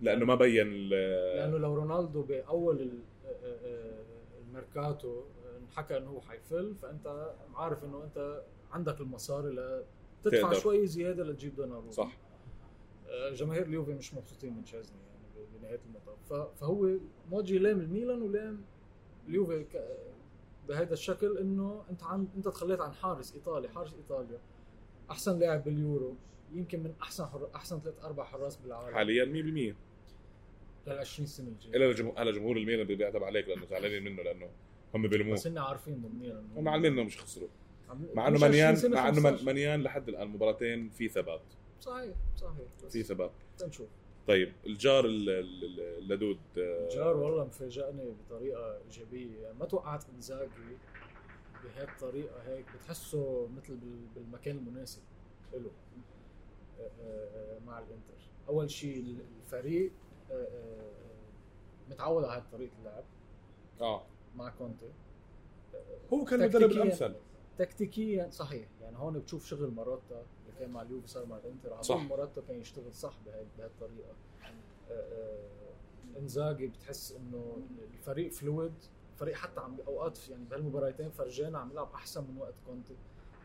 لأنه 0.00 0.24
ما 0.24 0.34
بين 0.34 0.66
لأنه 0.88 1.58
لو 1.58 1.74
رونالدو 1.74 2.22
بأول 2.22 2.80
ال- 2.80 2.98
آه، 3.26 3.30
آه، 3.44 4.02
الميركاتو 4.48 5.22
انحكى 5.62 5.96
إنه 5.96 6.10
هو 6.10 6.20
حيفل 6.20 6.74
فأنت 6.74 7.32
عارف 7.54 7.84
إنه 7.84 8.04
أنت 8.04 8.42
عندك 8.72 9.00
المصاري 9.00 9.48
لتدفع 9.50 10.42
تقدر. 10.48 10.58
شوي 10.60 10.86
زيادة 10.86 11.24
لتجيب 11.24 11.56
دوناروما. 11.56 11.90
صح. 11.90 12.16
آه، 13.08 13.30
جماهير 13.30 13.62
اليوفي 13.66 13.94
مش 13.94 14.14
مبسوطين 14.14 14.52
من 14.56 14.64
تشيزني 14.64 14.96
بنهايه 15.60 15.80
المطاف. 15.86 16.54
فهو 16.60 16.96
موجي 17.30 17.58
لام 17.58 17.80
الميلان 17.80 18.22
ولام 18.22 18.60
اليوفي 19.28 19.64
بهذا 20.68 20.92
الشكل 20.92 21.38
إنه 21.38 21.82
أنت 21.90 22.02
عن 22.02 22.28
أنت 22.36 22.48
تخليت 22.48 22.80
عن 22.80 22.92
حارس 22.92 23.34
إيطالي 23.34 23.68
حارس 23.68 23.94
إيطاليا. 23.94 24.38
أحسن 25.10 25.38
لاعب 25.38 25.64
باليورو 25.64 26.16
يمكن 26.52 26.82
من 26.82 26.94
أحسن 27.02 27.26
حر... 27.26 27.48
أحسن 27.54 27.80
ثلاث 27.80 28.04
أربع 28.04 28.24
حراس 28.24 28.56
بالعالم. 28.56 28.94
حاليا 28.94 29.24
100% 29.24 29.28
لل 30.88 30.98
20 30.98 31.26
سنة 31.26 31.48
الجاية. 31.48 31.76
الا 31.76 31.90
الجمهور 31.90 32.22
هلا 32.22 32.30
جمهور 32.32 32.56
الميلان 32.56 32.86
بيعتب 32.86 33.24
عليك 33.24 33.48
لأنه 33.48 33.66
زعلانين 33.66 34.04
منه 34.04 34.22
لأنه 34.22 34.48
هم 34.94 35.08
بيلموه. 35.08 35.34
بس 35.34 35.46
هن 35.46 35.58
عارفين 35.58 36.02
ضمنيا 36.02 36.44
هم 36.56 36.68
عالمين 36.68 36.92
انه 36.92 37.02
مش 37.02 37.18
خسروا. 37.18 37.48
مع 38.14 38.28
إنه 38.28 38.36
مش 38.36 38.42
20 38.42 38.50
مليان 38.50 38.92
مع 38.92 39.08
إنه 39.08 39.14
15. 39.14 39.44
مليان 39.44 39.82
لحد 39.82 40.08
الآن 40.08 40.28
مباراتين 40.28 40.88
في 40.90 41.08
ثبات. 41.08 41.42
صحيح 41.80 42.16
صحيح 42.36 42.66
في 42.88 43.02
ثبات. 43.02 43.32
تنشوف 43.58 43.88
طيب 44.28 44.52
الجار 44.66 45.04
ال- 45.04 45.30
ال- 45.30 45.64
ال- 45.64 45.98
اللدود 45.98 46.38
آه، 46.58 46.88
جار 46.88 47.16
والله 47.16 47.44
مفاجئني 47.44 48.10
بطريقة 48.26 48.78
إيجابية. 48.84 49.38
يعني 49.42 49.58
ما 49.58 49.66
توقعت 49.66 50.04
إنزاجي 50.16 50.50
بهيك 51.64 51.88
الطريقة 51.88 52.42
هيك 52.46 52.66
بتحسه 52.76 53.48
مثل 53.56 53.76
بال- 53.76 54.06
بالمكان 54.14 54.56
المناسب 54.56 55.02
له 55.54 55.70
آه، 56.80 56.90
آه، 57.00 57.58
مع 57.66 57.78
الإنتر. 57.78 58.14
أول 58.48 58.70
شيء 58.70 59.16
الفريق 59.42 59.92
متعود 61.90 62.24
على 62.24 62.32
هاي 62.42 62.42
طريقة 62.52 62.72
اللعب. 62.78 63.04
آه. 63.80 64.02
مع 64.36 64.48
كونتي. 64.50 64.92
هو 66.12 66.24
كان 66.24 66.42
المدرب 66.42 66.70
الأمثل. 66.70 67.14
تكتيكيا 67.58 68.30
صحيح. 68.30 68.68
يعني 68.80 68.96
هون 68.98 69.18
بتشوف 69.18 69.46
شغل 69.46 69.70
ماروتا. 69.70 70.26
كان 70.58 70.70
مع 70.70 70.82
اليوفي 70.82 71.08
صار 71.08 71.26
مع 71.26 71.36
الانتر. 71.36 71.72
على 71.74 72.08
ماروتا 72.08 72.40
كان 72.48 72.60
يشتغل 72.60 72.94
صح 72.94 73.14
بهالطريقة. 73.58 74.12
آه، 74.90 74.92
آه، 74.92 76.18
إنزاجي 76.18 76.66
بتحس 76.66 77.12
إنه 77.12 77.56
الفريق 77.94 78.32
fluid 78.32 78.72
الفريق 79.14 79.34
حتى 79.34 79.60
عم 79.60 79.76
أوقات 79.88 80.28
يعني 80.28 80.44
بهالمباراتين 80.44 81.10
فرجانا 81.10 81.58
عم 81.58 81.70
يلعب 81.70 81.92
أحسن 81.94 82.24
من 82.24 82.38
وقت 82.38 82.54
كونتي. 82.66 82.96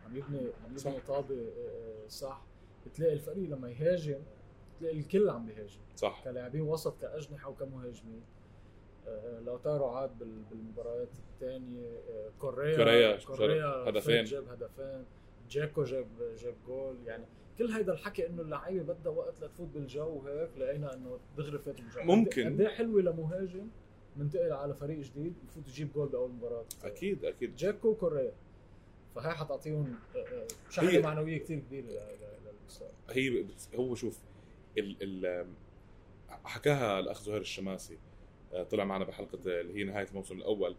عم 0.05 0.17
يبني 0.17 0.39
عم. 0.39 0.77
يبني 0.77 0.99
طابة 1.07 1.35
آه، 1.57 2.07
صح. 2.07 2.41
بتلاقي 2.85 3.13
الفريق 3.13 3.49
لما 3.49 3.69
يهاجم 3.69 4.19
بتلاقي 4.77 4.99
الكل 4.99 5.29
عم 5.29 5.45
بيهاجم. 5.45 5.79
صح. 5.95 6.21
كلاعبين 6.23 6.61
وسط 6.61 7.01
كأجنحة 7.01 7.49
وكمهاجمين. 7.49 8.21
لوتارو 9.45 9.85
عاد 9.89 10.19
بال- 10.19 10.43
بالمباريات 10.51 11.07
الثانية. 11.33 11.99
كوريا 12.41 12.75
كوريا 12.77 13.17
كوريا 13.25 13.65
هدفين. 13.89 14.23
جاب 14.23 14.47
هدفين. 14.49 15.05
جاكو 15.53 15.83
جاب 15.83 16.07
جاب 16.37 16.55
جول. 16.67 16.95
يعني 17.05 17.25
كل 17.57 17.71
هيدا 17.71 17.93
الحكي 17.93 18.27
إنه 18.27 18.41
اللعيبة 18.41 18.93
بدها 18.93 19.11
وقت 19.11 19.43
لتفوت 19.43 19.67
بالجو 19.67 20.07
وهيك 20.07 20.49
لقينا 20.57 20.93
إنه 20.93 21.19
دغري 21.37 21.59
فات 21.59 21.81
بالجو 21.81 22.01
ممكن. 22.03 22.61
قد 22.61 22.67
حلوة 22.67 23.01
لمهاجم 23.01 23.67
منتقل 24.17 24.51
على 24.51 24.73
فريق 24.73 24.99
جديد 24.99 25.33
يفوت 25.43 25.67
يجيب 25.67 25.93
جول 25.93 26.07
بأول 26.09 26.31
مباراة. 26.31 26.65
أكيد 26.83 27.25
أكيد. 27.25 27.55
جاكو 27.55 27.87
وكوريا 27.89 28.31
فهي 29.15 29.31
حتعطيهم 29.31 29.95
آه، 30.15 30.19
آه، 30.19 30.47
شحنة 30.69 30.99
معنوية 30.99 31.37
كثير 31.37 31.59
كبيرة 31.59 31.85
للمستقبل 31.85 32.93
هي 33.09 33.45
هو 33.75 33.95
شوف 33.95 34.19
ال 34.77 34.97
ال 35.25 35.47
حكاها 36.29 36.99
الأخ 36.99 37.21
زهير 37.21 37.41
الشماسي 37.41 37.97
آه، 38.53 38.63
طلع 38.63 38.83
معنا 38.83 39.05
بحلقة 39.05 39.39
اللي 39.61 39.73
هي 39.79 39.83
نهاية 39.83 40.07
الموسم 40.07 40.37
الأول. 40.37 40.75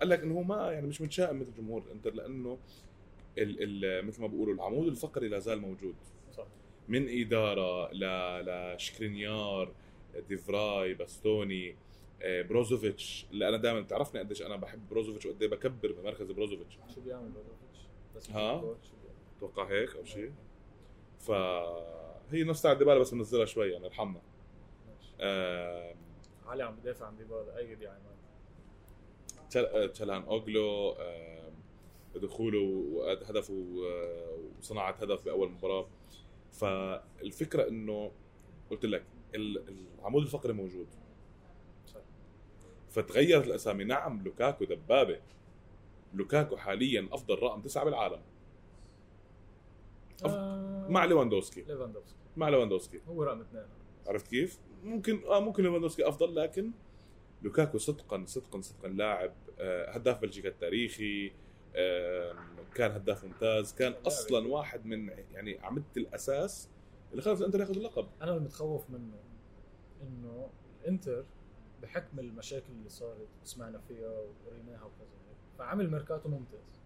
قال 0.00 0.08
لك 0.08 0.22
إنه 0.22 0.34
هو 0.34 0.42
ما 0.42 0.72
يعني 0.72 0.86
مش 0.86 1.00
متشائم 1.00 1.40
مثل 1.40 1.54
جمهور 1.54 1.82
الإنتر 1.82 2.14
لأنه 2.14 2.58
ال 3.38 3.84
ال 3.84 4.06
مثل 4.06 4.20
ما 4.22 4.26
بيقولوا 4.26 4.54
العمود 4.54 4.86
الفقري 4.86 5.28
لا 5.28 5.38
زال 5.38 5.60
موجود. 5.60 5.94
صح. 6.36 6.46
من 6.88 7.08
إدارة 7.20 7.92
ل 7.92 8.04
لشكرينيار 8.46 9.72
ديفراي 10.28 10.94
باستوني 10.94 11.76
آه، 12.22 12.42
بروزوفيتش. 12.42 13.26
اللي 13.30 13.48
أنا 13.48 13.56
دائما 13.56 13.80
بتعرفني 13.80 14.20
قديش 14.20 14.42
أنا 14.42 14.56
بحب 14.56 14.88
بروزوفيتش 14.88 15.26
وقد 15.26 15.42
إيه 15.42 15.50
بكبر 15.50 15.92
بمركز 15.92 16.30
بروزوفيتش. 16.30 16.78
شو 16.94 17.00
بيعمل 17.00 17.28
بروزوفيتش 17.30 17.86
بس 18.16 18.30
ها؟ 18.30 18.56
بيعمل؟ 18.60 18.76
أتوقع 19.36 19.64
هيك 19.70 19.96
أو 19.96 20.04
شيء؟ 20.04 20.32
فهي 21.20 22.44
نفس 22.44 22.62
تاع 22.62 22.72
ديبالا 22.72 22.98
بس 22.98 23.12
منزلها 23.14 23.44
شوي 23.44 23.70
يعني 23.72 23.86
ارحمنا. 23.86 24.20
آه، 25.20 25.94
علي 26.46 26.62
عم 26.62 26.76
بدافع 26.76 27.06
عن 27.06 27.16
ديبالا 27.16 27.58
ايد 27.58 27.82
يا 27.82 27.88
عماد 27.90 28.16
تل- 29.50 29.64
آه، 30.10 30.24
أوغلو 30.26 30.90
آه، 30.90 31.49
دخوله 32.16 32.58
وهدفه 32.92 33.66
آه، 33.86 34.38
وصناعة 34.58 34.92
هدف 34.92 35.24
بأول 35.24 35.50
مباراة. 35.50 35.86
فالفكرة 36.52 37.68
إنه 37.68 38.12
قلت 38.70 38.84
لك 38.86 39.04
ال- 39.34 39.78
العمود 39.98 40.22
الفقري 40.22 40.52
موجود. 40.52 40.86
فتغيرت 42.90 43.46
الأسامي. 43.46 43.84
نعم 43.84 44.22
لوكاكو 44.24 44.64
دبابة. 44.64 45.20
لوكاكو 46.14 46.56
حاليا 46.56 47.08
أفضل 47.12 47.42
رقم 47.42 47.60
تسعة 47.60 47.84
بالعالم. 47.84 48.20
أف- 50.22 50.26
آه، 50.26 50.88
مع 50.88 51.04
ليفاندوسكي 51.04 51.62
ليفاندوفسكي 51.62 52.18
مع 52.36 52.48
ليفاندوسكي 52.48 53.00
هو 53.08 53.22
رقم 53.22 53.40
اثنين. 53.40 53.64
عرفت 54.08 54.26
كيف؟ 54.26 54.58
ممكن 54.84 55.24
آه 55.24 55.40
ممكن 55.40 55.62
ليفاندوسكي 55.62 56.08
أفضل 56.08 56.34
لكن 56.36 56.70
لوكاكو 57.42 57.78
صدقا 57.78 58.24
صدقا 58.26 58.60
صدقا 58.60 58.88
لاعب 58.88 59.32
آه، 59.58 59.90
هداف 59.90 60.20
بلجيكا 60.20 60.48
التاريخي 60.48 61.32
كان 62.74 62.90
هداف 62.90 63.24
ممتاز 63.24 63.74
كان 63.74 63.92
أصلا 64.06 64.48
واحد 64.48 64.86
من 64.86 65.08
يعني 65.08 65.64
اعمده 65.64 65.84
الأساس 65.96 66.68
اللي 67.10 67.22
خلص 67.22 67.38
الانتر 67.38 67.60
ياخذ 67.60 67.76
اللقب. 67.76 68.08
أنا 68.22 68.34
المتخوف 68.34 68.90
منه 68.90 69.16
إنه 70.02 70.50
الانتر 70.80 71.24
بحكم 71.82 72.18
المشاكل 72.18 72.72
اللي 72.72 72.88
صارت 72.88 73.28
سمعنا 73.44 73.78
فيها 73.78 74.08
وقريناها 74.08 74.84
وكذا 74.84 75.08
فعمل 75.58 75.90
ميركاتو 75.90 76.28
ممتاز. 76.28 76.80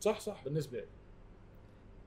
صح 0.00 0.20
صح. 0.20 0.44
بالنسبة 0.44 0.80
لي. 0.80 0.88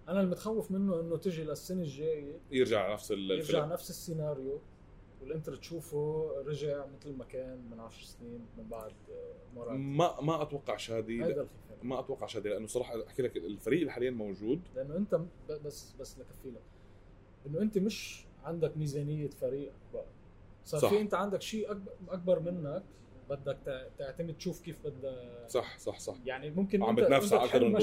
أنا 0.07 0.21
المتخوف 0.21 0.71
منه 0.71 0.99
إنه 0.99 1.17
تجي 1.17 1.43
للسنة 1.43 1.81
الجاية 1.81 2.39
يرجع 2.51 2.93
نفس 2.93 3.11
يرجع 3.11 3.65
نفس 3.65 3.89
السيناريو. 3.89 4.61
والانتر 5.21 5.55
تشوفه 5.55 6.31
رجع 6.45 6.85
مثل 6.85 7.13
ما 7.17 7.25
كان 7.25 7.69
من 7.71 7.79
10 7.79 8.05
سنين 8.05 8.45
من 8.57 8.63
بعد 8.69 8.93
آه، 9.11 9.33
مرات. 9.55 9.71
ما 9.77 10.21
ما 10.21 10.41
أتوقع 10.41 10.77
شادي 10.77 11.35
ما 11.83 11.99
أتوقع 11.99 12.27
شادي 12.27 12.49
لأنه 12.49 12.67
صراحة 12.67 13.07
أحكي 13.07 13.21
لك 13.21 13.37
الفريق 13.37 13.79
اللي 13.79 13.91
حاليا 13.91 14.11
موجود. 14.11 14.61
لأنه 14.75 14.97
أنت 14.97 15.19
بس 15.49 15.91
بس 15.99 16.19
لكفي 16.19 16.49
لك. 16.51 16.61
إنه 17.47 17.61
أنت 17.61 17.77
مش 17.77 18.25
عندك 18.43 18.77
ميزانية 18.77 19.27
فريق 19.27 19.71
بقى. 19.93 20.05
صار 20.65 20.79
صح. 20.81 20.89
في 20.89 21.01
أنت 21.01 21.13
عندك 21.13 21.41
شيء 21.41 21.71
أكبر 22.09 22.39
منك 22.39 22.83
بدك 23.29 23.57
تع- 23.65 23.87
تعتمد 23.97 24.37
تشوف 24.37 24.61
كيف 24.61 24.77
بدك 24.87 25.45
صح 25.47 25.79
صح 25.79 25.99
صح. 25.99 26.15
يعني 26.25 26.49
ممكن 26.49 26.83
أنت 26.83 26.99
بتنافس 26.99 27.33
على 27.33 27.47
تحل 27.49 27.65
من 27.65 27.75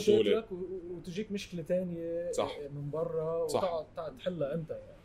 و- 0.53 0.95
وتجيك 0.97 1.33
مشكلة 1.33 1.63
تانية 1.63 2.33
صح. 2.33 2.59
من 2.75 2.91
برا. 2.91 3.43
وتقعد 3.43 3.87
تقعد 3.97 4.17
تحلها 4.17 4.55
أنت 4.55 4.71
يعني. 4.71 5.02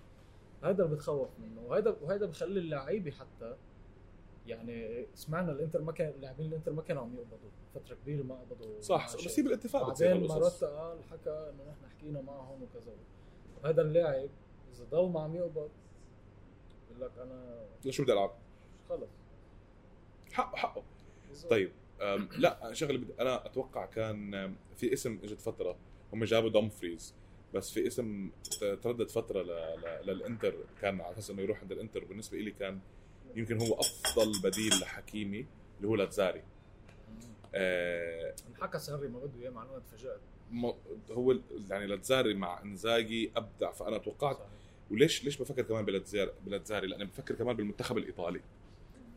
هذا 0.64 0.84
اللي 0.84 0.96
بتخوف 0.96 1.30
منه 1.40 1.62
وهذا 1.62 1.98
وهذا 2.02 2.26
بخلي 2.26 2.60
اللعيبه 2.60 3.12
حتى 3.12 3.56
يعني 4.48 5.08
سمعنا 5.16 5.52
الانتر 5.52 5.82
ما 5.82 5.92
كان 5.92 6.14
لاعبين 6.22 6.48
الانتر 6.48 6.72
ما 6.72 6.82
كانوا 6.82 7.02
عم 7.02 7.16
يقبضوا 7.16 7.50
فترة 7.76 7.96
كبيرة 7.96 8.24
ما 8.24 8.36
قبضوا 8.36 8.82
صح. 8.82 9.16
بس 9.16 9.40
هي 9.40 9.44
بالاتفاق 9.44 9.88
بعدين. 9.88 10.28
ماروتا 10.28 10.68
قال 10.68 11.04
حكى 11.04 11.30
إنه 11.30 11.64
نحن 11.70 11.98
حكينا 11.98 12.22
معهم 12.22 12.64
وكذا 12.64 12.94
هذا 13.66 13.82
اللاعب 13.82 14.30
إذا 14.74 14.86
ضل 14.92 15.10
ما 15.10 15.22
عم 15.22 15.36
يقبض 15.36 15.70
بقول 16.90 17.02
لك 17.02 17.12
أنا 17.18 17.66
شو 17.90 18.04
بدي 18.04 18.14
ألعب؟ 18.14 18.32
خلص 18.90 19.10
حقه 20.32 20.56
حقه. 20.56 20.84
طيب 21.50 21.72
لا 22.38 22.74
شغلة 22.74 23.06
أنا 23.20 23.46
أتوقع 23.46 23.86
كان 23.86 24.56
في 24.76 24.94
اسم 24.94 25.20
إجت 25.24 25.42
فترة 25.42 25.78
هم 26.14 26.24
جابوا 26.24 26.50
دومفريز 26.50 27.16
بس 27.54 27.72
في 27.72 27.88
اسم 27.88 28.30
تردد 28.82 29.10
فترة 29.10 29.42
ل... 29.42 29.48
ل... 29.48 30.08
للإنتر 30.08 30.56
كان 30.82 31.02
على 31.02 31.14
أساس 31.14 31.30
إنه 31.30 31.42
يروح 31.42 31.62
عند 31.62 31.72
الإنتر. 31.72 32.04
بالنسبة 32.06 32.38
لي 32.38 32.52
كان 32.52 32.80
يمكن 33.36 33.62
هو 33.62 33.74
أفضل 33.80 34.32
بديل 34.44 34.72
لحكيمي 34.82 35.46
اللي 35.78 35.88
هو 35.88 35.96
لاتزاري. 35.96 36.44
آه 37.56 38.36
انحكى 38.50 38.80
سهري 38.80 39.08
ما 39.08 39.20
بده 39.20 39.42
إياه 39.42 39.50
معلومه 39.50 39.80
تفاجات 39.80 40.20
م- 40.52 40.72
هو 41.12 41.36
يعني 41.70 41.88
لاتزاري 41.88 42.34
مع 42.34 42.62
إنزاجي 42.64 43.32
أبدع 43.36 43.72
فأنا 43.72 43.98
توقعت. 43.98 44.36
صحيح. 44.36 44.48
وليش 44.92 45.24
ليش 45.24 45.38
بفكر 45.42 45.62
كمان 45.62 45.86
بلاتزاري 45.86 46.32
بلاتزاري؟ 46.46 46.88
لأني 46.88 47.06
بفكر 47.06 47.36
كمان 47.36 47.56
بالمنتخب 47.56 47.98
الإيطالي. 47.98 48.42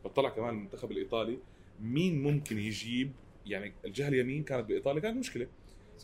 بطلع 0.05 0.29
كمان 0.29 0.49
المنتخب 0.55 0.93
الإيطالي. 0.93 1.39
مين 1.81 2.23
ممكن 2.23 2.59
يجيب؟ 2.59 3.13
يعني 3.47 3.73
الجهة 3.85 4.09
اليمين 4.09 4.45
كانت 4.45 4.69
بإيطاليا 4.69 5.01
كانت 5.01 5.17
مشكلة. 5.17 5.47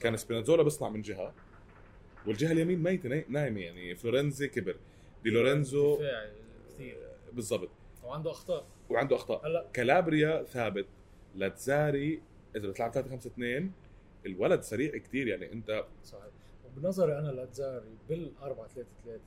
كان 0.01 0.17
سبينازولا 0.17 0.63
بيصنع 0.63 0.89
من 0.89 1.03
جهة. 1.03 1.35
والجهة 2.27 2.53
اليمين 2.53 2.83
ميته 2.83 3.09
ناي- 3.09 3.25
نايمه 3.29 3.61
يعني. 3.61 3.95
فلورنزي 3.95 4.49
كبر. 4.49 4.77
دي 5.25 5.31
لورينزو 5.31 5.99
كثير 6.75 6.97
بالضبط. 7.33 7.69
وعنده 8.05 8.31
أخطاء. 8.31 8.67
وعنده 8.91 9.17
أخطاء. 9.17 9.47
هلا. 9.47 9.67
كالابريا 9.73 10.43
ثابت. 10.43 10.87
لاتزاري 11.35 12.21
إذا 12.57 12.69
بتلعب 12.69 12.91
3 12.93 13.11
5 13.11 13.27
2 13.31 13.71
الولد 14.27 14.61
سريع 14.61 14.97
كتير 14.99 15.29
يعني. 15.29 15.53
أنت 15.53 15.85
صحيح. 16.05 16.25
وبنظري 16.67 17.19
أنا 17.19 17.29
لاتزاري 17.29 17.85
بال 18.09 18.31
4 18.43 18.67
3 18.69 18.87
3 19.05 19.21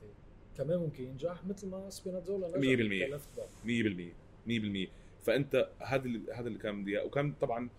كمان 0.58 0.80
ممكن 0.80 1.04
ينجح 1.04 1.46
مثل 1.46 1.68
ما 1.68 1.90
سبيناتزولا 1.90 2.48
نجح. 2.48 2.58
100%. 2.58 3.08
ك 3.08 3.12
left 3.12 3.30
back. 3.38 3.50
100% 3.66 4.14
100% 4.48 4.88
فأنت 5.24 5.70
هذا 5.80 6.10
هذا 6.34 6.48
اللي 6.48 6.60
كان 6.60 6.82
بدي 6.82 6.98
إياه. 6.98 7.06
وكان 7.06 7.34
طبعا 7.42 7.70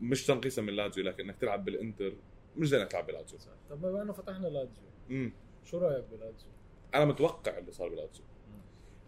مش 0.00 0.26
تنقيصا 0.26 0.62
من 0.62 0.72
لاتزيو 0.72 1.04
لكن 1.04 1.24
إنك 1.24 1.36
تلعب 1.40 1.64
بالإنتر 1.64 2.12
مش 2.56 2.68
زي 2.68 2.82
انك 2.82 2.90
تلعب 2.90 3.06
بلاتزيو. 3.06 3.38
صحيح. 3.38 3.54
طب 3.70 3.80
بما 3.80 4.02
إنه 4.02 4.12
فتحنا 4.12 4.46
لاتزيو 4.46 4.84
امم 5.10 5.32
شو 5.64 5.78
رأيك 5.78 6.04
بلاتزيو؟ 6.04 6.50
أنا 6.94 7.04
متوقع 7.04 7.58
اللي 7.58 7.72
صار 7.72 7.88
بلاتزيو. 7.88 8.24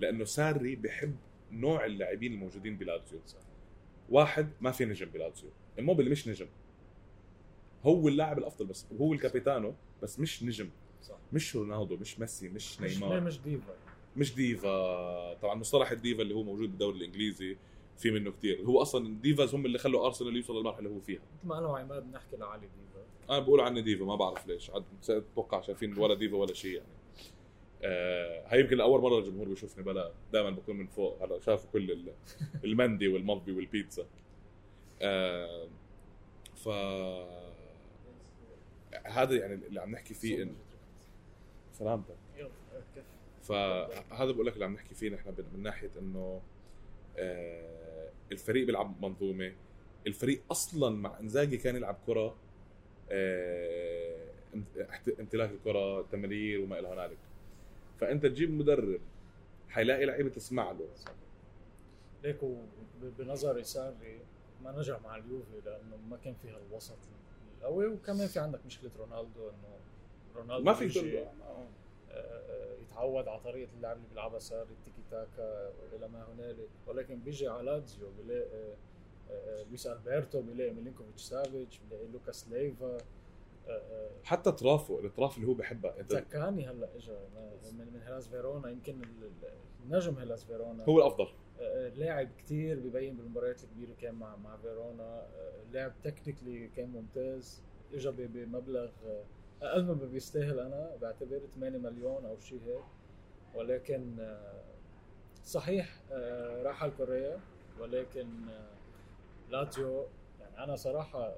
لأنه 0.00 0.24
ساري 0.24 0.76
بحب 0.76 1.16
نوع 1.50 1.84
اللاعبين 1.84 2.32
الموجودين 2.32 2.76
بلاتزيو. 2.76 3.20
صح. 3.26 3.38
واحد 4.10 4.48
ما 4.60 4.70
في 4.70 4.84
نجم 4.84 5.06
بلاتزيو. 5.10 5.50
إيموبيلي 5.78 6.10
مش 6.10 6.28
نجم. 6.28 6.46
هو 7.84 8.08
اللاعب 8.08 8.38
الأفضل 8.38 8.66
بس 8.66 8.86
وهو 8.92 9.12
ال 9.12 9.19
capitano 9.19 9.74
بس 10.02 10.20
مش 10.20 10.42
نجم. 10.42 10.70
صح. 11.02 11.16
مش 11.32 11.56
رونالدو 11.56 11.96
مش 11.96 12.20
ميسي 12.20 12.48
مش 12.48 12.80
مش 12.80 12.94
نيمار. 12.94 13.20
مش 13.20 13.40
ديفا. 13.40 13.74
مش 14.16 14.34
ديفا. 14.34 15.34
طبعا 15.34 15.54
مصطلح 15.54 15.90
الديفا 15.90 16.22
اللي 16.22 16.34
هو 16.34 16.42
موجود 16.42 16.68
بالدوري 16.68 16.96
الإنجليزي. 16.96 17.56
في 17.98 18.10
منه 18.10 18.32
كثير 18.32 18.60
هو 18.62 18.82
أصلا 18.82 19.06
ال 19.06 19.14
divas 19.14 19.54
هم 19.54 19.66
اللي 19.66 19.78
خلوا 19.78 20.06
أرسنال 20.06 20.36
يوصل 20.36 20.56
للمرحلة 20.56 20.78
اللي 20.86 20.90
هو 20.96 21.00
فيها. 21.00 21.20
ما 21.44 21.58
أنا 21.58 21.66
وعماد 21.66 22.10
بنحكي 22.10 22.36
لعلي 22.36 22.60
ديفا. 22.60 23.04
أنا 23.30 23.38
بقول 23.38 23.60
عنه 23.60 23.80
ديفا 23.80 24.04
ما 24.04 24.16
بعرف 24.16 24.46
ليش. 24.46 24.70
عاد 24.70 24.84
أتوقع 25.10 25.60
شايفين 25.60 25.98
ولا 25.98 26.14
ديفا 26.14 26.36
ولا 26.36 26.54
شيء 26.54 26.74
يعني. 26.74 26.88
آه 27.82 28.46
هاي 28.48 28.60
يمكن 28.60 28.76
لأول 28.76 29.00
مرة 29.00 29.18
الجمهور 29.18 29.48
بيشوفني 29.48 29.84
بلا 29.84 30.12
دائما 30.32 30.50
بكون 30.50 30.76
من 30.76 30.86
فوق. 30.86 31.22
هلا 31.22 31.40
شافوا 31.40 31.70
كل 31.72 31.90
ال- 31.90 32.12
المندي 32.64 33.08
والمضبي 33.08 33.52
والبيتزا. 33.52 34.06
آه 35.02 35.68
ف 36.56 36.68
هذا 39.06 39.34
يعني 39.36 39.54
اللي 39.54 39.80
عم 39.80 39.90
نحكي 39.90 40.14
فيه 40.14 40.42
إن 40.42 40.54
سلامتك. 41.72 42.14
فهذا 43.42 44.30
بقول 44.32 44.46
لك 44.46 44.54
اللي 44.54 44.64
عم 44.64 44.74
نحكي 44.74 44.94
فيه 44.94 45.10
نحن 45.10 45.34
من 45.54 45.62
ناحية 45.62 45.90
إنه 45.98 46.40
الفريق 48.32 48.66
بيلعب 48.66 49.04
منظومة. 49.04 49.52
الفريق 50.06 50.42
أصلا 50.50 50.96
مع 50.96 51.20
إنزاجي 51.20 51.56
كان 51.56 51.76
يلعب 51.76 51.96
كرة 52.06 52.36
آه، 53.10 54.30
امت- 54.54 55.18
امتلاك 55.20 55.50
الكرة 55.50 56.02
تمرير 56.02 56.60
وما 56.60 56.78
إلى 56.78 56.88
هنالك. 56.88 57.18
فأنت 58.00 58.26
تجيب 58.26 58.50
مدرب 58.50 59.00
حيلاقي 59.68 60.04
لعيبة 60.04 60.28
تسمع 60.28 60.70
له. 60.72 60.88
ليك 62.24 62.36
بنظري 63.18 63.64
ساري 63.64 64.20
ما 64.62 64.72
نجح 64.78 65.00
مع 65.02 65.16
اليوفي 65.16 65.60
لأنه 65.64 65.96
ما 66.10 66.16
كان 66.16 66.34
فيها 66.42 66.58
الوسط 66.70 66.98
قوي 67.62 67.86
وكمان 67.86 68.26
في 68.26 68.38
عندك 68.38 68.66
مشكلة 68.66 68.90
رونالدو 68.98 69.48
إنه 69.48 69.78
رونالدو 70.36 70.64
ما 70.64 70.72
في 70.74 70.88
آه، 72.14 72.74
يتعود 72.82 73.28
على 73.28 73.40
طريقة 73.40 73.70
اللعب 73.76 73.96
اللي 73.96 74.08
بيلعبها 74.08 74.38
صار 74.38 74.62
التيكي 74.62 75.02
تاكا 75.10 75.72
إلى 75.96 76.08
ما 76.08 76.26
هنالك. 76.32 76.68
ولكن 76.86 77.18
بيجي 77.18 77.48
على 77.48 77.62
لاتزيو 77.62 78.08
بيلاقي 78.18 78.48
آه، 78.54 78.74
آه، 79.30 79.62
لويس 79.62 79.86
ألبرتو 79.86 80.42
بيلاقي 80.42 80.70
ميلينكوفيتش 80.70 81.22
سافيتش 81.22 81.78
بيلاقي 81.78 82.06
لوكاس 82.06 82.48
ليفا. 82.48 82.98
حتى 84.24 84.50
اطرافه 84.50 85.00
الاطراف 85.00 85.36
اللي 85.36 85.48
هو 85.48 85.54
بحبها. 85.54 86.00
انت 86.00 86.12
هلأ 86.64 86.96
اجى 86.96 87.12
من 87.72 87.86
من 87.94 88.00
هيلاس 88.06 88.28
فيرونا 88.28 88.70
يمكن 88.70 89.02
النجم 89.84 90.18
هيلاس 90.18 90.44
فيرونا. 90.44 90.84
هو 90.84 90.98
الأفضل. 90.98 91.26
لاعب 91.94 92.28
كتير 92.38 92.80
ببين 92.80 93.16
بالمباريات 93.16 93.64
الكبيرة 93.64 93.94
كان 94.00 94.14
مع 94.14 94.36
مع 94.36 94.56
فيرونا. 94.56 95.26
لاعب 95.72 95.92
technically 96.04 96.68
كان 96.68 96.88
ممتاز. 96.88 97.62
اجى 97.94 98.10
بمبلغ 98.10 98.90
أقل 99.62 99.84
مما 99.84 99.94
بيستاهل 100.06 100.58
أنا 100.60 100.96
بعتبر 101.02 101.40
8 101.54 101.78
مليون 101.78 102.24
أو 102.26 102.40
شيء 102.40 102.60
هيك. 102.66 102.84
ولكن 103.54 104.16
آه، 104.20 104.62
صحيح 105.44 106.00
آه، 106.12 106.62
راح 106.62 106.82
على 106.82 106.92
كوريا 106.96 107.40
ولكن 107.80 108.48
آه، 108.48 108.70
لاتزيو 109.50 110.06
يعني 110.40 110.64
أنا 110.64 110.76
صراحة 110.76 111.34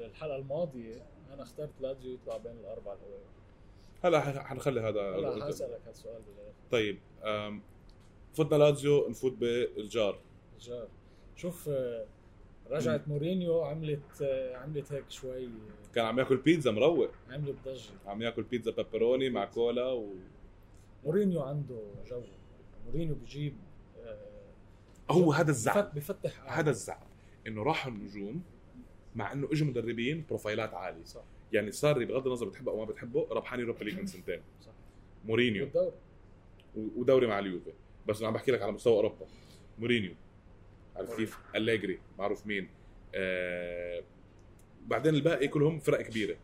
الحلقة 0.00 0.36
الماضية 0.36 1.02
أنا 1.32 1.42
اخترت 1.42 1.80
لاتزيو 1.80 2.14
يطلع 2.14 2.36
بين 2.36 2.52
الأربعة 2.52 2.94
الاوائل 2.94 3.22
هلا 4.04 4.42
حنخلي 4.42 4.80
هذا 4.80 5.00
هلا 5.00 5.44
حاسالك 5.44 5.80
هالسؤال 5.86 6.22
بالآخر. 6.22 6.52
طيب 6.70 6.98
أم، 7.24 7.62
فتنا 8.34 8.56
لازيو 8.56 9.08
نفوت 9.08 9.32
بالجار. 9.32 10.18
جار 10.60 10.88
شوف 11.36 11.70
رجعت 12.72 13.08
مورينيو 13.08 13.62
عملت 13.62 14.22
عملت 14.54 14.92
هيك 14.92 15.10
شوي. 15.10 15.48
كان 15.94 16.04
عم 16.04 16.18
ياكل 16.18 16.36
بيتزا 16.36 16.70
مروق. 16.70 17.10
عملت 17.30 17.56
ضجة. 17.64 17.90
عم 18.06 18.22
ياكل 18.22 18.42
بيتزا 18.42 18.70
بيبروني 18.70 19.30
مع 19.30 19.44
كولا 19.44 19.86
و... 19.92 20.14
مورينيو 21.04 21.42
عنده 21.42 21.80
جو. 22.06 22.22
مورينيو 22.86 23.14
بيجيب 23.14 23.56
آه، 24.04 24.18
هو 25.10 25.32
هذا 25.32 25.50
الزعل. 25.50 25.82
بفت- 25.82 25.94
بفتح 25.94 26.58
هذا 26.58 26.70
الزعل. 26.70 27.06
إنه 27.46 27.62
راحوا 27.62 27.92
النجوم 27.92 28.42
مع 29.14 29.32
إنه 29.32 29.48
إجوا 29.52 29.68
مدربين 29.68 30.24
بروفايلات 30.28 30.74
عالية. 30.74 31.04
صح. 31.04 31.22
يعني 31.52 31.70
صار 31.70 32.04
بغض 32.04 32.26
النظر 32.26 32.48
بتحبه 32.48 32.72
أو 32.72 32.78
ما 32.78 32.84
بتحبه 32.84 33.26
ربحان 33.30 33.60
Europa 33.60 33.84
League 33.84 33.98
من 33.98 34.06
سنتين. 34.06 34.40
صح. 34.60 34.72
مورينيو. 35.24 35.68
ودوري 36.76 37.26
مع 37.26 37.38
اليوفي. 37.38 37.72
بس 38.08 38.18
أنا 38.18 38.28
عم 38.28 38.34
بحكي 38.34 38.52
لك 38.52 38.62
على 38.62 38.72
مستوى 38.72 38.94
أوروبا. 38.96 39.26
مورينيو. 39.78 40.14
عارف 40.96 41.16
كيف 41.16 41.38
أليجري 41.56 41.98
معروف 42.18 42.46
مين. 42.46 42.68
آه 43.14 44.02
بعدين 44.86 45.14
الباقي 45.14 45.48
كلهم 45.48 45.78
فرق 45.78 46.02
كبيرة. 46.02 46.36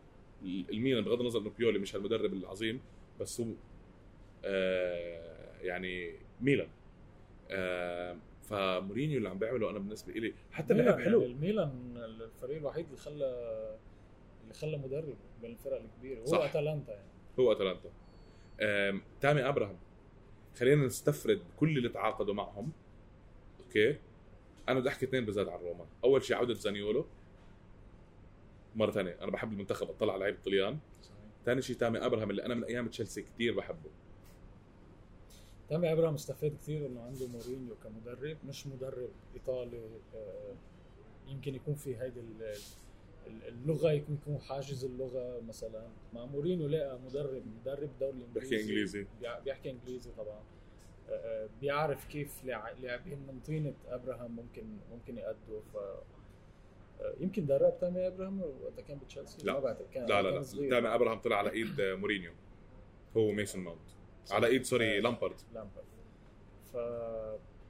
ال- 0.43 0.69
الميلان 0.69 1.03
بغض 1.03 1.19
النظر 1.19 1.39
إنه 1.39 1.49
بيولي 1.57 1.79
مش 1.79 1.95
هالمدرب 1.95 2.33
العظيم 2.33 2.81
بس 3.19 3.41
هو 3.41 3.47
آه 4.45 5.61
يعني 5.61 6.13
ميلان. 6.41 6.67
آه 7.51 8.17
فمورينيو 8.43 9.17
اللي 9.17 9.29
عم 9.29 9.39
بيعمله 9.39 9.69
أنا 9.69 9.79
بالنسبة 9.79 10.13
لي 10.13 10.33
حتى 10.51 10.73
لعب 10.73 10.99
حلو. 10.99 11.21
يعني 11.21 11.33
الميلان 11.33 11.97
الفريق 11.97 12.57
الوحيد 12.57 12.85
اللي 12.85 12.97
خلى 12.97 13.25
اللي 14.43 14.53
خلى 14.53 14.77
مدرب 14.77 15.15
بين 15.41 15.51
الفرق 15.51 15.81
الكبيرة 15.81 16.25
صح. 16.25 16.37
هو 16.37 16.43
أتلانتا 16.45 16.91
يعني. 16.93 17.07
هو 17.39 17.51
أتلانتا. 17.51 17.89
آم، 18.61 19.01
تامي 19.21 19.41
أبراهام. 19.49 19.77
خلينا 20.59 20.85
نستفرد 20.85 21.41
كل 21.57 21.77
اللي 21.77 21.89
تعاقدوا 21.89 22.33
معهم. 22.33 22.71
أوكي؟ 23.65 23.95
أنا 24.69 24.79
بدي 24.79 24.89
أحكي 24.89 25.05
اثنين 25.05 25.25
بزاد 25.25 25.47
عن 25.47 25.59
روما 25.59 25.85
أول 26.03 26.23
شيء 26.23 26.37
عودة 26.37 26.53
زانيولو. 26.53 27.05
مرة 28.75 28.91
ثانية 28.91 29.17
أنا 29.21 29.31
بحب 29.31 29.51
المنتخب 29.53 29.89
اطلع 29.89 30.13
على 30.13 30.19
لعيبة 30.19 30.37
الطليان 30.37 30.77
ثاني 31.45 31.61
شيء 31.61 31.75
تامي 31.75 32.05
أبراهام 32.05 32.29
اللي 32.29 32.45
أنا 32.45 32.55
من 32.55 32.63
أيام 32.63 32.87
تشيلسي 32.87 33.21
كثير 33.21 33.55
بحبه. 33.55 33.89
تامي 35.69 35.91
أبراهام 35.93 36.13
استفاد 36.13 36.53
كثير 36.61 36.85
إنه 36.85 37.01
عنده 37.01 37.27
مورينيو 37.27 37.75
كمدرب 37.83 38.37
مش 38.47 38.67
مدرب 38.67 39.09
إيطالي 39.35 39.81
آه، 40.15 40.53
يمكن 41.27 41.55
يكون 41.55 41.75
في 41.75 41.97
هيدي 41.97 42.19
ال- 42.19 42.55
ال- 43.27 43.47
اللغة 43.47 43.91
يكون 43.91 44.17
يكون 44.21 44.39
حاجز 44.41 44.85
اللغة 44.85 45.41
مثلا. 45.47 45.87
مع 46.13 46.25
مورينيو 46.25 46.67
لقى 46.67 46.99
مدرب 47.05 47.43
مدرب 47.61 47.89
دوري 47.99 48.11
الانجليزي 48.17 48.39
بحكي 48.39 48.61
إنجليزي. 48.61 49.05
بيحكي 49.45 49.69
إنجليزي 49.69 50.09
طبعا. 50.17 50.39
بيعرف 51.61 52.05
كيف 52.07 52.43
لاع- 52.43 52.71
لاعبين 52.71 53.19
من 53.27 53.39
طينه 53.39 53.73
أبراهام 53.87 54.31
ممكن 54.35 54.77
ممكن 54.91 55.17
يأدوا. 55.17 55.61
ف 55.73 55.77
آه، 57.01 57.13
يمكن 57.19 57.45
درب 57.45 57.79
تامي 57.79 58.07
إبراهام؟ 58.07 58.41
وقتها 58.41 58.81
كان 58.81 58.97
بتشيلسي؟ 58.97 59.45
لا. 59.45 59.53
ما 59.53 59.59
بعتقد 59.59 59.85
كان 59.93 60.05
لا 60.05 60.21
لا 60.21 60.29
لا. 60.29 60.69
تامي 60.69 60.87
أبراهام 60.95 61.19
طلع 61.19 61.35
على 61.37 61.51
إيد 61.51 61.81
مورينيو. 61.81 62.31
هو 63.17 63.31
ميسون 63.31 63.61
ماونت. 63.63 63.79
على 64.31 64.47
إيد 64.47 64.63
sorry 64.63 64.97
آه، 64.97 65.01
لامبارد. 65.01 65.35
لامبرد 65.53 65.83
ف 66.73 66.75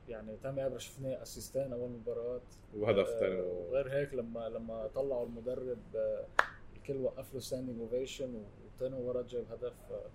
يعني 0.10 0.38
تامي 0.44 0.62
أبراهام 0.62 0.80
شفناه 0.80 1.22
اسيستان 1.22 1.74
أول 1.74 1.90
مباراة. 1.90 2.42
وهدف 2.78 3.08
آه، 3.08 3.20
ثاني 3.20 3.42
وغير 3.42 3.90
هيك 3.90 4.14
لما 4.14 4.50
لما 4.50 4.88
طلعوا 4.88 5.26
المدرب 5.26 5.78
آه، 5.96 6.26
الكل 6.76 6.98
وقف 6.98 7.34
له 7.34 7.40
standing 7.40 7.80
ovation 7.82 8.44
وثاني 8.76 8.96
مباراه 8.96 9.22
جاب 9.22 9.46
هدف. 9.52 9.74
آه، 9.92 10.06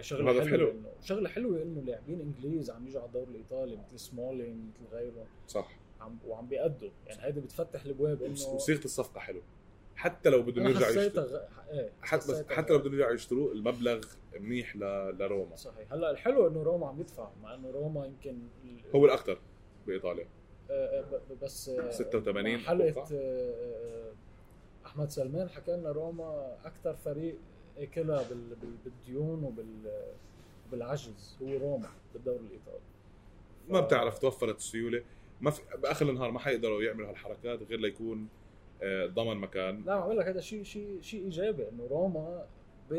شغله 0.00 0.32
حلوة 0.32 0.50
حلو. 0.50 0.70
انه 0.70 0.88
شغله 1.02 1.28
حلوة 1.28 1.62
انه 1.62 1.80
لاعبين 1.80 2.20
انجليز 2.20 2.70
عم 2.70 2.86
يجوا 2.86 3.00
على 3.00 3.08
الدوري 3.08 3.30
الايطالي 3.30 3.76
مثل 3.76 3.98
سمولينج 3.98 4.64
مثل 4.68 4.94
غيرهم 4.96 5.26
صح 5.48 5.70
عم 6.00 6.18
وعم 6.26 6.46
بيأدوا 6.46 6.88
يعني 7.06 7.22
هيدا 7.24 7.40
بتفتح 7.40 7.84
الابواب 7.84 8.22
انه 8.22 8.32
وصيغه 8.32 8.84
الصفقه 8.84 9.18
حلو 9.20 9.40
حتى 9.96 10.28
لو 10.30 10.42
بدهم 10.42 10.66
يرجعوا 10.66 10.92
يشتروا 10.92 11.24
غ... 11.26 11.40
إيه 11.70 11.90
حتى 12.02 12.32
بس 12.32 12.42
حتى 12.50 12.72
لو 12.72 12.78
بدهم 12.78 12.92
يرجعوا 12.94 13.12
يشتروه 13.12 13.52
المبلغ 13.52 14.00
منيح 14.40 14.76
ل... 14.76 14.80
لروما 15.18 15.56
صحيح 15.56 15.92
هلا 15.92 16.10
الحلو 16.10 16.46
انه 16.48 16.62
روما 16.62 16.86
عم 16.88 17.00
يدفع 17.00 17.30
مع 17.42 17.54
انه 17.54 17.70
روما 17.70 18.06
يمكن 18.06 18.38
ال- 18.64 18.80
هو 18.94 19.04
الاكثر 19.06 19.38
بايطاليا 19.86 20.26
آه، 20.70 21.00
آه، 21.00 21.20
بس 21.42 21.68
آه، 21.68 21.90
86 21.90 22.52
مع 22.56 22.58
حلقه. 22.58 23.00
آه، 23.02 23.06
آه، 23.12 24.12
احمد 24.86 25.10
سلمان 25.10 25.48
حكى 25.48 25.72
لنا 25.72 25.92
روما 25.92 26.56
أكثر 26.64 26.94
فريق 26.96 27.38
اكلها 27.78 28.22
بال- 28.28 28.54
بال- 28.62 28.76
بالديون 28.84 29.44
وبال 29.44 30.02
بالعجز. 30.72 31.36
هو 31.42 31.56
روما 31.58 31.88
بالدوري 32.14 32.38
الإيطالي. 32.46 32.80
ما 33.68 33.80
بتعرف 33.80 34.18
توفرت 34.18 34.56
السيولة. 34.58 35.02
ما 35.40 35.50
في 35.50 35.62
بآخر 35.82 36.08
النهار 36.10 36.30
ما 36.30 36.38
حيقدروا 36.38 36.82
يعملوا 36.82 37.10
هالحركات 37.10 37.62
غير 37.62 37.80
ليكون 37.80 38.28
آه، 38.82 39.06
ضمن 39.06 39.36
مكان. 39.36 39.82
لا 39.86 39.92
عم 39.94 40.12
لك 40.12 40.26
هذا 40.26 40.40
شيء 40.40 40.62
شيء 40.62 40.98
شيء 41.00 41.24
إيجابي 41.24 41.68
إنه 41.68 41.86
روما 41.86 42.46
ب 42.90 42.92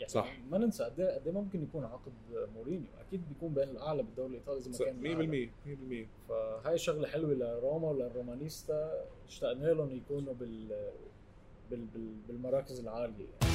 يعني 0.00 0.12
صح. 0.12 0.38
ما 0.50 0.58
ننسى 0.58 0.84
قد 0.84 1.00
إيه 1.00 1.14
قد 1.14 1.26
إيه 1.26 1.32
ممكن 1.34 1.62
يكون 1.62 1.84
عقد 1.84 2.12
مورينيو. 2.56 2.86
أكيد 3.08 3.28
بيكون 3.28 3.54
بين 3.54 3.68
الأعلى 3.68 4.02
بالدوري 4.02 4.28
الإيطالي 4.28 4.58
إذا 4.60 4.70
ما 4.70 4.78
كان 4.78 5.06
الأعلى. 5.06 5.26
100% 5.26 5.50
100% 5.66 6.28
فهاي 6.28 6.78
شغلة 6.78 7.08
حلوة 7.08 7.34
لروما 7.34 7.88
ولل 7.90 8.16
romanista. 8.16 9.04
اشتقنا 9.28 9.66
لهم 9.66 9.96
يكونوا 9.96 10.34
بال 10.34 10.68
بال 11.70 11.84
بال 11.94 12.14
بالمراكز 12.28 12.80
العالية. 12.80 13.26
أم، 13.42 13.48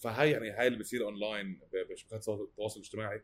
فهاي 0.00 0.30
يعني 0.30 0.50
هاي 0.50 0.66
اللي 0.66 0.78
بصير 0.78 1.04
اونلاين 1.04 1.60
بشبكات 1.90 2.28
التواصل 2.28 2.80
الاجتماعي. 2.80 3.22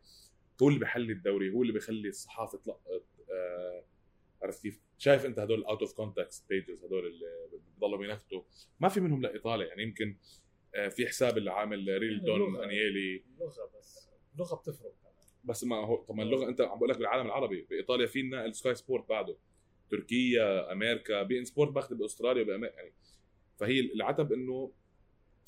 هو 0.63 0.69
اللي 0.69 0.79
بيحلي 0.81 1.13
الدوري 1.13 1.51
هو 1.51 1.63
اللي 1.63 1.73
بيخلي 1.73 2.09
الصحافة 2.09 2.59
تلقط 2.59 3.05
آه، 3.33 3.85
عرفت 4.43 4.63
كيف؟ 4.63 4.81
شايف 4.99 5.27
أنت 5.27 5.39
هدول 5.39 5.65
out 5.65 5.81
of 5.81 5.93
context 5.93 6.49
pages 6.49 6.85
هدول 6.85 7.07
اللي 7.07 7.27
بضلوا 7.77 7.99
بينكتوا. 7.99 8.43
ما 8.81 8.89
في 8.89 9.01
منهم 9.01 9.23
لايطاليا 9.23 9.67
يعني 9.67 9.83
يمكن 9.83 10.17
آه، 10.75 10.89
في 10.89 11.07
حساب 11.07 11.39
اللي 11.39 11.51
عامل 11.51 11.99
ريل 12.01 12.23
دون. 12.25 12.63
أنيلي. 12.63 13.25
اللغة 13.35 13.71
بس. 13.79 14.09
اللغة 14.35 14.57
بتفرق. 14.57 14.95
بس 15.47 15.65
ما 15.65 15.77
هو 15.77 15.97
طب 15.97 16.15
ما 16.15 16.23
اللغة 16.23 16.49
أنت 16.49 16.61
عم 16.61 16.79
بقول 16.79 16.91
لك 16.91 16.99
بالعالم 16.99 17.27
العربي 17.27 17.67
بإيطاليا 17.71 18.07
في 18.07 18.23
لنا 18.23 18.45
السكاي 18.47 18.75
سبورت 18.75 19.09
بعده. 19.09 19.37
تركيا 19.91 20.73
أمريكا 20.73 21.23
بي 21.23 21.39
إن 21.39 21.45
سبورت 21.45 21.71
باخذ 21.71 21.95
بأستراليا 21.95 22.43
وبامريكا 22.43 22.77
يعني 22.77 22.93
فهي 23.57 23.81
العتب 23.81 24.33
إنه 24.33 24.73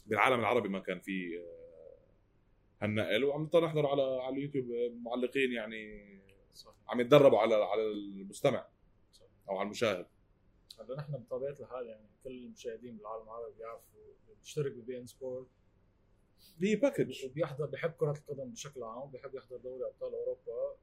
بالعالم 0.07 0.41
العربي 0.41 0.69
ما 0.69 0.79
كان 0.79 1.01
في 1.01 1.39
آه، 1.39 2.85
هالنقل. 2.85 3.25
وعم 3.25 3.43
نضطر 3.43 3.65
نحضر 3.65 3.87
على 3.87 4.03
على 4.03 4.37
اليوتيوب 4.37 4.71
آه، 4.71 4.93
معلقين 5.03 5.53
يعني 5.53 6.09
صح. 6.55 6.75
عم 6.89 7.01
يتدربوا 7.01 7.39
على 7.39 7.55
على 7.55 7.83
المستمع 7.83 8.67
صح 9.13 9.27
أو 9.49 9.57
على 9.57 9.67
المشاهد. 9.67 10.07
هلا 10.81 10.97
نحن 10.97 11.13
بطبيعة 11.13 11.57
الحال 11.61 11.87
يعني 11.87 12.07
كل 12.25 12.31
المشاهدين 12.31 12.97
بالعالم 12.97 13.23
العربي 13.23 13.55
بيعرفوا 13.59 14.01
بيشترك 14.41 14.73
ببي 14.73 14.99
إن 14.99 15.07
سبورت. 15.07 15.47
هي 16.63 16.77
package 16.77 17.25
وبيحضر 17.27 17.67
بيحب 17.67 17.91
كرة 17.91 18.11
القدم 18.19 18.51
بشكل 18.51 18.83
عام 18.83 19.11
بيحب 19.11 19.35
يحضر 19.35 19.57
دوري 19.57 19.85
أبطال 19.87 20.13
أوروبا. 20.15 20.77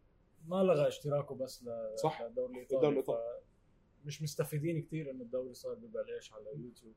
ما 0.48 0.56
لغى 0.64 0.88
اشتراكه 0.88 1.36
بس 1.36 1.64
ل- 1.64 2.00
صح. 2.00 2.22
للدوري 2.22 2.62
الإيطالي. 2.62 3.04
مش 4.06 4.22
مستفيدين 4.22 4.82
كثير 4.82 5.12
انه 5.12 5.24
الدوري 5.24 5.54
صار 5.54 5.74
ببلاش 5.74 6.34
على 6.34 6.46
يوتيوب. 6.56 6.94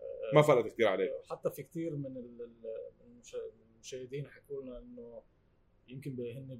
آه، 0.00 0.34
ما 0.34 0.42
فرقت 0.42 0.66
كثير 0.72 0.88
عليه. 0.88 1.10
حتى 1.30 1.50
في 1.50 1.62
كثير 1.62 1.96
من 1.96 2.16
ال- 2.16 2.42
ال- 2.42 2.90
المشا- 3.06 3.52
المشاهدين 3.74 4.26
حكوا 4.28 4.62
لنا 4.62 4.78
إنه 4.78 5.22
يمكن 5.88 6.10
هن 6.20 6.58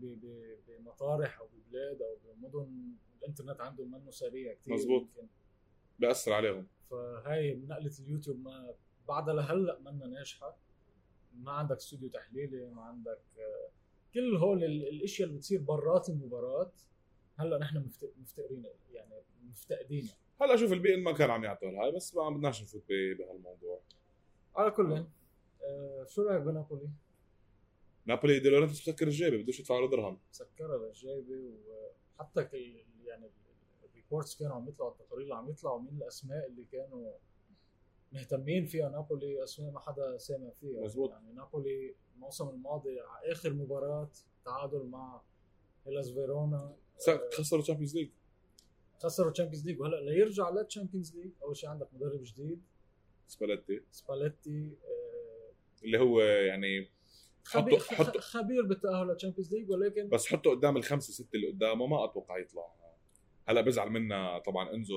بمطارح 0.68 1.40
أو 1.40 1.46
ببلاد 1.46 2.02
أو 2.02 2.16
بمدن 2.24 2.92
الإنترنت 3.18 3.60
عندهم 3.60 3.90
منه 3.92 4.10
سريع 4.10 4.54
كثير 4.54 4.74
مزبوط. 4.74 5.06
بأثر 5.98 6.32
عليهم. 6.32 6.66
فهاي 6.90 7.54
نقلة 7.54 7.92
اليوتيوب 8.00 8.40
ما 8.40 8.74
بعدها 9.08 9.34
لهلأ 9.34 9.78
منا 9.78 10.06
ناجحة. 10.06 10.56
ما 11.36 11.52
عندك 11.52 11.76
استوديو 11.76 12.08
تحليلي 12.08 12.70
ما 12.70 12.82
عندك 12.82 13.20
آه، 13.38 13.70
كل 14.14 14.36
هول 14.36 14.64
ال- 14.64 14.88
الاشياء 14.88 15.28
اللي 15.28 15.38
بتصير 15.38 15.60
برات 15.60 16.08
المباراة 16.08 16.72
هلأ 17.36 17.58
نحن 17.58 17.78
مفت- 17.78 18.12
مفتقرين 18.18 18.64
يعني 18.92 19.14
مفتقدينها 19.48 20.14
هلأ 20.40 20.56
شوف 20.56 20.72
البي 20.72 20.94
إن 20.94 21.02
ما 21.02 21.12
كان 21.12 21.30
عم 21.30 21.44
يعطوا 21.44 21.68
هاي 21.68 21.92
بس 21.92 22.14
ما 22.14 22.30
بدناش 22.30 22.62
نفوت 22.62 22.82
بهالموضوع. 22.88 23.80
على 24.56 24.70
كل 24.70 24.92
آه. 24.92 26.04
شو 26.08 26.22
رأيك 26.22 26.42
بنابولي؟ 26.42 26.88
نابولي 28.06 28.38
دي 28.38 28.48
لورنتس 28.48 28.88
مسكر 28.88 29.06
الجيبه 29.06 29.36
بدوش 29.36 29.60
يدفع 29.60 29.78
له 29.78 29.88
درهم. 29.90 30.18
مسكرة 30.30 30.76
للجايبه 30.76 31.54
وحتى 32.18 32.48
يعني 33.04 33.30
ال 33.84 33.91
reports 33.91 34.38
كانوا 34.38 34.54
عم 34.56 34.68
يطلعوا 34.68 34.90
التقارير 34.92 35.22
اللي 35.24 35.34
عم 35.34 35.50
يطلعوا 35.50 35.80
مين 35.80 35.96
الأسماء 35.96 36.46
اللي 36.46 36.64
كانوا 36.72 37.12
مهتمين 38.16 38.64
فيها. 38.66 38.88
نابولي 38.88 39.44
أسماء 39.44 39.70
ما 39.70 39.80
حدا 39.80 40.18
سامع 40.18 40.50
فيها. 40.60 40.80
مزبوط. 40.84 41.10
يعني 41.10 41.32
نابولي 41.32 41.94
الموسم 42.14 42.48
الماضي 42.48 43.00
على 43.00 43.32
آخر 43.32 43.52
مباراة 43.52 44.10
تعادل 44.44 44.86
مع 44.86 45.20
هيلاس 45.86 46.10
فيرونا 46.10 46.76
خسروا 47.32 47.62
تشامبيونز 47.62 47.96
ليج 47.96 48.10
خسروا 49.02 49.30
تشامبيونز 49.32 49.66
ليج 49.66 49.80
وهلأ 49.80 50.00
ليرجع 50.00 50.50
لل 50.50 50.62
Champions 50.62 51.16
League 51.16 51.30
أول 51.42 51.56
شيء 51.56 51.68
عندك 51.68 51.88
مدرب 51.94 52.22
جديد. 52.22 52.62
سباليتي. 53.28 53.82
سباليتي 53.90 54.76
آه، 54.84 55.84
اللي 55.84 55.98
هو 55.98 56.20
يعني 56.20 56.88
خبير 57.44 57.78
حطوا 57.78 58.20
خبير 58.20 58.62
بالتأهل 58.66 59.06
لل 59.06 59.15
Champions 59.15 59.54
League 59.54 59.70
ولكن 59.70 60.08
بس 60.08 60.26
حطه 60.26 60.50
قدام 60.50 60.76
الخمسة 60.76 61.12
ستة 61.12 61.36
اللي 61.36 61.48
قدامه 61.48 61.86
ما 61.86 62.04
أتوقع 62.04 62.38
يطلع. 62.38 62.76
هلأ 63.48 63.60
بزعل 63.60 63.90
منا 63.90 64.38
طبعا 64.38 64.74
إنزو 64.74 64.96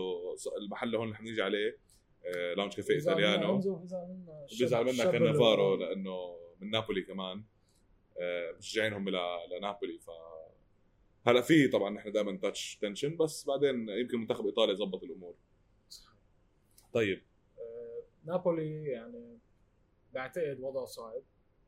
المحل 0.64 0.96
هون 0.96 1.12
رح 1.12 1.22
نيجي 1.22 1.42
عليه. 1.42 1.78
آه، 2.26 2.54
لاونج 2.54 2.74
كافيه 2.76 2.94
ايطاليانو 2.94 3.58
بيزعل 4.60 4.84
منا 4.86 5.12
كانافارو 5.12 5.74
اللي- 5.74 5.86
لأنه 5.86 6.38
من 6.60 6.70
نابولي 6.70 7.02
كمان. 7.02 7.44
آه، 8.22 8.52
مشجعينهم 8.52 9.10
ل- 9.10 9.18
لنابولي 9.58 10.00
ف 10.00 10.10
هلا 11.28 11.42
في 11.42 11.68
طبعا 11.68 11.90
نحن 11.90 12.12
دائما 12.12 12.38
touch 12.38 12.78
tension 12.82 13.18
بس 13.18 13.46
بعدين 13.48 13.90
يمكن 13.90 14.18
منتخب 14.20 14.46
إيطاليا 14.46 14.74
زبط 14.76 15.04
الأمور. 15.04 15.36
طيب. 16.94 17.22
آه، 17.60 18.04
نابولي 18.26 18.84
يعني 18.84 19.38
بعتقد 20.14 20.60
وضعه 20.60 20.86
صعب. 20.86 21.22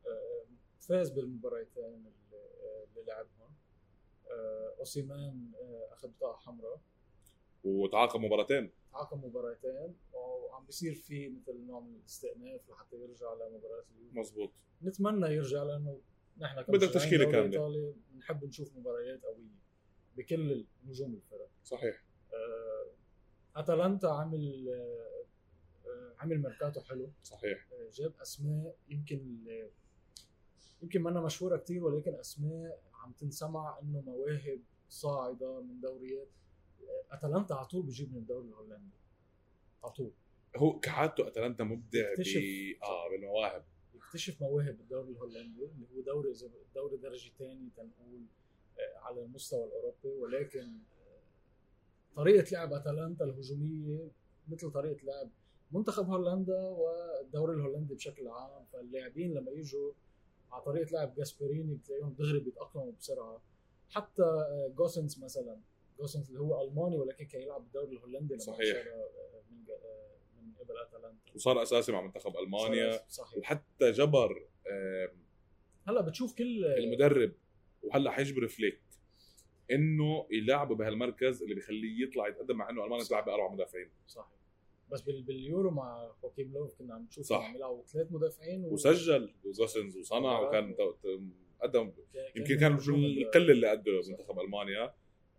آه، 0.06 0.44
فاز 0.88 1.10
بالمباراتين 1.10 1.84
اللي 1.84 2.12
آه، 2.32 3.04
لعبهم. 3.06 3.54
آه، 4.30 4.74
أوسيمان 4.78 5.50
آه، 5.62 5.88
أخذ 5.94 6.08
بطاقة 6.08 6.36
حمراء. 6.36 6.80
وتعاقب 7.64 8.20
مباراتين. 8.20 8.70
تعاقب 8.92 9.24
مباراتين 9.24 9.94
وعم 10.12 10.66
بيصير 10.66 10.94
في 10.94 11.28
مثل 11.28 11.66
نوع 11.66 11.80
من 11.80 11.94
الاستئناف 11.94 12.70
لحتى 12.70 12.96
يرجع 12.96 13.32
لمباراة 13.32 13.84
اليوم 13.96 14.18
مزبوط. 14.18 14.50
نتمنى 14.82 15.26
يرجع 15.26 15.62
لأنه 15.62 16.00
نحن 16.38 16.62
بدك 16.62 16.90
كاملة. 17.30 17.42
إيطالي 17.42 17.94
بنحب 18.12 18.44
نشوف 18.44 18.76
مباريات 18.76 19.22
قوية 19.22 19.62
بكل 20.16 20.66
نجوم 20.86 21.14
الفرق. 21.14 21.48
صحيح. 21.64 22.04
آه، 22.32 22.86
أتلانتا 23.60 24.06
عامل 24.06 24.68
آه، 25.86 26.14
عامل 26.18 26.42
ميركاتو 26.42 26.80
حلو. 26.80 27.10
صحيح. 27.22 27.68
آه، 27.72 27.90
جاب 27.92 28.12
أسماء 28.22 28.76
يمكن 28.88 29.46
يمكن 30.82 31.02
منا 31.02 31.20
مشهورة 31.20 31.56
كتير 31.56 31.84
ولكن 31.84 32.14
أسماء 32.14 32.82
عم 32.94 33.12
تنسمع 33.12 33.78
إنه 33.82 34.00
مواهب 34.00 34.60
صاعدة 34.88 35.60
من 35.60 35.80
دوريات. 35.80 36.28
أتلانتا 37.10 37.54
على 37.54 37.66
طول 37.66 37.82
بيجيب 37.82 38.12
من 38.12 38.18
الدوري 38.18 38.48
الهولندي. 38.48 38.94
على 39.84 39.92
طول. 39.92 40.10
هو 40.56 40.80
كعادته 40.80 41.28
أتلانتا 41.28 41.64
مبدع 41.64 42.14
ب. 42.14 42.22
آه 42.82 43.10
بالمواهب. 43.10 43.64
يكتشف 43.94 44.42
مواهب 44.42 44.78
بالدوري 44.78 45.10
الهولندي 45.10 45.64
اللي 45.64 45.86
هو 45.96 46.00
دوري 46.00 46.32
دوري 46.74 46.96
درجه 46.96 47.30
ثاني 47.38 47.68
تنقول 47.76 48.22
آه، 48.78 48.98
على 48.98 49.22
المستوى 49.22 49.64
الأوروبي. 49.64 50.08
ولكن 50.08 50.78
آه، 50.98 51.20
طريقة 52.16 52.50
لعب 52.52 52.72
أتلانتا 52.72 53.24
الهجومية 53.24 54.08
مثل 54.48 54.70
طريقة 54.70 55.04
لعب 55.04 55.30
منتخب 55.72 56.06
هولندا 56.06 56.60
والدوري 56.68 57.54
الهولندي 57.54 57.94
بشكل 57.94 58.28
عام. 58.28 58.64
فاللاعبين 58.72 59.34
لما 59.34 59.50
يجوا 59.50 59.92
على 60.52 60.62
طريقة 60.62 60.90
لعب 60.92 61.14
جاسبريني 61.14 61.74
بتلاقيهم 61.74 62.14
دغري 62.18 62.40
بيتأقلموا 62.40 62.92
بسرعة. 62.92 63.42
حتى 63.90 64.22
آه، 64.22 64.72
جوسنس 64.76 65.18
مثلا 65.18 65.60
جوسنس 66.02 66.28
اللي 66.28 66.40
هو 66.40 66.62
ألماني 66.62 66.96
ولكن 66.98 67.24
كان 67.26 67.42
يلعب 67.42 67.60
بالدوري 67.62 67.96
الهولندي 67.96 68.38
صحيح. 68.38 68.76
آه، 68.86 69.40
من 69.50 69.64
آه، 69.70 70.40
من 70.42 70.52
قبل 70.60 70.78
أتلانتا 70.78 71.32
وصار 71.34 71.62
أساسي 71.62 71.92
مع 71.92 72.00
منتخب 72.02 72.36
ألمانيا 72.36 73.00
صحيح 73.08 73.38
وحتى 73.38 73.90
جبر 73.90 74.46
هلا 75.88 76.00
بتشوف 76.00 76.34
كل 76.38 76.64
المدرب 76.64 77.32
وهلا 77.82 78.10
حيجبر 78.10 78.48
فليك 78.48 78.80
إنه 79.70 80.26
يلعبه 80.30 80.74
بهالمركز 80.74 81.42
اللي 81.42 81.54
بيخليه 81.54 82.02
يطلع 82.06 82.28
يتقدم 82.28 82.56
مع 82.56 82.70
إنه 82.70 82.84
ألمانيا 82.84 83.04
بتلعب 83.04 83.24
باربع 83.24 83.52
مدافعين 83.52 83.90
صحيح 84.08 84.32
بس 84.90 85.00
بال- 85.02 85.22
باليورو 85.22 85.70
مع 85.70 86.12
خوكيم 86.22 86.52
لوف 86.52 86.74
كنا 86.78 86.94
عم 86.94 87.02
نشوف 87.04 87.26
صح. 87.26 87.48
عم 87.48 87.56
يلعبوا 87.56 87.84
ثلاث 87.86 88.12
مدافعين 88.12 88.64
و... 88.64 88.72
وسجل 88.72 89.34
وجوسنز 89.44 89.96
وصنع 89.96 90.40
وكان 90.40 90.74
قدم 91.62 91.92
يمكن 92.36 92.58
كان 92.58 92.72
القله 92.88 93.52
اللي 93.52 94.02
صح. 94.02 94.10
منتخب 94.10 94.40
ألمانيا 94.40 94.94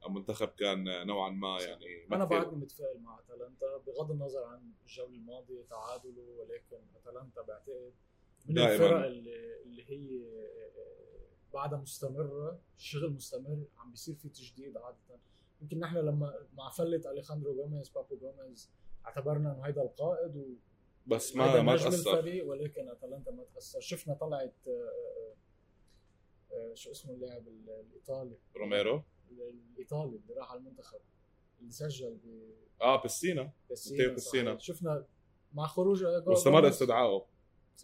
منتخب 0.10 0.48
كان 0.48 1.08
نوعا 1.08 1.30
ما 1.30 1.58
يعني 1.62 2.06
ما 2.10 2.16
أنا 2.16 2.26
بعدني 2.26 2.56
متفائل 2.56 3.00
مع 3.02 3.20
أتلانتا 3.20 3.78
بغض 3.78 4.12
النظر 4.12 4.44
عن 4.44 4.72
الجوله 4.84 5.10
الماضيه 5.16 5.62
تعادله 5.70 6.30
ولكن 6.38 6.78
أتلانتا 6.96 7.42
بعتقد 7.42 7.94
من 8.46 8.54
دائماً. 8.56 8.74
الفرق 8.74 9.06
اللي, 9.06 9.62
اللي 9.64 9.84
هي 9.90 10.24
بعدها 11.54 11.80
مستمرة 11.80 12.60
الشغل 12.78 13.14
مستمر 13.14 13.64
عم 13.78 13.92
بيصير 13.92 14.16
في 14.16 14.30
تجديد 14.30 14.78
عادة. 14.78 14.98
يمكن 15.62 15.80
نحن 15.80 15.98
لما 15.98 16.34
مع 16.54 16.70
فلة 16.70 17.12
أليخاندرو 17.12 17.56
جوميز 17.56 17.90
بابو 17.90 18.16
جوميز 18.18 18.72
اعتبرنا 19.06 19.52
إنه 19.52 19.62
هيدا 19.66 19.82
القائد 19.82 20.36
و 20.38 20.46
بس 21.08 21.36
ما 21.36 21.62
ما 21.62 21.78
تأثر. 21.78 22.42
ولكن 22.44 22.90
أتلانتا 22.90 23.32
ما 23.32 23.44
تأثر. 23.54 23.80
شفنا 23.80 24.14
طلعت 24.14 24.54
آه، 24.68 24.72
آه، 24.72 25.36
آه، 26.56 26.74
شو 26.74 26.92
اسمه 26.92 27.14
اللاعب 27.14 27.48
ال- 27.48 27.70
الإيطالي؟ 27.70 28.38
روميرو. 28.58 29.04
الإيطالي 29.42 30.16
اللي 30.16 30.34
راح 30.34 30.52
على 30.52 30.60
المنتخب 30.60 31.00
اللي 31.60 31.72
سجل 31.72 32.14
ب 32.24 32.54
آه 32.82 33.04
بسينا 33.04 33.52
بسينا 33.72 33.98
ماتيو 34.02 34.16
بسينا. 34.16 34.52
صحيح. 34.52 34.62
شفنا 34.64 35.06
مع 35.54 35.68
خروج 35.68 36.04
واستمر. 36.04 36.68
استدعائه. 36.68 37.26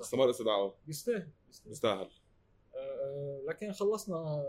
استمر 0.01 0.29
استدعائه 0.29 0.75
بيستاهل. 0.87 1.29
بيستاهل 1.65 2.09
آه، 2.75 2.77
آه، 2.77 3.41
لكن 3.47 3.71
خلصنا 3.71 4.45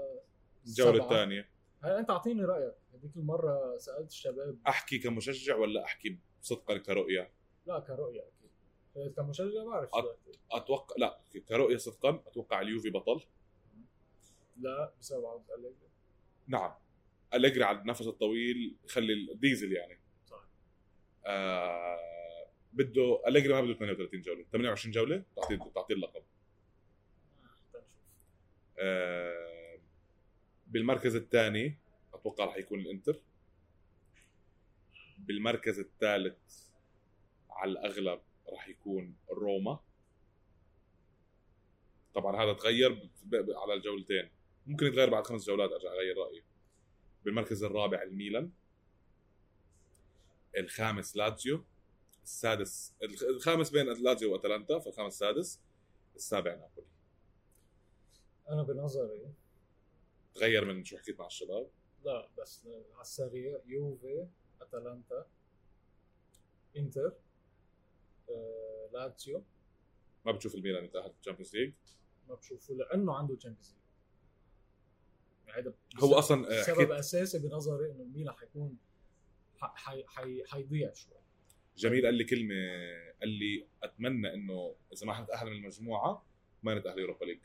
الجولة. 0.67 1.05
الثانية 1.05 1.49
هلا 1.83 1.99
أنت 1.99 2.11
أعطيني 2.11 2.45
رأيك 2.45 2.75
هذيك 2.95 3.17
المرة 3.17 3.77
سألت 3.79 4.09
الشباب 4.11 4.59
أحكي 4.69 4.99
كمشجع 4.99 5.57
ولا 5.57 5.85
أحكي 5.85 6.19
صدقا 6.43 6.79
كرؤية 6.79 7.33
لا 7.67 7.81
كرؤية 7.81 8.21
أكيد 8.21 8.51
آه، 8.97 9.09
كمشجع 9.09 9.65
بعرف 9.65 9.91
دلوقتي. 9.95 10.39
أتوقع 10.53 10.95
لا 10.99 11.21
كرؤية 11.49 11.77
صدقا 11.77 12.23
أتوقع 12.27 12.61
اليوفي 12.61 12.91
بطل 12.91 13.21
لا 14.57 14.93
بسبب 15.01 15.43
أليجري 15.59 15.89
نعم 16.47 16.75
أليجري 17.35 17.65
على 17.65 17.79
النفس 17.79 18.07
الطويل 18.07 18.77
يخلي 18.85 19.13
الديزل 19.13 19.73
يعني. 19.73 20.01
صح. 20.27 20.49
آه 21.27 21.99
بده 22.73 23.23
أليجري 23.29 23.53
ما 23.53 23.61
بده 23.61 23.75
38 23.75 24.21
جولة. 24.21 24.45
28 24.53 24.93
جولة 24.93 25.23
تعطيه 25.37 25.57
تعطيه 25.75 25.95
اللقب. 25.95 26.23
آه، 27.43 27.47
تنشوف 27.73 27.99
آه 28.79 29.79
بالمركز 30.67 31.17
الثاني 31.17 31.79
أتوقع 32.15 32.45
راح 32.45 32.57
يكون 32.57 32.81
الإنتر. 32.81 33.21
بالمركز 35.19 35.79
الثالث 35.79 36.69
على 37.51 37.71
الأغلب 37.71 38.21
راح 38.53 38.69
يكون 38.69 39.17
روما. 39.31 39.81
طبعا 42.15 42.45
هذا 42.45 42.53
تغير 42.53 43.09
على 43.35 43.75
الجولتين. 43.75 44.31
ممكن 44.67 44.87
يتغير 44.87 45.11
بعد 45.11 45.27
خمس 45.27 45.47
جولات 45.47 45.71
أرجع 45.71 45.93
أغير 45.93 46.17
رأيي. 46.17 46.43
بالمركز 47.25 47.65
الرابع 47.65 48.03
الميلان. 48.03 48.51
الخامس 50.57 51.17
لاتسيو 51.17 51.65
السادس 52.25 52.95
الخ- 53.03 53.23
الخامس 53.23 53.71
بين 53.71 53.87
لاتسيو 53.87 54.33
وأتلانتا 54.33 54.79
فالخامس 54.79 55.13
السادس. 55.13 55.61
السابع 56.17 56.55
نابولي. 56.55 56.87
أنا 58.49 58.63
بنظري 58.63 59.33
تغير 60.35 60.65
من 60.65 60.85
شو 60.85 60.97
حكيت 60.99 61.19
مع 61.21 61.27
الشباب؟ 61.27 61.71
لا 62.05 62.29
بس 62.39 62.67
على 62.67 63.01
السريع 63.01 63.61
يوفي 63.67 64.27
أتلانتا 64.63 65.27
إنتر 66.77 67.13
آه، 68.31 68.89
لاتسيو 68.93 69.45
ما 70.27 70.33
بتشوف 70.33 70.55
الميلان 70.55 70.85
يتأهل 70.85 71.15
ال 71.21 71.24
Champions 71.24 71.57
League؟ 71.57 71.73
ما 72.29 72.35
بشوفه 72.35 72.75
لأنه 72.75 73.15
عنده 73.15 73.37
Champions 73.37 73.71
League 73.75 73.80
هذا 75.59 75.75
هو 75.99 76.15
أصلا 76.15 76.61
آه، 76.61 76.63
سبب 76.63 76.91
اساسي 76.91 77.39
بنظري 77.39 77.91
إنه 77.91 78.03
الميلان 78.03 78.35
حيكون 78.35 78.77
حيضيع 80.47 80.93
شوي. 80.93 81.15
جميل 81.77 82.05
قال 82.05 82.15
لي 82.15 82.25
كلمة 82.25 82.55
قال 83.21 83.29
لي 83.29 83.67
أتمنى 83.83 84.35
إنه 84.35 84.75
إذا 84.93 85.07
ما 85.07 85.15
حنتاهل 85.15 85.47
من 85.51 85.57
المجموعة 85.57 86.25
ما 86.63 86.75
نتاهل 86.79 86.99
Europa 86.99 87.25
League. 87.25 87.39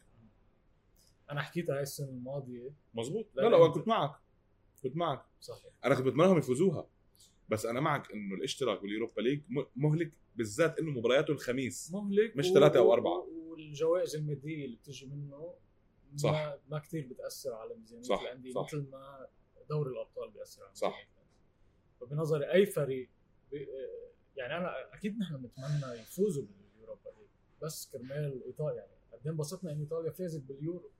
أنا 1.31 1.41
حكيتها 1.41 1.75
هاي 1.75 1.81
السنة 1.81 2.09
الماضية. 2.09 2.73
مزبوط 2.93 3.27
لا، 3.35 3.41
لا 3.41 3.49
لا، 3.49 3.67
كنت 3.67 3.87
معك 3.87 4.15
كنت 4.83 4.95
معك. 4.95 5.25
صحيح. 5.41 5.71
أنا 5.85 5.95
كنت 5.95 6.05
بتمناهم 6.05 6.37
يفوزوها 6.37 6.87
بس 7.49 7.65
أنا 7.65 7.79
معك 7.79 8.11
إنه 8.11 8.35
الاشتراك 8.35 8.81
بال 8.81 8.91
Europa 8.91 9.21
League 9.21 9.41
مهلك 9.75 10.11
بالذات 10.35 10.79
إنه 10.79 10.91
مبارياته 10.91 11.31
الخميس 11.31 11.91
مهلك 11.93 12.37
مش 12.37 12.47
و- 12.49 12.57
أو 12.57 12.89
و- 12.89 12.93
أربعة. 12.93 13.27
والجوائز 13.49 14.15
المادية 14.15 14.65
اللي 14.65 14.75
بتجي 14.75 15.05
منه 15.05 15.53
صح. 16.17 16.31
ما, 16.31 16.59
ما 16.69 16.79
كثير 16.79 17.07
بتأثر 17.07 17.53
على 17.53 17.75
ميزانيه 17.75 18.03
صح، 18.03 18.21
الانديه 18.21 18.51
صح. 18.51 18.63
مثل 18.73 18.89
ما 18.91 19.27
دوري 19.69 19.89
الأبطال 19.91 20.31
بيأثر 20.31 20.63
على 20.63 20.75
صح. 20.75 21.07
فبنظري 22.01 22.51
أي 22.51 22.65
فريق 22.65 23.09
بي- 23.51 23.67
يعني 24.35 24.57
أنا 24.57 24.93
أكيد 24.95 25.17
نحن 25.19 25.37
بنتمنى 25.37 25.93
يفوزوا 26.01 26.43
بال 26.43 26.60
Europa 26.60 27.09
League 27.09 27.27
بس 27.61 27.89
كرمال 27.91 28.43
إيطاليا 28.45 28.75
يعني 28.79 28.91
قد 29.13 29.19
إيه 29.25 29.31
انبسطنا 29.31 29.71
إن 29.71 29.79
إيطاليا 29.79 30.11
فازت 30.11 30.41
باليورو 30.41 30.91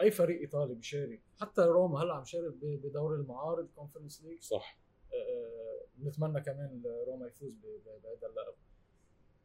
أي 0.00 0.10
فريق 0.10 0.40
إيطالي 0.40 0.74
بيشارك 0.74 1.20
حتى 1.40 1.62
روما 1.62 2.02
هلا 2.02 2.14
عم 2.14 2.24
شارك 2.24 2.52
بدوري 2.62 3.16
المعارض 3.20 3.68
Conference 3.76 4.22
League 4.22 4.40
صح 4.42 4.78
آه، 5.14 5.84
نتمنى 6.02 6.40
كمان 6.40 6.82
روما 7.06 7.26
يفوز 7.26 7.52
بهذا 8.04 8.26
اللقب 8.26 8.54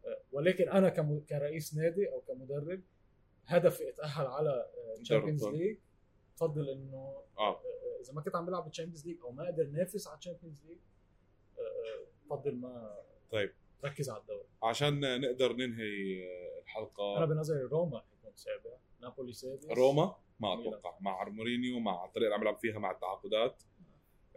آه، 0.06 0.22
ولكن 0.32 0.70
أنا 0.70 0.90
كرئيس 1.30 1.76
نادي 1.76 2.12
أو 2.12 2.22
كمدرب 2.22 2.82
هدفي 3.48 3.90
اتاهل 3.90 4.26
على 4.26 4.66
Champions. 5.02 5.46
League 5.46 5.78
بفضل 6.36 6.70
إنه 6.70 7.24
آه. 7.38 7.50
آه، 7.50 7.62
إذا 8.02 8.14
ما 8.14 8.22
كنت 8.22 8.36
عم 8.36 8.46
بلعب 8.46 8.64
بال 8.64 8.72
Champions 8.72 9.08
League 9.08 9.22
أو 9.22 9.32
ما 9.32 9.48
قدر 9.48 9.68
نافس 9.68 10.08
على 10.08 10.16
ال 10.16 10.21
Champions 10.21 10.66
League 10.66 10.78
آه، 11.58 11.62
آه، 11.62 12.06
بفضل 12.26 12.56
ما 12.56 12.98
طيب. 13.32 13.54
ركز 13.86 14.10
على 14.10 14.22
الدوري. 14.22 14.48
عشان 14.64 15.22
نقدر 15.22 15.54
ننهي 15.54 16.24
الحلقة. 16.62 17.18
أنا 17.18 17.26
بنظري 17.26 17.62
روما 17.62 18.02
حيكون 18.02 18.32
سابع 18.36 18.78
نابولي 19.02 19.34
سادس 19.34 19.66
روما؟ 19.66 20.16
ما. 20.40 20.54
أتوقع. 20.54 20.98
مع 21.02 21.30
مورينيو 21.30 21.80
مع 21.80 22.06
الطريقة 22.06 22.26
اللي 22.26 22.36
عم 22.36 22.42
يلعب 22.42 22.58
فيها 22.58 22.80
مع 22.80 22.92
التعاقدات. 22.92 23.64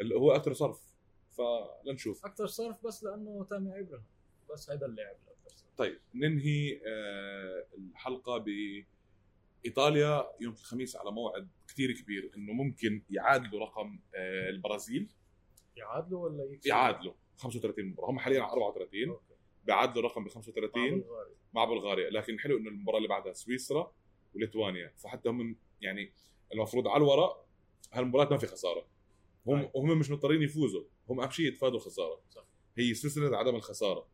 اللي 0.01 0.15
هو 0.15 0.33
أكثر 0.33 0.53
صرف. 0.53 0.95
فلنشوف. 1.31 2.27
أكثر 2.27 2.47
صرف 2.47 2.87
بس 2.87 3.05
لأنه 3.05 3.47
تامي 3.51 3.81
إبراهيم. 3.81 4.05
بس 4.53 4.71
هذا 4.71 4.87
اللاعب 4.87 5.17
الاكثر 5.25 5.51
صرف 5.57 5.77
طيب. 5.77 5.99
ننهي 6.15 6.81
آه، 6.87 7.67
الحلقة 7.79 8.39
بايطاليا 9.63 10.31
يوم 10.41 10.53
الخميس 10.53 10.97
على 10.97 11.11
موعد 11.11 11.49
كثير 11.69 11.93
كبير 11.93 12.31
إنه 12.37 12.53
ممكن 12.53 13.03
يعادلوا 13.11 13.61
رقم 13.61 14.01
آه، 14.15 14.49
البرازيل. 14.49 15.13
يعادلوا 15.77 16.29
ولا 16.29 16.45
يكسبوا؟ 16.45 16.77
يعادلوا. 16.77 17.13
35 17.37 17.85
مباراة. 17.85 18.11
هم 18.11 18.19
حاليا 18.19 18.43
على 18.43 18.53
34 18.53 19.09
أوكي. 19.09 19.35
بيعادلوا 19.65 19.99
الرقم 19.99 20.25
ب 20.25 20.27
مع 20.27 20.33
35 20.35 21.01
بلغاريا. 21.01 21.35
مع 21.53 21.65
بلغاريا. 21.65 22.11
لكن 22.11 22.39
حلو 22.39 22.59
إنه 22.59 22.69
المباراة 22.69 22.97
اللي 22.97 23.09
بعدها 23.09 23.33
سويسرا 23.33 23.93
وليتوانيا. 24.35 24.93
فحتى 24.97 25.29
هم 25.29 25.57
يعني 25.81 26.13
المفروض 26.53 26.89
على 26.89 26.97
الورق 26.97 27.47
هالمباراة 27.93 28.31
ما 28.31 28.39
في 28.39 28.47
خسارة. 28.47 28.87
هم 29.47 29.59
أي. 29.59 29.71
هم 29.77 29.99
مش 29.99 30.11
مضطرين 30.11 30.43
يفوزوا. 30.43 30.85
هم 31.09 31.21
أهم 31.21 31.31
شيء 31.31 31.47
يتفادوا 31.47 31.79
خساره 31.79 32.21
صح. 32.31 32.45
هي 32.79 32.95
سلسله 32.95 33.37
عدم 33.37 33.57
الخسارة. 33.57 34.09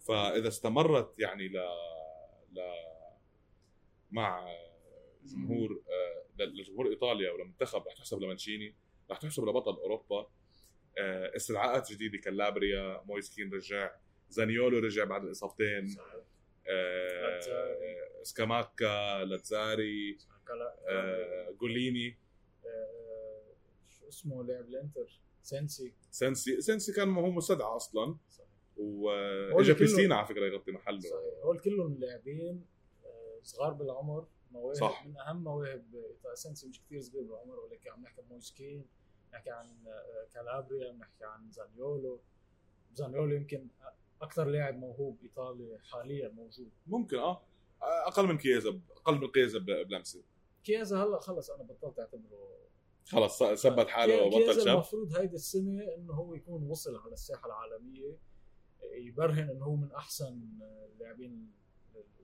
فإذا 0.00 0.48
استمرت 0.48 1.18
يعني 1.18 1.48
ل 1.48 1.56
ل 2.52 2.60
مع 4.10 4.54
جمهور 5.24 5.82
آه، 6.40 6.44
لجمهور 6.44 6.88
إيطاليا 6.88 7.30
ولمنتخب 7.30 7.86
رح 7.86 7.94
تحسب 7.94 8.22
لمانشيني 8.22 8.74
رح 9.10 9.18
تحسب 9.18 9.44
لبطل 9.44 9.72
أوروبا. 9.72 10.30
آه، 10.98 11.36
استدعاءات 11.36 11.92
جديدة 11.92 12.18
كالابريا 12.18 13.02
مويسكين 13.06 13.52
رجع 13.52 13.90
زانيولو 14.30 14.78
رجع 14.78 15.04
بعد 15.04 15.24
الإصابتين. 15.24 15.88
صحيح. 15.88 16.24
آه،. 16.68 17.40
سكاماكا 18.22 19.24
لاتزاري 19.24 20.18
جوليني 21.60 22.18
شو 23.88 24.08
اسمه 24.08 24.44
لاعب 24.44 24.68
الإنتر؟ 24.68 25.20
سينسي. 25.42 25.92
سنسي 26.10 26.60
سنسي 26.60 26.92
كان 26.92 27.14
هو 27.14 27.30
مستدعى 27.30 27.76
أصلا. 27.76 28.16
صحيح. 28.30 28.48
واجا 28.76 29.72
بيسينا 29.72 30.14
على 30.14 30.26
فكرة 30.26 30.46
يغطي 30.46 30.72
محله. 30.72 31.00
صحيح. 31.00 31.44
هول 31.44 31.58
كلهم 31.58 31.98
لاعبين 31.98 32.64
صغار 33.42 33.72
بالعمر 33.72 34.26
مواهب 34.52 34.74
صح. 34.74 35.06
من 35.06 35.16
أهم 35.18 35.44
مواهب. 35.44 35.84
سينسي 36.34 36.68
مش 36.68 36.80
كثير 36.86 37.00
صغير 37.00 37.22
بالعمر 37.24 37.58
ولكن 37.60 37.90
عم 37.90 38.02
نحكي 38.02 38.20
عن 38.20 38.28
مويسكين 38.28 38.86
نحكي 39.34 39.50
عن 39.50 39.66
آه، 39.86 40.26
كالابريا 40.34 40.92
نحكي 40.92 41.24
عن 41.24 41.50
زانيولو. 41.50 42.20
زانيولو 42.94 43.34
يمكن 43.36 43.68
أكثر 44.22 44.44
لاعب 44.44 44.78
موهوب 44.78 45.18
إيطالي 45.22 45.78
حاليا 45.82 46.28
موجود. 46.28 46.70
ممكن 46.86 47.18
آه. 47.18 47.42
أقل 47.82 48.26
من 48.26 48.38
كيزا 48.38 48.80
أقل 48.96 49.14
من 49.20 49.28
كيزا 49.30 49.58
ب- 49.58 49.64
بلمسه 49.88 50.22
كيازا 50.64 51.04
هلأ 51.04 51.20
خلص 51.20 51.50
أنا 51.50 51.62
بطلت 51.62 51.98
أعتبره. 51.98 52.50
خلص 53.06 53.42
ثبت 53.42 53.88
حاله 53.88 54.22
وبطل 54.22 54.38
كيازا 54.44 54.64
شاب. 54.64 54.74
المفروض 54.74 55.16
هيدي 55.16 55.34
السنة 55.36 55.82
إنه 55.94 56.12
هو 56.14 56.34
يكون 56.34 56.62
وصل 56.70 56.96
على 56.96 57.12
الساحة 57.12 57.46
العالمية 57.46 58.18
يبرهن 58.92 59.50
إنه 59.50 59.64
هو 59.64 59.76
من 59.76 59.92
أحسن 59.92 60.40
اللاعبين 60.94 61.52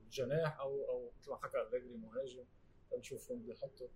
الجناح 0.07 0.59
أو 0.59 0.89
أو 0.89 1.11
مثل 1.19 1.29
ما 1.31 1.37
حكى 1.37 1.57
أليجري 1.61 1.97
مهاجم 1.97 2.43
نشوف 2.97 3.31
وين 3.31 3.39
بده 3.39 3.53
يحطه 3.53 3.89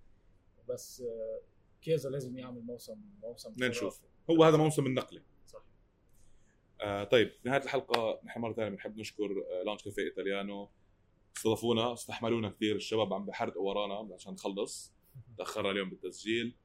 بس 0.69 1.01
آه، 1.01 1.41
كيزا 1.81 2.09
لازم 2.09 2.37
يعمل 2.37 2.61
موسم 2.61 3.01
موسم 3.23 3.53
نشوف. 3.57 4.01
هو 4.29 4.43
هذا 4.43 4.57
موسم 4.57 4.85
النقلة. 4.85 5.21
صح. 5.47 5.63
آه 6.81 7.03
طيب 7.03 7.31
بنهايه 7.43 7.63
الحلقة 7.63 8.19
نحن 8.23 8.39
مرة 8.39 8.53
ثانية 8.53 8.69
بنحب 8.69 8.97
نشكر 8.97 9.23
آه 9.23 9.63
لاونج 9.63 9.83
كافيه 9.83 10.03
ايطاليانو 10.03 10.69
استضافونا 11.37 11.93
استحملونا 11.93 12.49
كثير 12.49 12.75
الشباب 12.75 13.13
عم 13.13 13.25
بحرقوا 13.25 13.69
ورانا 13.69 14.13
عشان 14.13 14.33
نخلص. 14.33 14.93
تأخرنا 15.37 15.71
اليوم 15.71 15.89
بالتسجيل. 15.89 16.55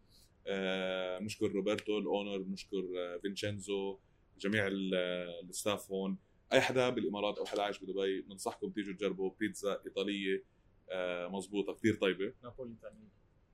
آه 0.47 1.19
بنشكر 1.19 1.47
روبرتو 1.53 1.99
ال 1.99 2.06
owner 2.06 2.39
بنشكر 2.39 2.85
آه 2.99 3.19
فينشينزو 3.19 3.99
جميع 4.39 4.67
آه، 4.67 5.41
ال 5.43 5.51
staff 5.51 5.91
هون. 5.91 6.17
أي 6.53 6.61
حدا 6.61 6.89
بالإمارات 6.89 7.39
أو 7.39 7.45
حدا 7.45 7.63
عايش 7.63 7.79
بدبي 7.79 8.21
بنصحكم 8.21 8.71
تيجوا 8.71 8.95
تجربوا 8.95 9.31
بيتزا 9.41 9.81
إيطالية 9.87 10.45
آه 10.91 11.29
مزبوطه 11.29 11.75
كثير 11.75 11.95
طيبة. 11.95 12.33
نابوليتاني 12.43 13.09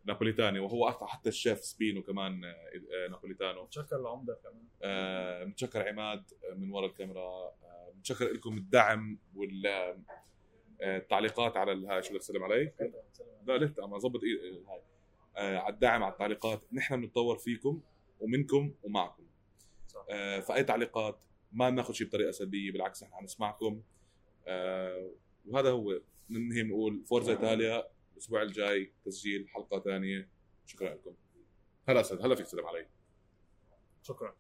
نابوليتاني 0.05 0.59
وهو 0.59 0.91
حتى 1.07 1.29
الشيف 1.29 1.59
سبينو 1.65 2.03
كمان 2.03 2.45
آه، 2.45 2.49
آه، 2.51 3.09
napoletano. 3.11 3.65
بتشكر 3.65 3.97
العمده 3.97 4.39
كمان. 4.43 5.45
بنتشكر 5.47 5.89
عماد 5.89 6.25
من 6.57 6.71
ورا 6.71 6.87
الكاميرا. 6.87 7.53
بنتشكر 7.95 8.25
لكم 8.33 8.57
الدعم 8.57 9.19
وال 9.35 9.67
التعليقات 10.83 11.57
على 11.57 11.73
الهاي 11.73 12.03
شو 12.03 12.11
بدك 12.11 12.21
تسلم 12.21 12.43
علي؟ 12.43 12.73
لا 13.47 13.59
لسه 13.59 13.85
عم 13.85 13.95
أظبط 13.95 14.21
هاي. 14.25 14.83
على 15.57 15.75
الدعم 15.75 16.03
على 16.03 16.13
التعليقات 16.13 16.65
نحن 16.73 17.01
بنتطور 17.01 17.39
فيكم 17.39 17.81
ومنكم 18.21 18.75
ومعكم. 18.83 19.23
صح. 19.89 20.07
فأي 20.41 20.65
تعليقات 20.65 21.19
ما 21.53 21.71
بناخذ 21.71 21.93
شيء 21.93 22.07
بطريقة 22.07 22.31
سلبية 22.31 22.73
بالعكس 22.73 23.03
نحن 23.03 23.15
حنسمعكم. 23.15 23.83
آه، 24.47 25.11
وهذا 25.47 25.71
هو 25.71 26.01
ننهي 26.31 26.63
بنقول 26.63 27.05
فورزا 27.05 27.33
إيطاليا 27.33 27.89
الأسبوع 28.13 28.43
الجاي 28.43 28.93
تسجيل 29.05 29.49
حلقة 29.49 29.81
ثانية. 29.81 30.29
شكرا 30.67 30.95
لكم. 30.95 31.15
هلا 31.89 32.01
اسد 32.01 32.21
هلا 32.23 32.35
فيك 32.35 32.47
تسلم 32.47 32.67
علي 32.67 32.87
شكرا. 34.03 34.37